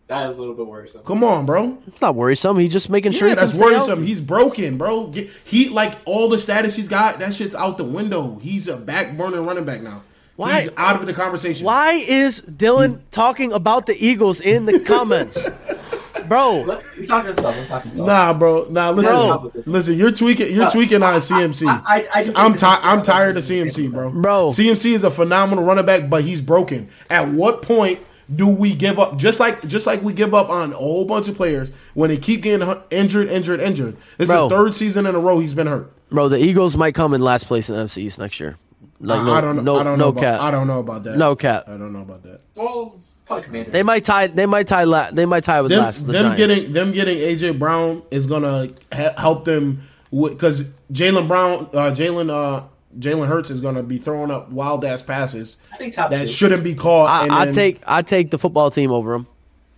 [0.07, 1.03] That is a little bit worrisome.
[1.05, 1.79] Come on, bro.
[1.87, 2.59] It's not worrisome.
[2.59, 3.29] He's just making sure.
[3.29, 3.89] Yeah, he that's worrisome.
[3.99, 4.07] healthy.
[4.07, 5.13] He's broken, bro.
[5.45, 7.19] He like all the status he's got.
[7.21, 8.39] That shit's out the window.
[8.43, 10.03] He's a back burner running back now.
[10.37, 11.65] Why- He's out of the conversation.
[11.65, 15.49] Why is Dylan talking about the Eagles in the comments,
[16.29, 16.63] bro?
[16.63, 17.57] Let, we talking himself.
[17.57, 18.07] I'm talking himself.
[18.09, 18.67] Nah, bro.
[18.69, 19.15] Nah, listen.
[19.15, 19.53] Bro.
[19.65, 20.49] Listen, you're tweaking.
[20.53, 21.67] You're No, tweaking on CMC.
[21.69, 24.11] I- I- I just am think ti- I'm tired of CMC, bro.
[24.11, 24.49] Bro.
[24.51, 26.89] CMC is a phenomenal running back, but he's broken.
[27.09, 28.01] At what point
[28.33, 29.17] do we give up?
[29.17, 32.17] Just like just like we give up on a whole bunch of players when they
[32.17, 33.97] keep getting injured, injured, injured.
[34.19, 34.45] This Bro.
[34.45, 35.93] is the third season in a row he's been hurt.
[36.11, 38.57] Bro, the Eagles might come in last place in the NFC East next year.
[39.01, 39.63] Like no, I don't know.
[39.63, 40.37] no, I don't no know cap.
[40.37, 41.17] About, I don't know about that.
[41.19, 41.65] No cap.
[41.67, 42.41] I don't know about that.
[42.55, 43.71] Well, probably Commander.
[43.71, 44.29] They might tie.
[44.29, 44.85] They might tie.
[44.85, 46.07] La- they might tie with them, last.
[46.07, 46.37] The them Giants.
[46.39, 52.31] getting them getting AJ Brown is gonna ha- help them because Jalen Brown, uh, Jalen,
[52.31, 52.67] uh,
[52.99, 56.27] Jalen Hurts is gonna be throwing up wild ass passes I think top that two.
[56.29, 57.11] shouldn't be caught.
[57.11, 57.83] I, and I then- take.
[57.87, 59.27] I take the football team over him.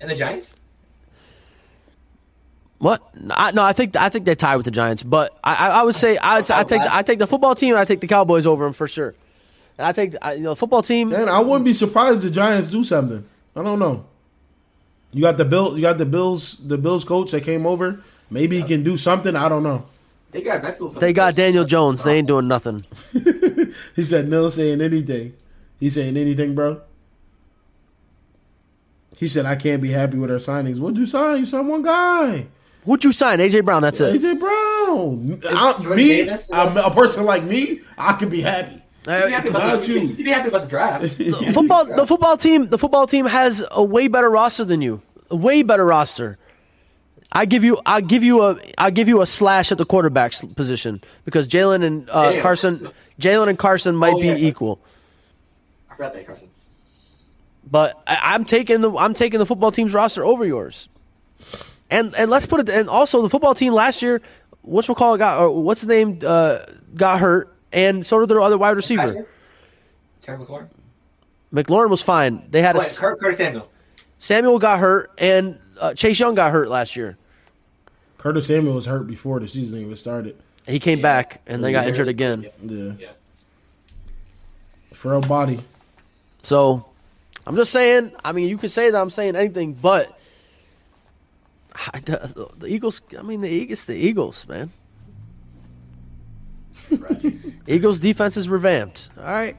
[0.01, 0.55] And the Giants?
[2.79, 3.03] What?
[3.31, 3.97] I, no, I think.
[3.97, 5.03] I think they tie with the Giants.
[5.03, 6.83] But I, I, I would say I, I take.
[6.83, 7.71] I take the football team.
[7.71, 9.15] and I take the Cowboys over them for sure.
[9.79, 10.15] And I take.
[10.21, 11.13] I, you know, football team.
[11.13, 13.25] And I wouldn't be surprised if the Giants do something.
[13.55, 14.05] I don't know.
[15.13, 15.77] You got the bill.
[15.77, 16.59] You got the Bills.
[16.59, 18.01] The Bills coach that came over.
[18.31, 19.35] Maybe he can do something.
[19.35, 19.87] I don't know.
[20.33, 20.95] They got Metcalf.
[20.97, 22.03] They got Daniel Jones.
[22.03, 22.83] They ain't doing nothing.
[23.95, 25.35] He said no saying anything.
[25.79, 26.81] He saying anything, bro.
[29.17, 30.79] He said I can't be happy with our signings.
[30.79, 31.39] What'd you sign?
[31.39, 32.47] You signed one guy.
[32.85, 33.41] Who'd you sign?
[33.41, 33.83] AJ Brown.
[33.83, 34.21] That's it.
[34.21, 35.41] AJ Brown.
[35.51, 36.49] I, me, Davis?
[36.53, 38.83] I'm a person like me, I could be happy.
[39.09, 40.01] Uh, you'd be happy about, the, you.
[40.01, 41.05] you'd be happy about the draft.
[41.55, 41.85] football.
[41.85, 42.69] The football team.
[42.69, 45.03] The football team has a way better roster than you.
[45.31, 46.39] A way better roster.
[47.33, 47.81] I give you.
[47.85, 48.59] I give you a.
[48.79, 52.41] I give you a slash at the quarterback position because Jalen and uh.
[52.41, 52.89] Carson.
[53.21, 54.79] Jalen and Carson might Oh, be equal.
[55.91, 56.49] I forgot that, Carson.
[57.71, 60.89] But I, I'm taking the I'm taking the football team's roster over yours.
[61.91, 64.21] And and let's put it and also the football team last year,
[64.63, 66.59] what's call it got or what's the name uh,
[66.95, 69.27] got hurt, and so did their other wide receiver.
[70.23, 70.69] Terry McLaurin?
[71.53, 72.47] McLaurin was fine.
[72.51, 73.71] They had a Wait, Kurt, Curtis Samuel.
[74.19, 77.17] Samuel got hurt and uh, Chase Young got hurt last year.
[78.19, 80.37] Curtis Samuel was hurt before the season even started.
[80.67, 81.89] He came back and they got Yeah.
[81.91, 82.47] injured again.
[82.63, 83.09] Yeah, Yeah.
[84.93, 85.61] frail body.
[86.43, 86.85] So
[87.47, 88.13] I'm just saying.
[88.25, 90.19] I mean, you can say that I'm saying anything, but
[91.93, 93.01] I- the, the Eagles.
[93.17, 93.85] I mean, the Eagles.
[93.85, 94.73] The Eagles, man.
[96.91, 97.25] Right.
[97.67, 99.11] Eagles defense is revamped.
[99.19, 99.57] All right.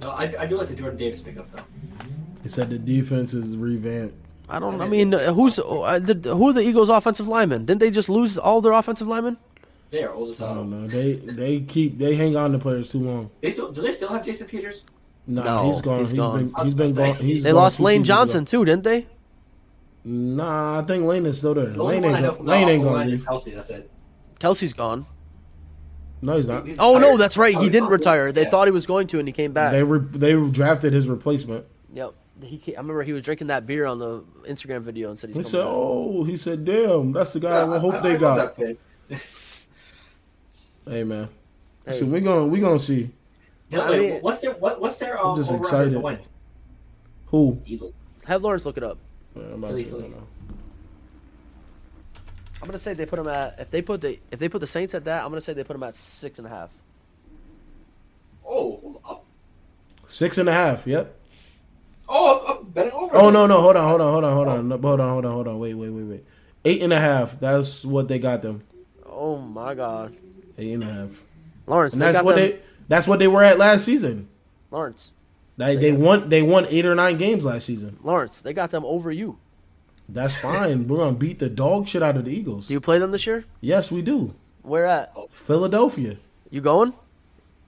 [0.00, 1.64] no, I, I do like the Jordan Davis pickup, though.
[2.42, 4.14] He said the defense is revamped.
[4.50, 4.80] I don't.
[4.80, 7.64] I mean, uh, who's uh, the, who are the Eagles' offensive linemen?
[7.66, 9.36] Didn't they just lose all their offensive linemen?
[9.90, 10.54] They are old as I hell.
[10.56, 10.86] don't know.
[10.86, 13.30] They they keep they hang on to players too long.
[13.40, 14.82] They still, do they still have Jason Peters?
[15.26, 15.98] Nah, No, he's gone.
[16.00, 16.48] he's he's gone.
[16.50, 17.16] been he's been gone.
[17.16, 18.50] He's They gone lost Lane Johnson ago.
[18.50, 19.06] too, didn't they?
[20.04, 21.66] Nah, I think Lane is still there.
[21.66, 23.40] The Lane ain't go, Lane ain't offensive gonna line.
[23.40, 23.90] Kelce, that's it.
[24.38, 25.06] Kelce's gone.
[26.22, 26.66] No, he's not.
[26.66, 27.54] He's Oh no, that's right.
[27.56, 27.92] Oh, He didn't not.
[27.92, 28.32] retire.
[28.32, 28.50] They Yeah.
[28.50, 29.72] thought he was going to, and he came back.
[29.72, 31.66] They re, they drafted his replacement.
[31.94, 32.14] Yep.
[32.42, 32.58] He.
[32.58, 35.36] Came, I remember he was drinking that beer on the Instagram video and said He
[35.36, 35.76] he's said, coming back.
[35.76, 38.56] "Oh, he said, damn, that's the guy I, I- hope I- they I got." love
[39.08, 39.22] that.
[40.88, 41.28] Hey man,
[41.86, 41.92] Hey.
[41.92, 43.10] so we gonna we gonna see
[43.68, 46.28] Yeah, I wait, mean- what's their what, what's their um, just over-under excited.
[47.26, 47.60] who.
[47.66, 47.92] Eagles.
[48.26, 48.98] Have Lawrence look it up.
[49.34, 50.02] Man, I'm about Philly, to Philly.
[50.02, 50.26] right now.
[52.62, 54.66] I'm gonna say they put them at if they put the if they put the
[54.66, 56.70] Saints at that, I'm gonna say they put them at six and a half.
[58.46, 59.16] Oh, I'm,
[60.08, 60.86] Six and a half.
[60.88, 61.14] Yep.
[62.10, 63.14] Oh, I'm, I'm betting over.
[63.16, 65.24] Oh no no hold on hold on hold on hold on no, hold on hold
[65.26, 66.24] on hold on wait wait wait wait
[66.64, 67.38] eight and a half.
[67.40, 68.62] That's what they got them.
[69.06, 70.14] Oh my God,
[70.58, 71.10] Eight and a half.
[71.66, 72.50] Lawrence, And they got what them.
[72.50, 72.58] they
[72.88, 74.28] that's what they were at last season.
[74.70, 75.12] Lawrence,
[75.56, 77.98] They they won they won eight or nine games last season.
[78.02, 79.38] Lawrence, they got them over you.
[80.08, 80.88] That's fine.
[80.88, 82.66] We're gonna beat the dog shit out of the Eagles.
[82.68, 83.44] Do you play them this year?
[83.60, 84.34] Yes, we do.
[84.62, 85.14] Where at?
[85.32, 86.16] Philadelphia.
[86.50, 86.92] You going?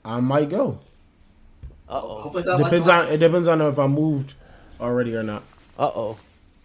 [0.05, 0.81] I might go.
[1.93, 2.21] Uh oh.
[2.23, 4.35] Hopefully it's not Depends like, on it depends on if I moved
[4.81, 5.43] already or not.
[5.79, 6.17] Uh oh.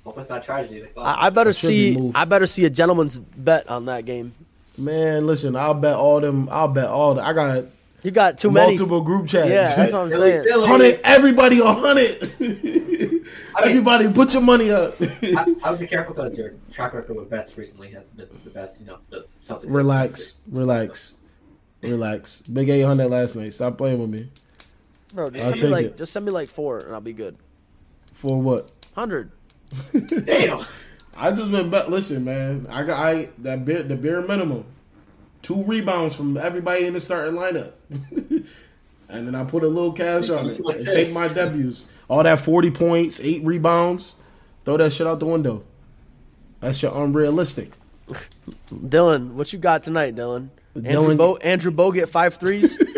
[0.06, 0.82] Hopefully it's not tragedy.
[0.82, 2.00] Like, I, I better It should be see.
[2.00, 2.16] moved.
[2.16, 4.34] I better see a gentleman's bet on that game.
[4.78, 6.48] Man, listen, I'll bet all them.
[6.50, 7.16] I'll bet all.
[7.16, 7.66] The, I got
[8.04, 8.78] You got too many.
[8.78, 9.50] multiple group chats.
[9.50, 10.44] Yeah, that's what I'm Philly, saying.
[10.46, 10.68] Philly.
[10.68, 12.34] Hundred, everybody on hundred.
[12.40, 13.26] I mean-
[13.66, 14.94] everybody, put your money up.
[15.02, 18.50] I, I would be careful because your track record with bets recently has been the
[18.52, 18.80] best.
[18.80, 19.66] You know, the Celtics.
[19.68, 21.14] relax, relax,
[21.82, 22.42] relax.
[22.44, 23.54] Big eight hundred last night.
[23.54, 24.30] Stop playing with me.
[25.14, 25.98] Bro, just I'll send me take like it.
[25.98, 27.38] just send me like four and I'll be good.
[28.14, 28.70] For what?
[28.96, 29.32] Hundred.
[30.26, 30.66] Damn.
[31.16, 31.90] I just been bet.
[31.90, 32.68] Listen, man.
[32.70, 34.66] I got I that bare the bare minimum.
[35.42, 37.72] Two rebounds from everybody in the starting lineup.
[39.10, 41.88] and then I put a little cash on it and take my W's.
[42.10, 44.16] All that forty points, eight rebounds.
[44.66, 45.64] Throw that shit out the window.
[46.60, 47.72] That shit unrealistic.
[48.72, 50.50] Dylan, what you got tonight, Dylan?
[50.76, 52.78] Andrew Dylan- Bo Andrew Bogut five threes.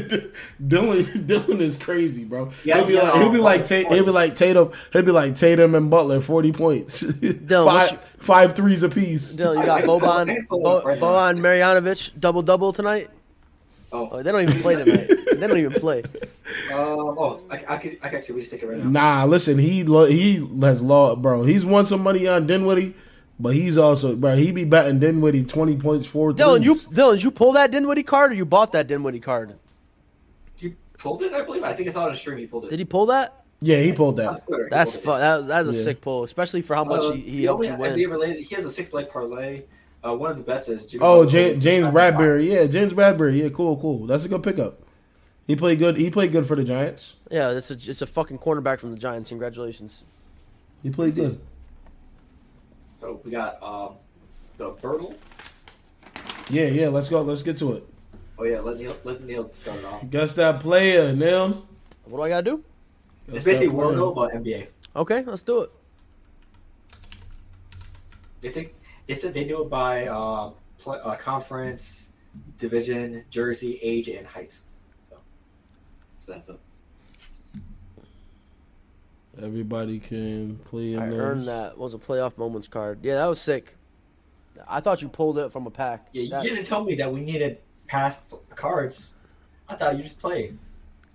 [0.62, 2.50] Dylan, Dylan is crazy, bro.
[2.64, 5.12] Yeah, he'll be yeah, like, he'll be like, Ta- he'll be like Tatum, he'll be
[5.12, 9.36] like Tatum and Butler, forty points, what's five, your- five threes apiece.
[9.36, 10.98] Dylan, you got I- I- Boban I- I- Bo, right.
[11.00, 13.08] Boban Marjanovic double double tonight.
[13.92, 15.08] Oh, Oh, they don't even play tonight.
[15.36, 16.02] they don't even play.
[16.72, 18.90] um, oh, I, I could, I could actually really take it right now.
[18.90, 21.44] Nah, listen, he lo- he has lost, bro.
[21.44, 22.94] He's won some money on Dinwiddie,
[23.38, 24.34] but he's also, bro.
[24.36, 26.98] He be betting Dinwiddie twenty points, four Dylan, you threes.
[26.98, 29.54] Dylan, you pull that Dinwiddie card or you bought that Dinwiddie card?
[31.06, 31.62] You pulled it, I believe.
[31.62, 32.38] I think it's on a stream.
[32.38, 32.70] He pulled it.
[32.70, 33.44] Did he pull that?
[33.60, 34.44] yeah, he pulled that.
[34.46, 35.18] Twitter, That's pulled fu- it.
[35.20, 35.82] that, that's a Yeah.
[35.82, 38.10] sick pull, especially for how much Uh, he, he helped you win.
[38.10, 38.42] related.
[38.42, 39.62] He has a six leg parlay.
[40.04, 41.30] Uh, one of the bets is Jimmy Oh, Butler.
[41.30, 44.06] James, James Bradberry, yeah, James Bradberry, yeah, cool, cool.
[44.06, 44.80] That's a good pickup.
[45.46, 45.96] He played good.
[45.96, 47.16] He played good for the Giants.
[47.30, 49.28] Yeah, it's a it's a fucking cornerback from the Giants.
[49.30, 50.02] Congratulations.
[50.82, 51.40] He played good.
[53.00, 53.94] So we got um,
[54.58, 55.14] the Poeltl.
[56.50, 56.88] Yeah, yeah.
[56.88, 57.22] Let's go.
[57.22, 57.86] Let's get to it.
[58.38, 60.10] Oh yeah, let Neil let Neil start it off.
[60.10, 61.66] Guess that player, Neil.
[62.04, 62.64] What do I gotta do?
[63.28, 64.68] It's Guess that basically World Wordle, but NBA.
[64.94, 65.70] Okay, let's do it.
[68.40, 68.74] They think
[69.06, 72.10] they said they do it by uh, pl- uh, conference,
[72.58, 74.52] division, jersey, age, and height.
[75.10, 75.16] So,
[76.20, 76.60] so that's it.
[79.42, 81.18] Everybody can play in I those.
[81.18, 81.76] earned that.
[81.76, 83.00] What was a playoff moments card?
[83.02, 83.76] Yeah, that was sick.
[84.66, 86.08] I thought you pulled it from a pack.
[86.12, 88.20] Yeah, you That- didn't tell me that we needed past
[88.54, 89.10] cards.
[89.68, 90.52] I thought you just play.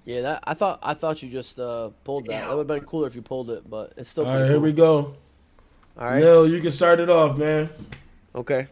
[0.05, 2.31] yeah, that I thought I thought you just uh, pulled that.
[2.31, 2.47] Damn.
[2.49, 4.51] That would have been cooler if you pulled it, but it's still All pretty right,
[4.51, 5.15] here we go.
[5.97, 6.19] All right.
[6.19, 7.69] Neil, you can start it off, man.
[8.33, 8.67] Okay.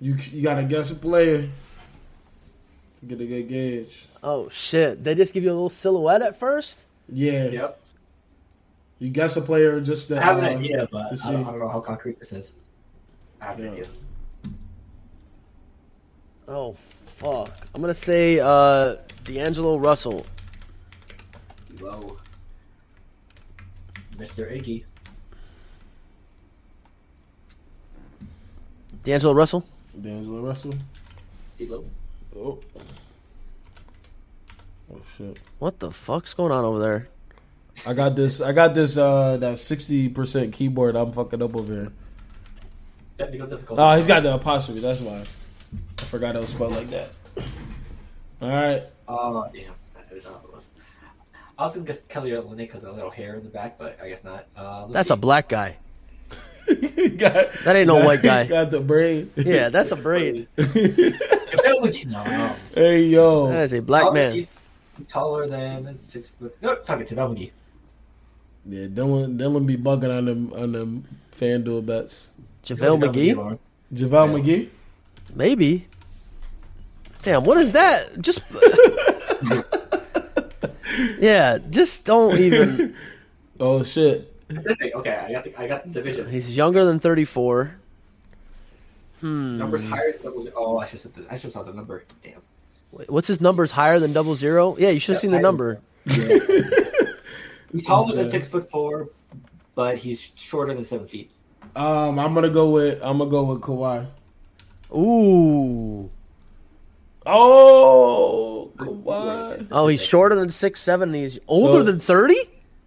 [0.00, 1.48] You you gotta guess a player
[3.00, 4.06] to get a good gauge.
[4.22, 5.02] Oh shit!
[5.04, 6.86] They just give you a little silhouette at first.
[7.08, 7.80] Yeah, Yep.
[8.98, 10.18] you guess a player just to.
[10.18, 11.44] I have an uh, idea, but I don't.
[11.46, 12.52] I don't know how concrete this is.
[13.40, 13.84] I have an idea.
[16.48, 16.76] Oh
[17.22, 17.50] fuck!
[17.74, 20.26] I'm gonna say uh, D'Angelo Russell.
[21.80, 22.18] Low.
[24.16, 24.50] Mr.
[24.50, 24.84] Iggy.
[29.04, 29.64] D'Angelo Russell.
[30.00, 30.74] D'Angelo Russell.
[31.58, 31.84] D-Lo.
[32.36, 32.58] Oh.
[34.92, 35.38] Oh shit!
[35.58, 37.08] What the fuck's going on over there?
[37.86, 38.40] I got this.
[38.40, 38.96] I got this.
[38.96, 40.96] Uh, that sixty percent keyboard.
[40.96, 41.92] I'm fucking up over here.
[43.16, 43.82] Technical difficulty.
[43.82, 44.80] Oh, he's got the apostrophe.
[44.80, 45.24] That's why.
[46.12, 47.08] I forgot it was spelled like that.
[48.42, 48.82] All right.
[49.08, 49.72] Oh, damn.
[49.96, 50.66] I didn't know it was.
[51.58, 53.78] I was going to guess Kelly Olynyk because of a little hair in the back,
[53.78, 54.44] but I guess not.
[54.54, 55.14] Uh, That's see.
[55.14, 55.78] a black guy.
[56.68, 58.44] got, That ain't no got- white guy.
[58.46, 59.30] Got the braid.
[59.36, 60.48] Yeah, that's a braid.
[60.58, 62.06] JaVale McGee.
[62.06, 62.56] No, no.
[62.74, 63.48] hey yo.
[63.48, 64.34] That is a black man.
[64.34, 64.48] He's,
[64.98, 66.54] he's taller than six foot.
[66.60, 67.50] No, fuck it, JaVale McGee.
[68.66, 69.38] Yeah, Dylan.
[69.38, 72.32] Dylan be bugging on them on them FanDuel bets.
[72.64, 73.34] JaVale McGee?
[73.34, 73.62] Lawrence.
[73.94, 74.68] JaVale McGee.
[75.34, 75.86] Maybe.
[77.22, 78.20] Damn, what is that?
[78.20, 78.40] Just.
[81.18, 82.94] yeah, just don't even.
[83.60, 84.34] Oh shit.
[84.50, 86.28] Okay, I got the I got the division.
[86.28, 87.72] He's younger than 34.
[89.20, 89.56] Hmm.
[89.58, 90.54] Numbers higher than double zero.
[90.56, 92.02] Oh, I should said the, I should have saw the number.
[92.24, 92.40] Damn.
[92.90, 94.74] Wait, What's his numbers higher than double zero?
[94.80, 95.42] Yeah, you should have Yeah, seen the higher.
[95.42, 95.80] number.
[97.72, 99.10] He's taller than six foot four,
[99.76, 101.30] but he's shorter than seven feet.
[101.76, 104.08] Um, I'm gonna go with I'm gonna go with Kawhi.
[104.92, 106.10] Ooh.
[107.26, 109.68] Oh, Kawhi.
[109.70, 111.12] Oh, he's shorter than six seven.
[111.14, 112.38] He's older So- than thirty.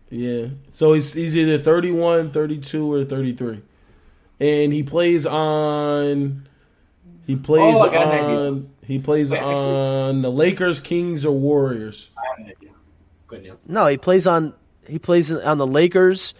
[0.09, 0.47] Yeah.
[0.71, 3.61] So he's he's either 31, 32, or 33.
[4.39, 6.47] And he plays on
[7.25, 8.37] he plays Oh, I got an idea.
[8.39, 12.11] on he plays Wait, on the Lakers, Kings, or Warriors.
[12.17, 12.69] I have an idea.
[13.27, 13.57] Good Neil.
[13.67, 14.53] No, he plays on
[14.87, 16.33] he plays on the Lakers.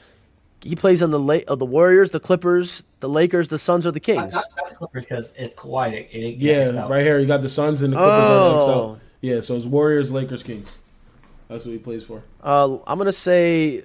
[0.66, 3.92] He plays on the La- uh, the Warriors, the Clippers, the Lakers, the Suns, or
[3.92, 4.34] the Not, Kings.
[4.34, 5.94] not, not the Clippers because it's Kawhi.
[5.94, 8.74] It, it, it Yeah, right here you got the Suns and the Clippers on the
[8.74, 9.00] Oh.
[9.22, 10.76] Yeah, so it's Warriors, Lakers, Kings.
[11.48, 12.24] That's what he plays for.
[12.42, 13.84] Uh, I'm gonna say.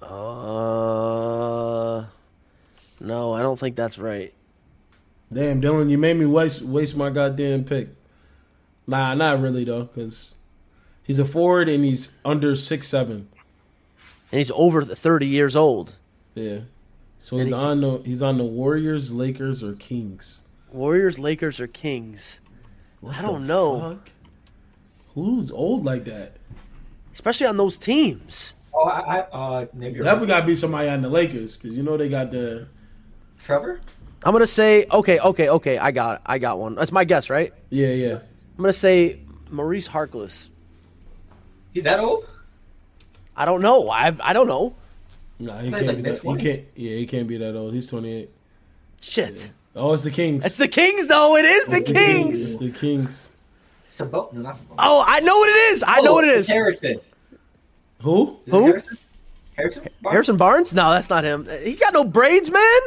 [0.00, 2.04] Uh,
[3.00, 4.32] no, I don't think that's right.
[5.30, 7.88] Damn, Dylan, you made me waste waste my goddamn pick.
[8.86, 10.36] Nah, not really though, because
[11.02, 13.28] he's a forward and he's under six seven.
[14.32, 15.96] And he's over 30 years old.
[16.34, 16.60] Yeah,
[17.18, 20.40] so And he's he- on the he's on the Warriors, Lakers, or Kings.
[20.72, 22.40] Warriors, Lakers, or Kings?
[23.00, 23.80] What I don't the know.
[23.80, 24.08] fuck?
[25.14, 26.36] Who's old like that?
[27.12, 28.56] Especially on those teams.
[28.74, 30.28] Oh, I, I uh, maybe Definitely right.
[30.28, 32.66] got to be somebody on the Lakers because you know they got the
[33.38, 33.82] Trevor.
[34.24, 35.76] I'm gonna say okay, okay, okay.
[35.76, 36.22] I got it.
[36.24, 36.76] I got one.
[36.76, 37.52] That's my guess, right?
[37.68, 38.14] yeah yeah.
[38.56, 40.48] I'm gonna say Maurice Harkless.
[41.74, 42.26] He's that old?
[43.36, 43.88] I don't know.
[43.88, 44.74] I I don't know.
[45.38, 46.20] Nah, he can't like be that.
[46.20, 46.64] He can't.
[46.76, 47.74] Yeah, he can't be that old.
[47.74, 48.30] He's twenty eight.
[49.00, 49.50] Shit.
[49.74, 50.44] Oh, it's the Kings.
[50.44, 51.36] It's the Kings, though.
[51.36, 52.58] It is the It's Kings.
[52.58, 53.30] the Kings.
[53.90, 54.32] Sabot?
[54.32, 54.74] No, not Sabot.
[54.78, 55.82] Oh, I know what it is.
[55.82, 56.48] I oh, know what it's.
[56.48, 57.00] Harrison.
[58.02, 58.38] Who?
[58.46, 58.64] Is Who?
[58.64, 58.98] Harrison?
[59.56, 59.82] Harrison?
[59.82, 60.12] Barnes?
[60.12, 60.74] Harrison Barnes?
[60.74, 61.48] No, that's not him.
[61.62, 62.80] He got no braids, man.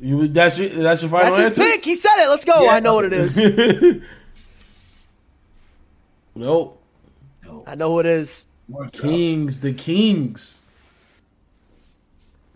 [0.00, 1.42] You that's your that's your final answer.
[1.42, 1.76] That's his answer.
[1.76, 1.84] pick.
[1.84, 2.28] He said it.
[2.28, 2.64] Let's go.
[2.64, 2.70] Yeah.
[2.70, 3.36] I know what it is.
[6.36, 6.80] nope.
[7.44, 7.64] No.
[7.66, 8.46] I know who it is.
[8.92, 9.60] Kings.
[9.60, 10.60] The Kings.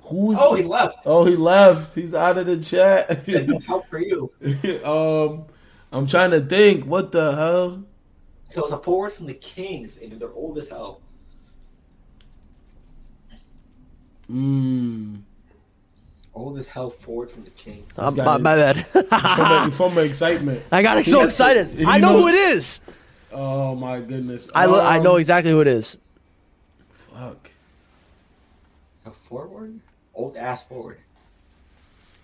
[0.03, 0.37] Who's?
[0.41, 0.99] Oh, he left.
[1.07, 1.95] Oh, he left.
[1.95, 3.27] He's out of the chat.
[3.29, 4.31] No help for you.
[4.85, 5.45] um,
[5.91, 6.85] I'm trying to think.
[6.87, 7.85] What the hell?
[8.49, 11.01] So it's a forward from the Kings, and they're old as hell.
[14.27, 15.17] Hmm.
[16.35, 17.93] Old as hell forward from the Kings.
[17.95, 18.87] Guy my, is- my bad.
[18.87, 20.63] From, from excitement.
[20.73, 21.85] I got so got- excited.
[21.85, 22.81] I know knows- who it is.
[23.33, 24.51] Oh my goodness.
[24.55, 25.97] I lo- I Um, know exactly who it is.
[27.15, 27.51] Fuck.
[29.07, 29.81] A forward?
[30.15, 30.99] Old ass forward.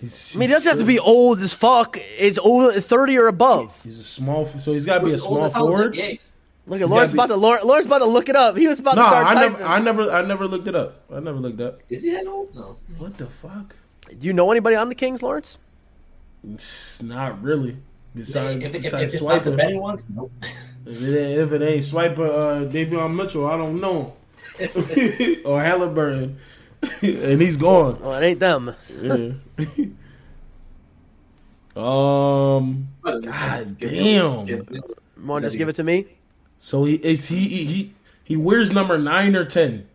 [0.01, 1.99] He's, I mean, he doesn't have to be old as fuck.
[2.19, 3.81] It's old, thirty or above.
[3.83, 4.47] He's a small.
[4.47, 6.19] So he's got to be a small as hell in the forward.
[6.67, 8.57] Look at He's Lawrence gotta about to Lawrence, Lawrence about to look it up.
[8.57, 9.53] He was about No, to start I typing.
[9.59, 11.01] never, I never, I never looked it up.
[11.13, 11.81] I never looked up.
[11.89, 12.55] Is he that old?
[12.55, 12.77] No.
[12.99, 13.75] What the fuck?
[14.19, 15.57] Do you know anybody on the Kings, Lawrence?
[16.55, 17.79] It's not really.
[18.19, 20.33] Besides, If, if, if, besides it's not the swiping, betting ones, nope.
[20.85, 24.17] if it ain't, if it ain't swiper, uh, Davion Mitchell, I don't know,
[25.45, 26.39] or Halliburton,
[27.03, 28.01] and he's gone.
[28.01, 28.75] Well, it ain't them.
[29.01, 29.33] Yeah.
[31.77, 32.89] um.
[33.03, 34.47] God damn.
[35.23, 36.07] Want just give it to me?
[36.59, 39.89] So he is he he he, he wears number nine or ten.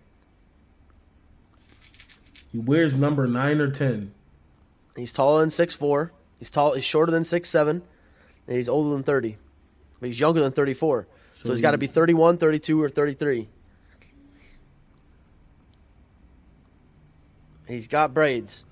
[2.51, 4.13] He wears number nine or ten.
[4.95, 6.13] He's taller than six four.
[6.39, 6.73] He's tall.
[6.73, 7.83] He's shorter than six seven.
[8.47, 9.37] And he's older than thirty,
[9.99, 11.07] but he's younger than thirty four.
[11.31, 13.47] So, So he's got to be 31, 32, or thirty three.
[17.67, 18.63] He's got braids.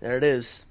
[0.00, 0.64] There it is.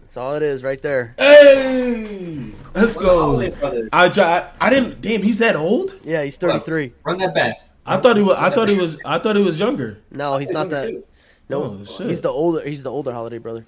[0.00, 1.14] That's all it is, right there.
[1.18, 3.88] Hey, let's One of the go.
[3.92, 4.48] I try.
[4.60, 5.00] I didn't.
[5.00, 5.98] Damn, he's that old.
[6.04, 6.92] Yeah, he's thirty three.
[7.04, 7.60] Run that back.
[7.84, 8.36] I thought he was.
[8.36, 8.98] I thought he was.
[9.04, 9.98] I thought he was younger.
[10.10, 11.02] No, he's not that.
[11.48, 12.66] No, Oh, he's the older.
[12.68, 13.64] He's the older Holiday brother.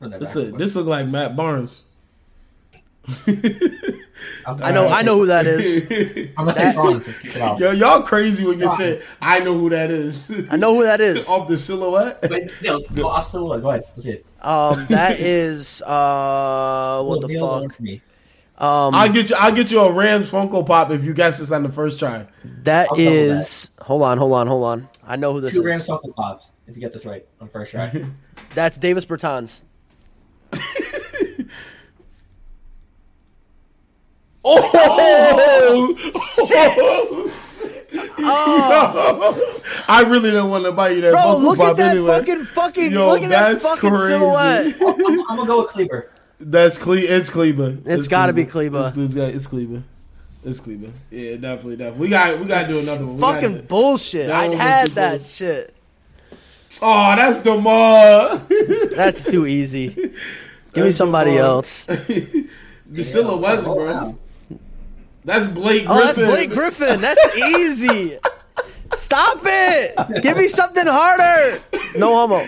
[0.00, 0.44] Run that This back.
[0.44, 1.84] a, this look like Matt Barnes.
[4.46, 4.88] I'm, know.
[4.88, 5.82] I know who that is.
[6.36, 7.06] I'm gonna say Bronze.
[7.06, 7.34] Let's kick.
[7.58, 10.30] Yo, y'all crazy when you say I know who that is.
[10.50, 11.28] I know who that is.
[11.28, 12.24] Off the silhouette.
[12.28, 13.62] Wait, Neil, go off silhouette.
[13.62, 13.84] Go ahead.
[13.90, 14.26] Let's see it.
[14.40, 17.80] Um, that is uh, what the fuck?
[17.80, 18.02] Me.
[18.58, 19.36] Um, I'll get you.
[19.38, 22.26] I'll get you a Rams Funko Pop if you guess this on the first try.
[22.64, 23.70] that I'll double is.
[23.80, 24.88] Hold on, hold on, hold on.
[25.04, 25.88] I know who this Two Rams is.
[25.88, 26.52] Funko Pops.
[26.66, 28.04] If you get this right on first try.
[28.54, 29.62] That's Davis Bertans.
[34.44, 34.70] Oh!
[34.74, 35.94] oh,
[36.46, 36.78] shit!
[38.20, 41.96] Oh, I really don't want to buy you that Bro, Funko look Pop at that
[41.96, 42.18] anyway.
[42.18, 42.92] fucking fucking.
[42.92, 44.06] Yo, look at that fucking crazy.
[44.14, 44.74] silhouette.
[44.80, 46.10] I'm, I'm gonna go with Kleber.
[46.40, 46.94] That's Cle.
[46.98, 47.78] It's Kleber.
[47.84, 48.92] It's gotta be Kleber.
[48.94, 49.82] It's, it's, it's Kleber.
[50.44, 50.90] It's Kleber.
[51.10, 52.00] Yeah, definitely, definitely.
[52.06, 52.38] We got.
[52.38, 53.16] We got to do another one.
[53.16, 54.26] We Fucking bullshit.
[54.28, 55.26] that I had that bullshit.
[55.28, 55.74] shit.
[56.82, 58.36] Oh, that's Demar.
[58.94, 59.88] That's too easy.
[60.74, 61.44] Give me somebody Demar.
[61.46, 61.86] else.
[61.86, 63.84] the silhouettes, Oh, bro.
[63.86, 64.14] wow.
[65.24, 66.34] That's Blake Oh, that's Griffin.
[66.34, 67.00] Blake Griffin.
[67.00, 68.18] That's easy.
[68.92, 69.94] Stop it!
[70.22, 71.58] Give me something harder.
[71.96, 72.46] No homo.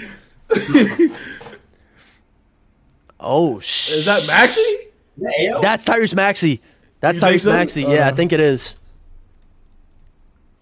[3.18, 3.90] Oh sh!
[3.90, 4.76] Is that Maxey?
[5.18, 6.60] Yeah, That's Tyrese Maxey.
[7.00, 7.52] That's You Tyrese so?
[7.52, 7.82] Maxey.
[7.82, 8.14] Yeah, I Uh.
[8.14, 8.76] think it is.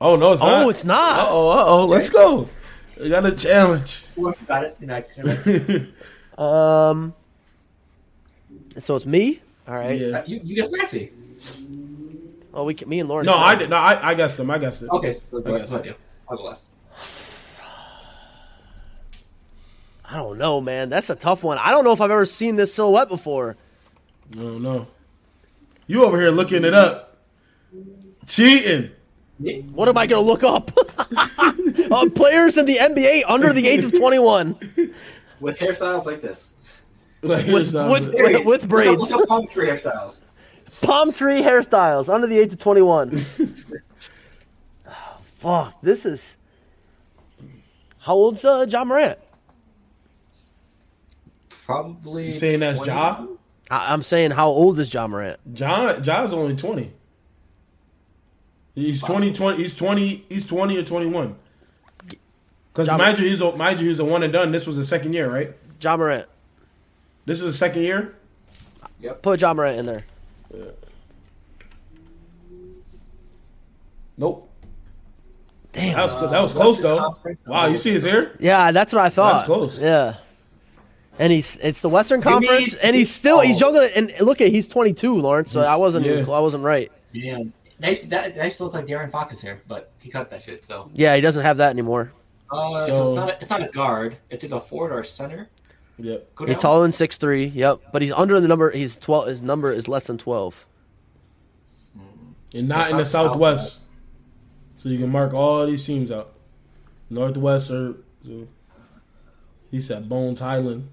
[0.01, 0.63] Oh no, it's not.
[0.65, 1.19] Oh, it's not.
[1.21, 1.87] Uh oh, uh oh.
[1.87, 2.49] Let's go.
[3.01, 4.07] We got a challenge.
[4.17, 4.77] You got it.
[4.81, 5.87] You're not- you're
[6.39, 7.15] not- Um.
[8.81, 9.41] So it's me.
[9.67, 9.99] All right.
[9.99, 10.23] Yeah.
[10.27, 11.13] You, you guess Maxey.
[12.55, 13.27] Oh, we can, me and Lauren.
[13.27, 13.71] No, I did.
[13.71, 14.51] No, I, I guessed him.
[14.51, 14.91] I guessed it.
[14.91, 15.21] Okay.
[15.31, 15.75] So I ahead, guess go so.
[15.83, 15.93] ahead, yeah.
[16.29, 16.63] I'll go last.
[20.05, 20.89] I don't know, man.
[20.89, 21.59] That's a tough one.
[21.59, 23.57] I don't know if I've ever seen this silhouette before.
[24.35, 24.87] No, no.
[25.87, 27.19] You over here looking it up,
[28.27, 28.91] cheating.
[29.73, 30.71] What am I going to look up?
[31.91, 34.57] uh, players in the NBA under the age of 21
[35.41, 36.55] With hairstyles like this.
[37.23, 40.21] Like, with with, with, with braids, Look up palm tree hairstyles.
[40.81, 43.11] palm tree hairstyles under the age of 21.
[44.87, 44.91] oh,
[45.37, 46.37] fuck, this is.
[47.99, 49.19] How old's uh, Ja Morant?
[51.67, 52.27] Probably.
[52.27, 52.91] you saying that's 20.
[52.93, 53.27] Ja?
[53.71, 55.39] I- I'm saying, how old is Ja Morant?
[55.55, 56.93] Ja Ja's only twenty.
[58.75, 60.25] He's 20, 20 He's twenty.
[60.29, 61.37] He's twenty or twenty one.
[62.79, 64.53] Because John- mind you, he's a, mind you, he's a one and done.
[64.53, 65.53] This was the second year, right?
[65.83, 66.27] Ja Morant.
[67.27, 68.15] This is the second year.
[69.01, 69.21] Yep.
[69.21, 70.05] Put Ja Morant in there.
[74.17, 74.49] Nope.
[75.73, 75.97] Damn.
[75.97, 76.31] That was good.
[76.31, 77.17] That was close though.
[77.49, 78.31] Wow, you see his hair?
[78.39, 79.35] Yeah, that's what I thought.
[79.35, 79.81] That's close.
[79.81, 80.15] Yeah.
[81.19, 83.67] And he's it's the Western Give me- Conference, and he's still he's Oh.
[83.73, 83.89] younger.
[83.93, 85.51] Than, and look at he's 22, Lawrence.
[85.51, 86.21] So He's- I wasn't yeah.
[86.33, 86.93] I wasn't right.
[87.13, 87.39] Yeah.
[87.81, 90.91] They, that, that still looks like De'Aaron Fox's hair, but he cut that shit, so.
[90.95, 92.13] Yeah, he doesn't have that anymore.
[92.51, 94.17] Uh, so, So- it's, not a, it's not a guard.
[94.31, 95.49] It's like a forward or a center.
[95.99, 96.35] Yep.
[96.37, 96.63] Go He's down.
[96.63, 97.47] taller than six three.
[97.47, 98.71] Yep, but he's under the number.
[98.71, 99.27] He's 12.
[99.29, 100.65] His number is less than 12.
[102.55, 103.81] And not in the South- southwest.
[104.77, 106.33] So you can mark all these teams out.
[107.11, 108.47] Northwest or so
[109.71, 110.89] he said Bones Hyland.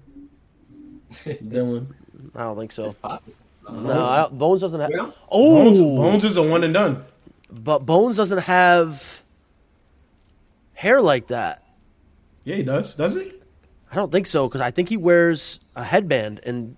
[1.12, 1.86] Dylan.
[2.34, 2.92] I don't think so.
[2.94, 3.32] Possible.
[3.70, 4.90] No, I Bones doesn't have.
[4.90, 5.10] Yeah.
[5.30, 7.04] Oh, Bones, Bones is a one and done.
[7.50, 9.22] but Bones doesn't have
[10.76, 11.62] hair like that.
[12.44, 12.94] Yeah, he does.
[12.94, 13.32] Does he?
[13.90, 16.76] I don't think so because I think he wears a headband and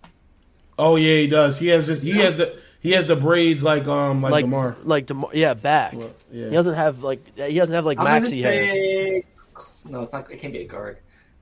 [0.79, 1.59] Oh yeah, he does.
[1.59, 2.01] He has this.
[2.01, 2.59] He has the.
[2.81, 4.77] He has the braids like um like, like Demar.
[4.85, 5.95] like Demar, yeah, back.
[5.95, 6.47] Well, yeah.
[6.47, 9.23] He doesn't have like he doesn't have like I'm gonna Maxey hair.
[9.85, 10.31] No, it's not.
[10.31, 10.99] It can't be a guard.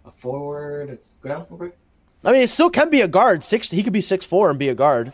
[0.06, 0.98] A forward.
[1.20, 1.78] Go down real quick.
[2.24, 3.44] I mean, it still can be a guard.
[3.44, 3.70] Six.
[3.70, 5.12] He could be six four and be a guard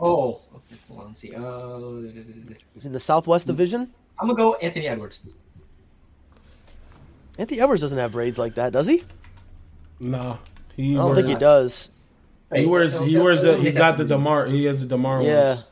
[0.00, 0.40] Oh.
[0.54, 1.06] Okay, hold on.
[1.08, 1.34] Let's see.
[1.34, 3.92] Uh, He's in the Southwest Division.
[4.18, 5.20] I'm gonna go Anthony Edwards.
[7.38, 9.02] Anthony Edwards doesn't have braids like that, does he?
[10.00, 10.38] Nah,
[10.76, 10.92] he.
[10.92, 11.90] I don't wears, think he does.
[12.54, 12.98] He wears.
[12.98, 13.56] He wears the.
[13.56, 14.46] He's got the Demar.
[14.46, 15.48] He has the Demar Yeah.
[15.54, 15.64] ones.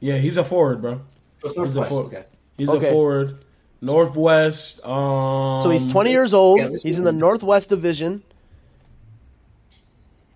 [0.00, 1.00] Yeah, he's a forward, bro.
[1.40, 2.06] So it's He's a forward.
[2.14, 2.24] Okay.
[2.56, 2.88] He's Okay.
[2.88, 3.38] a forward.
[3.80, 4.84] Northwest.
[4.84, 5.62] Um.
[5.62, 6.60] So he's 20 years old.
[6.60, 8.22] yeah, he's in the Northwest Division,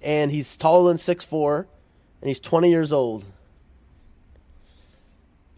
[0.02, 1.66] and he's taller than six four,
[2.20, 3.24] and he's 20 years old.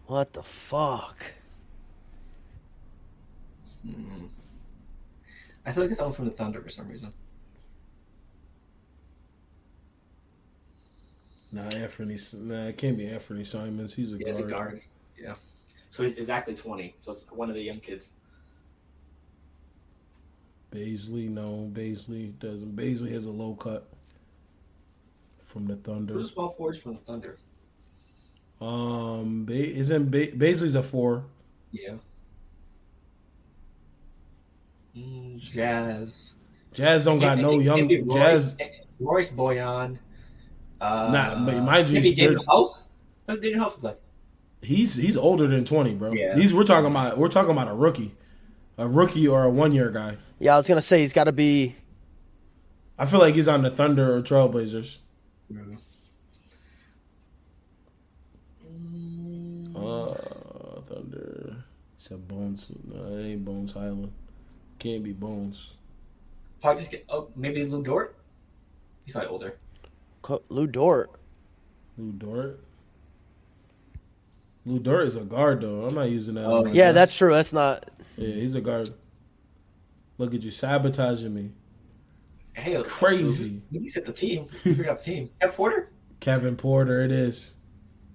[0.07, 1.17] What the fuck?
[5.65, 7.13] I feel like it's someone from the Thunder for some reason.
[11.51, 12.17] Nah, Anthony.
[12.37, 13.93] Nah, it can't be Anfernee Simons.
[13.93, 14.29] He's a Yeah, guard.
[14.29, 14.81] it's a guard.
[15.17, 15.35] Yeah.
[15.91, 16.95] So he's exactly 20.
[16.99, 18.09] So it's one of the young kids.
[20.71, 21.69] Bazley, no.
[21.71, 22.75] Bazley doesn't.
[22.75, 23.87] Bazley has a low cut
[25.43, 26.15] from the Thunder.
[26.15, 27.37] Who's small forwards from the Thunder?
[28.59, 31.25] Um, ba- isn't ba- Bazley's a four?
[31.71, 31.97] Yeah.
[34.97, 36.33] Mm, Jazz.
[36.73, 38.57] Jazz don't got Can't- no young Royce- Jazz.
[38.99, 39.97] Royce Boyan.
[40.79, 42.83] Uh, Nah, but mind you, maybe he's House.
[43.25, 43.99] What does Danuel House look like?
[44.61, 46.11] He's he's older than twenty, bro.
[46.13, 46.33] Yeah.
[46.35, 47.17] These we're talking about.
[47.17, 48.13] We're talking about a rookie,
[48.77, 50.17] a rookie or a one year guy.
[50.39, 51.75] Yeah, I was gonna say he's got to be.
[52.97, 54.99] I feel like he's on the Thunder or Trailblazers.
[59.75, 60.13] Uh,
[60.87, 61.55] Thunder.
[61.97, 62.71] Said Bones.
[62.85, 64.11] No, it ain't Bones Hyland.
[64.79, 65.73] Can't be Bones.
[66.61, 67.05] Probably just get.
[67.09, 68.15] Oh, maybe Lu Dort.
[69.05, 69.57] He's probably older.
[70.21, 71.11] Co- Lu Dort.
[71.97, 72.59] Lu Dort.
[74.65, 75.83] Lu Dort is a guard though.
[75.85, 76.45] I'm not using that.
[76.45, 76.93] Oh, Yeah, guys.
[76.95, 77.33] that's true.
[77.33, 77.89] That's not.
[78.17, 78.27] yeah.
[78.33, 78.89] He's a guard.
[80.17, 81.51] Look at you sabotaging me.
[82.53, 83.61] Hey, Crazy.
[83.71, 84.45] He said the team.
[84.63, 85.29] You forgot the team.
[85.41, 85.89] Kevin Porter.
[86.19, 87.55] Kevin Porter, it is.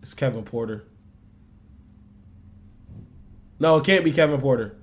[0.01, 0.85] It's Kevin Porter.
[3.59, 4.78] No, it can't be Kevin Porter.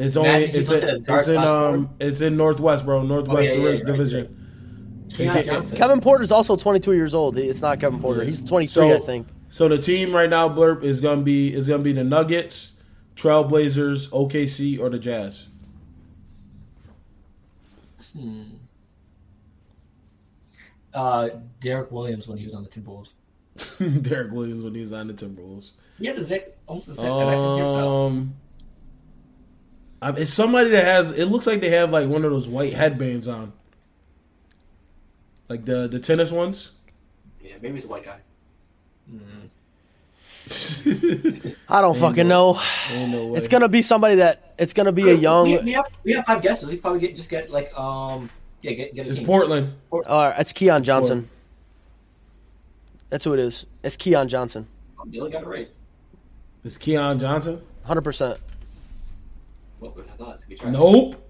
[0.00, 1.88] It's only Imagine he's it's in, listed as guard it's in um forward.
[2.00, 3.02] it's in Northwest, bro.
[3.02, 5.06] Northwest Oh, yeah, yeah, right, Division.
[5.16, 5.76] Keon can't- Johnson.
[5.76, 7.36] Kevin Porter's also 22 years old.
[7.36, 8.22] It's not Kevin Porter.
[8.22, 8.30] Yeah.
[8.30, 9.26] He's 23, So- I think.
[9.48, 12.74] So the team right now, Blurp, is gonna be is gonna be the Nuggets,
[13.16, 15.48] Trailblazers, OKC, or the Jazz.
[18.16, 18.42] Hmm.
[20.92, 21.28] Uh,
[21.60, 23.12] Derrick Williams when he was on the Timberwolves.
[24.02, 25.72] Derrick Williams when he's on the Timberwolves.
[25.98, 28.28] He had the exact, almost the same exact hairstyle.
[30.02, 31.10] Um, I- it's somebody that has.
[31.18, 33.52] It looks like they have like one of those white headbands on,
[35.48, 36.72] like the the tennis ones.
[37.42, 38.18] Yeah, maybe it's a white guy.
[41.68, 42.60] I don't fucking know.
[42.90, 43.34] No.
[43.36, 45.44] It's gonna be somebody that it's gonna be a young.
[45.44, 46.68] We, we have we have five guesses.
[46.68, 48.28] We probably get just get like um
[48.62, 49.26] yeah get get a It's team.
[49.26, 49.74] Portland.
[49.92, 51.28] Uh, it's Keon Johnson.
[53.10, 53.66] That's who it is.
[53.82, 54.66] It's Keon Johnson.
[54.98, 55.68] Oh, Dylan got it right.
[56.64, 57.60] It's Keon Johnson.
[57.84, 58.38] Hundred percent.
[59.80, 60.40] Well, not.
[60.40, 60.72] So we tried.
[60.72, 61.26] Nope.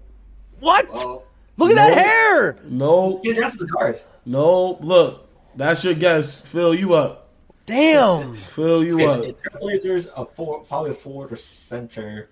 [0.59, 0.89] What?
[0.91, 1.23] Well,
[1.57, 2.57] Look at that hair.
[2.65, 3.21] Nope.
[3.23, 3.99] he addresses the guard.
[4.25, 4.79] Nope.
[4.81, 6.39] Look, that's your guess.
[6.41, 7.29] Fill you up.
[7.65, 8.35] Damn.
[8.35, 9.35] Fill you Okay, up.
[9.53, 12.29] so Blazers a four, probably a forward or center.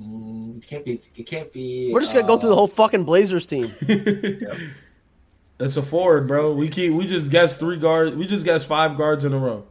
[0.00, 1.00] Mm, it can't be.
[1.16, 1.90] It can't be.
[1.92, 3.70] We're just gonna go through the uh, whole fucking Blazers team.
[5.58, 6.52] It's a forward, bro.
[6.52, 6.92] We keep.
[6.92, 8.14] We just guessed three guards.
[8.14, 9.64] We just guessed five guards in a row.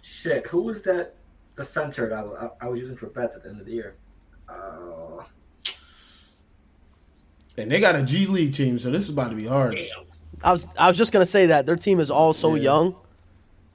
[0.00, 1.14] Shit, who was that?
[1.56, 3.72] The center that I, was- I was using for bets at the end of the
[3.72, 3.96] year.
[4.48, 5.22] Uh,
[7.58, 9.74] And they got a G League team, so this is about to be hard.
[9.74, 10.04] damn.
[10.44, 12.62] I was I was just gonna say that their team is all so Yeah.
[12.64, 12.96] young.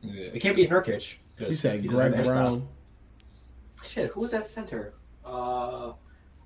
[0.03, 1.15] It can't be Nurkic.
[1.38, 2.34] 'cause He said he Greg have a hairstyle.
[2.34, 2.68] Brown.
[3.84, 4.93] Shit, who was that center?
[5.26, 5.93] Uh, I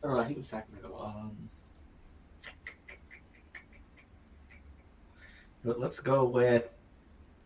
[0.03, 0.23] don't know.
[0.23, 0.97] He was Sacramento.
[0.97, 1.37] Um,
[5.63, 6.69] but let's go with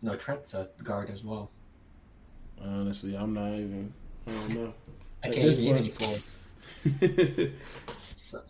[0.02, 1.50] no Trent's a guard as well.
[2.62, 3.94] Honestly, I'm not even.
[4.28, 4.74] I don't know.
[5.24, 6.34] I At can't this even name point- any forwards.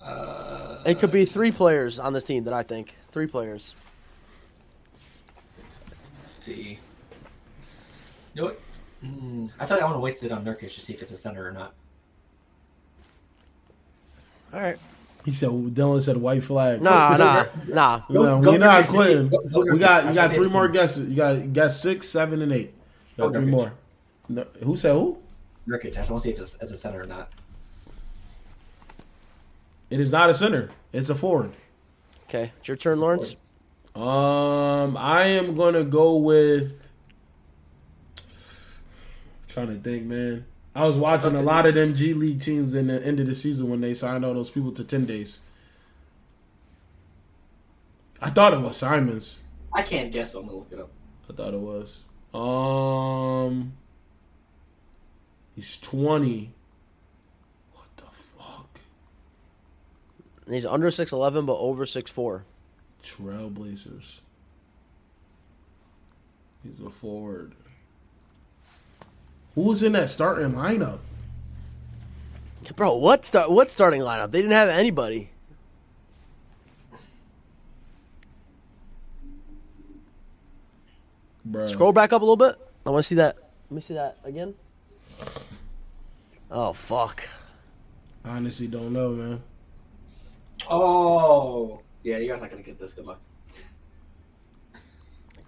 [0.03, 3.75] Uh, It could be three players on this team that I think three players.
[6.21, 6.79] let's see.
[8.33, 8.59] You know what?
[9.03, 11.17] Mm, I thought I want to waste it on Nurkic to see if it's a
[11.17, 11.73] center or not.
[14.53, 14.77] All right.
[15.23, 15.49] he said.
[15.49, 16.81] Dylan said white flag.
[16.81, 18.01] Nah, nah, nah.
[18.09, 19.29] No, Go- we're go not quitting.
[19.29, 20.03] Go- go We got.
[20.03, 20.09] Nurkic.
[20.09, 21.07] You got three more guesses.
[21.09, 21.37] You got.
[21.37, 22.73] You got six, seven, and eight.
[23.15, 23.51] You got Go three Nurkic.
[23.51, 23.73] more.
[24.27, 25.17] No, who said who?
[25.67, 25.87] Nurkic.
[25.93, 27.31] I just want to see if it's as a center or not.
[29.89, 30.71] It is not a center.
[30.93, 31.53] It's a forward.
[32.27, 33.35] Okay, it's your turn, Lawrence.
[33.95, 36.89] Um, I am gonna go with.
[39.47, 40.45] Trying to think, man.
[40.75, 43.35] I was watching a lot of them G League teams in the end of the
[43.35, 45.41] season when they signed all those people to ten days.
[48.21, 49.41] I thought it was Simons.
[49.73, 50.91] I can't guess, so I'm gonna look it up.
[51.29, 52.03] I thought it was.
[52.33, 53.73] Um,
[55.55, 56.53] he's twenty.
[57.73, 58.03] What the
[58.37, 58.79] fuck?
[60.49, 62.43] And he's under six eleven but over six four.
[63.03, 64.21] Trailblazers.
[66.63, 67.53] He's a forward.
[69.53, 70.97] Who was in that starting lineup?
[72.75, 73.51] Bro, what start?
[73.51, 74.31] What starting lineup?
[74.31, 75.29] They didn't have anybody.
[81.45, 81.67] Bro.
[81.67, 82.55] Scroll back up a little bit.
[82.87, 83.37] I want to see that.
[83.69, 84.55] Let me see that again.
[86.49, 87.23] Oh fuck!
[88.25, 89.43] I Honestly, don't know, man.
[90.69, 92.93] Oh, yeah, you guys not gonna get this.
[92.93, 93.19] Good luck.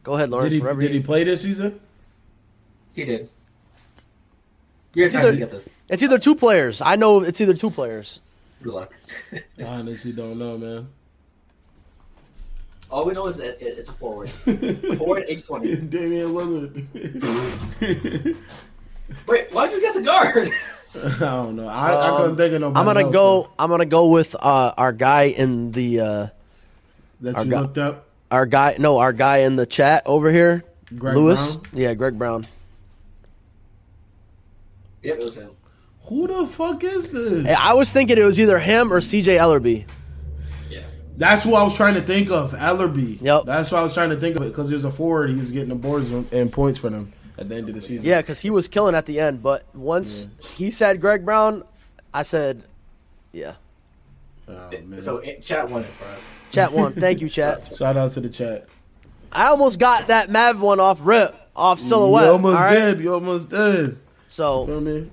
[0.03, 0.49] Go ahead, Lawrence.
[0.49, 1.79] Did he, wherever did he play this season?
[2.93, 3.29] He did.
[4.93, 5.69] You guys It's either- gonna get this.
[5.89, 6.81] It's either two players.
[6.81, 8.21] I know it's either two players.
[8.63, 8.93] Good luck.
[9.65, 10.87] Honestly, don't know, man.
[12.89, 14.29] All we know is that it, it's a forward.
[14.29, 15.75] forward, age twenty.
[15.93, 16.85] Damian Lillard.
[19.27, 20.49] Wait, why'd you guess a guard?
[20.95, 21.67] I don't know.
[21.67, 22.79] I, I couldn't think of nobody.
[22.79, 23.41] I'm gonna else, go.
[23.43, 26.27] man, I'm gonna go with uh, our guy in the uh,
[27.21, 28.07] That you guy- looked up.
[28.29, 28.75] our guy.
[28.79, 30.63] No, our guy in the chat over here,
[30.95, 31.55] Greg Lewis.
[31.55, 31.65] Brown?
[31.81, 32.43] Yeah, Greg Brown.
[35.01, 35.51] yep, it was him.
[36.05, 37.45] Who the fuck is this?
[37.45, 39.37] Hey, I was thinking it was either him or C.J.
[39.37, 39.85] Elleby.
[40.69, 40.81] Yeah.
[41.15, 42.51] That's who I was trying to think of.
[42.53, 43.21] Elleby.
[43.21, 43.43] Yep.
[43.45, 45.29] That's what I was trying to think of it because he was a forward.
[45.29, 47.81] He was getting the boards and and points for them at the end of the
[47.81, 48.07] season.
[48.07, 49.43] Yeah, because he was killing at the end.
[49.43, 51.63] But once he said Greg Brown,
[52.13, 52.63] I said,
[53.33, 53.55] yeah.
[54.47, 55.01] Oh, man.
[55.01, 56.25] So it, chat won it for us.
[56.51, 56.93] Chat one.
[56.93, 57.73] Thank you, chat.
[57.77, 58.67] Shout out to the chat.
[59.31, 62.25] I almost got that Mav one off rip, off silhouette.
[62.25, 62.73] You almost all right?
[62.79, 62.99] did.
[62.99, 63.97] You almost did.
[64.27, 65.09] So Feel me?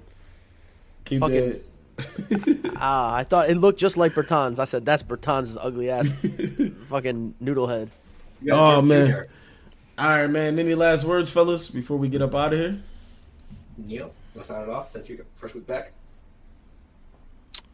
[1.04, 1.60] Keep Fucking-
[1.96, 2.72] that.
[2.76, 4.58] uh, I thought it looked just like Bertans.
[4.58, 6.12] I said, that's Bertans' ugly ass
[6.88, 7.90] fucking noodle head.
[8.50, 9.06] Oh, man.
[9.08, 9.20] Jr.
[9.98, 10.58] All right, man.
[10.58, 12.80] Any last words, fellas, before we get up out of here?
[13.76, 15.92] Neil, let's start it off since you're first week back.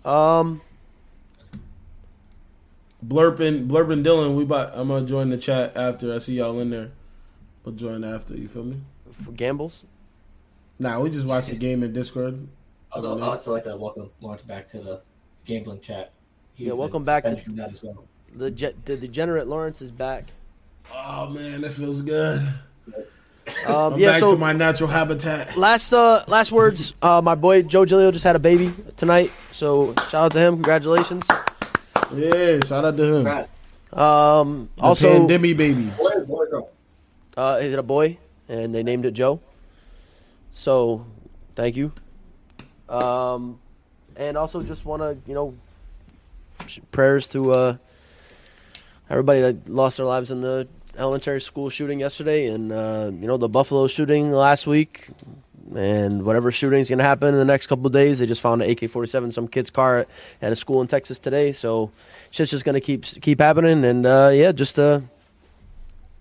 [0.04, 0.62] Um,
[3.06, 4.34] Blurping, blurping, Dylan.
[4.34, 4.72] We about.
[4.74, 6.14] I'm gonna join the chat after.
[6.14, 6.92] I see y'all in there.
[7.62, 8.34] We'll join after.
[8.34, 8.80] You feel me?
[9.10, 9.84] for gambles.
[10.78, 12.48] Nah, we just watched the game in Discord.
[12.90, 15.02] Also, I also like to welcome Lawrence back to the
[15.44, 16.12] gambling chat.
[16.54, 18.04] He's Yeah, welcome back to- that as well.
[18.34, 18.50] The
[18.86, 20.30] the degenerate Lawrence is back.
[20.92, 22.40] Oh man, that feels good.
[23.66, 25.56] Um, I'm yeah, back so to my natural habitat.
[25.56, 26.94] last uh last words.
[27.02, 30.54] Uh, my boy Joe Gilio just had a baby tonight, so shout out to him.
[30.54, 31.26] Congratulations.
[32.14, 33.14] Yeah, shout out to him.
[33.24, 33.54] Congrats.
[33.92, 35.84] Um, The also, pandemic baby.
[35.96, 36.70] Boy, boy, girl.
[37.36, 38.18] uh, is it a boy?
[38.48, 39.40] And they named it Joe.
[40.52, 41.06] So,
[41.54, 41.92] thank you.
[42.88, 43.58] Um,
[44.16, 45.54] and also just want to you know
[46.92, 47.76] prayers to uh
[49.10, 53.36] everybody that lost their lives in the elementary school shooting yesterday, and uh, you know
[53.36, 55.08] the Buffalo shooting last week,
[55.74, 58.18] and whatever shooting's gonna happen in the next couple of days.
[58.18, 60.08] They just found an AK-47 in some kid's car at,
[60.42, 61.90] at a school in Texas today, so
[62.30, 65.00] shit's just gonna keep keep happening, and uh, yeah, just uh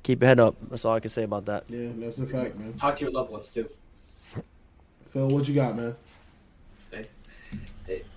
[0.04, 0.56] keep your head up.
[0.70, 1.64] That's all I can say about that.
[1.70, 2.74] Yeah, that's a fact, man.
[2.74, 3.70] Talk to your loved ones too.
[5.10, 5.96] Phil, what you got, man?
[6.78, 7.08] Say,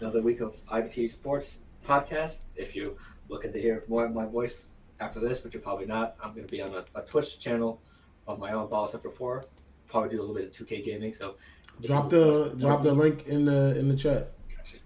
[0.01, 2.41] another week of IBT Sports podcast.
[2.57, 2.97] If you
[3.29, 4.67] looking to hear more of my voice
[5.01, 7.81] after this, which you're probably not, I'm going to be on a, a Twitch channel
[8.27, 9.43] of my own, Ball Sector Four.
[9.89, 11.13] Probably do a little bit of 2K gaming.
[11.13, 11.37] So
[11.85, 14.33] Drop the drop the link in the in the chat.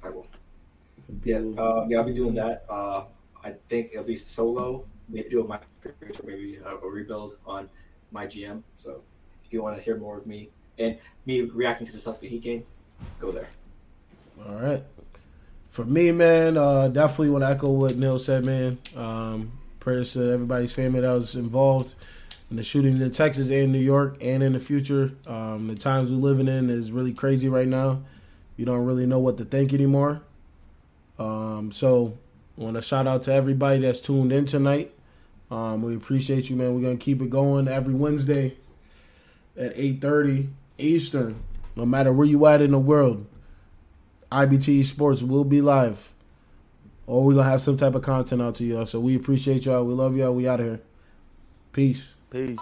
[0.02, 0.26] I will.
[1.24, 2.64] Yeah, uh, yeah, I'll be doing that.
[2.68, 3.04] Uh,
[3.44, 4.84] I think it'll be solo.
[5.08, 5.60] Maybe do a my
[6.24, 7.68] maybe a, a rebuild on
[8.10, 8.62] my GM.
[8.76, 9.02] So
[9.44, 12.42] if you want to hear more of me and me reacting to the Sussex Heat
[12.42, 12.64] game,
[13.18, 13.48] go there.
[14.48, 14.82] All right.
[15.70, 18.78] For me, man, uh, definitely want to echo what Neil said, man.
[18.96, 21.94] Um, prayers to everybody's family that was involved
[22.50, 25.12] in the shootings in Texas and New York and in the future.
[25.28, 28.02] Um, the times we're living in is really crazy right now.
[28.56, 30.22] You don't really know what to think anymore.
[31.20, 32.18] Um, so,
[32.58, 34.92] I want to shout out to everybody that's tuned in tonight.
[35.52, 36.74] Um, we appreciate you, man.
[36.74, 38.56] We're gonna keep it going every Wednesday
[39.56, 40.48] at eight thirty
[40.78, 41.42] Eastern.
[41.76, 43.24] No matter where you at in the world,
[44.30, 46.12] IBT Sports will be live.
[47.06, 48.86] Or we're gonna have some type of content out to y'all.
[48.86, 49.84] So we appreciate y'all.
[49.84, 50.34] We love y'all.
[50.34, 50.80] We out of here.
[51.72, 52.14] Peace.
[52.30, 52.58] Peace.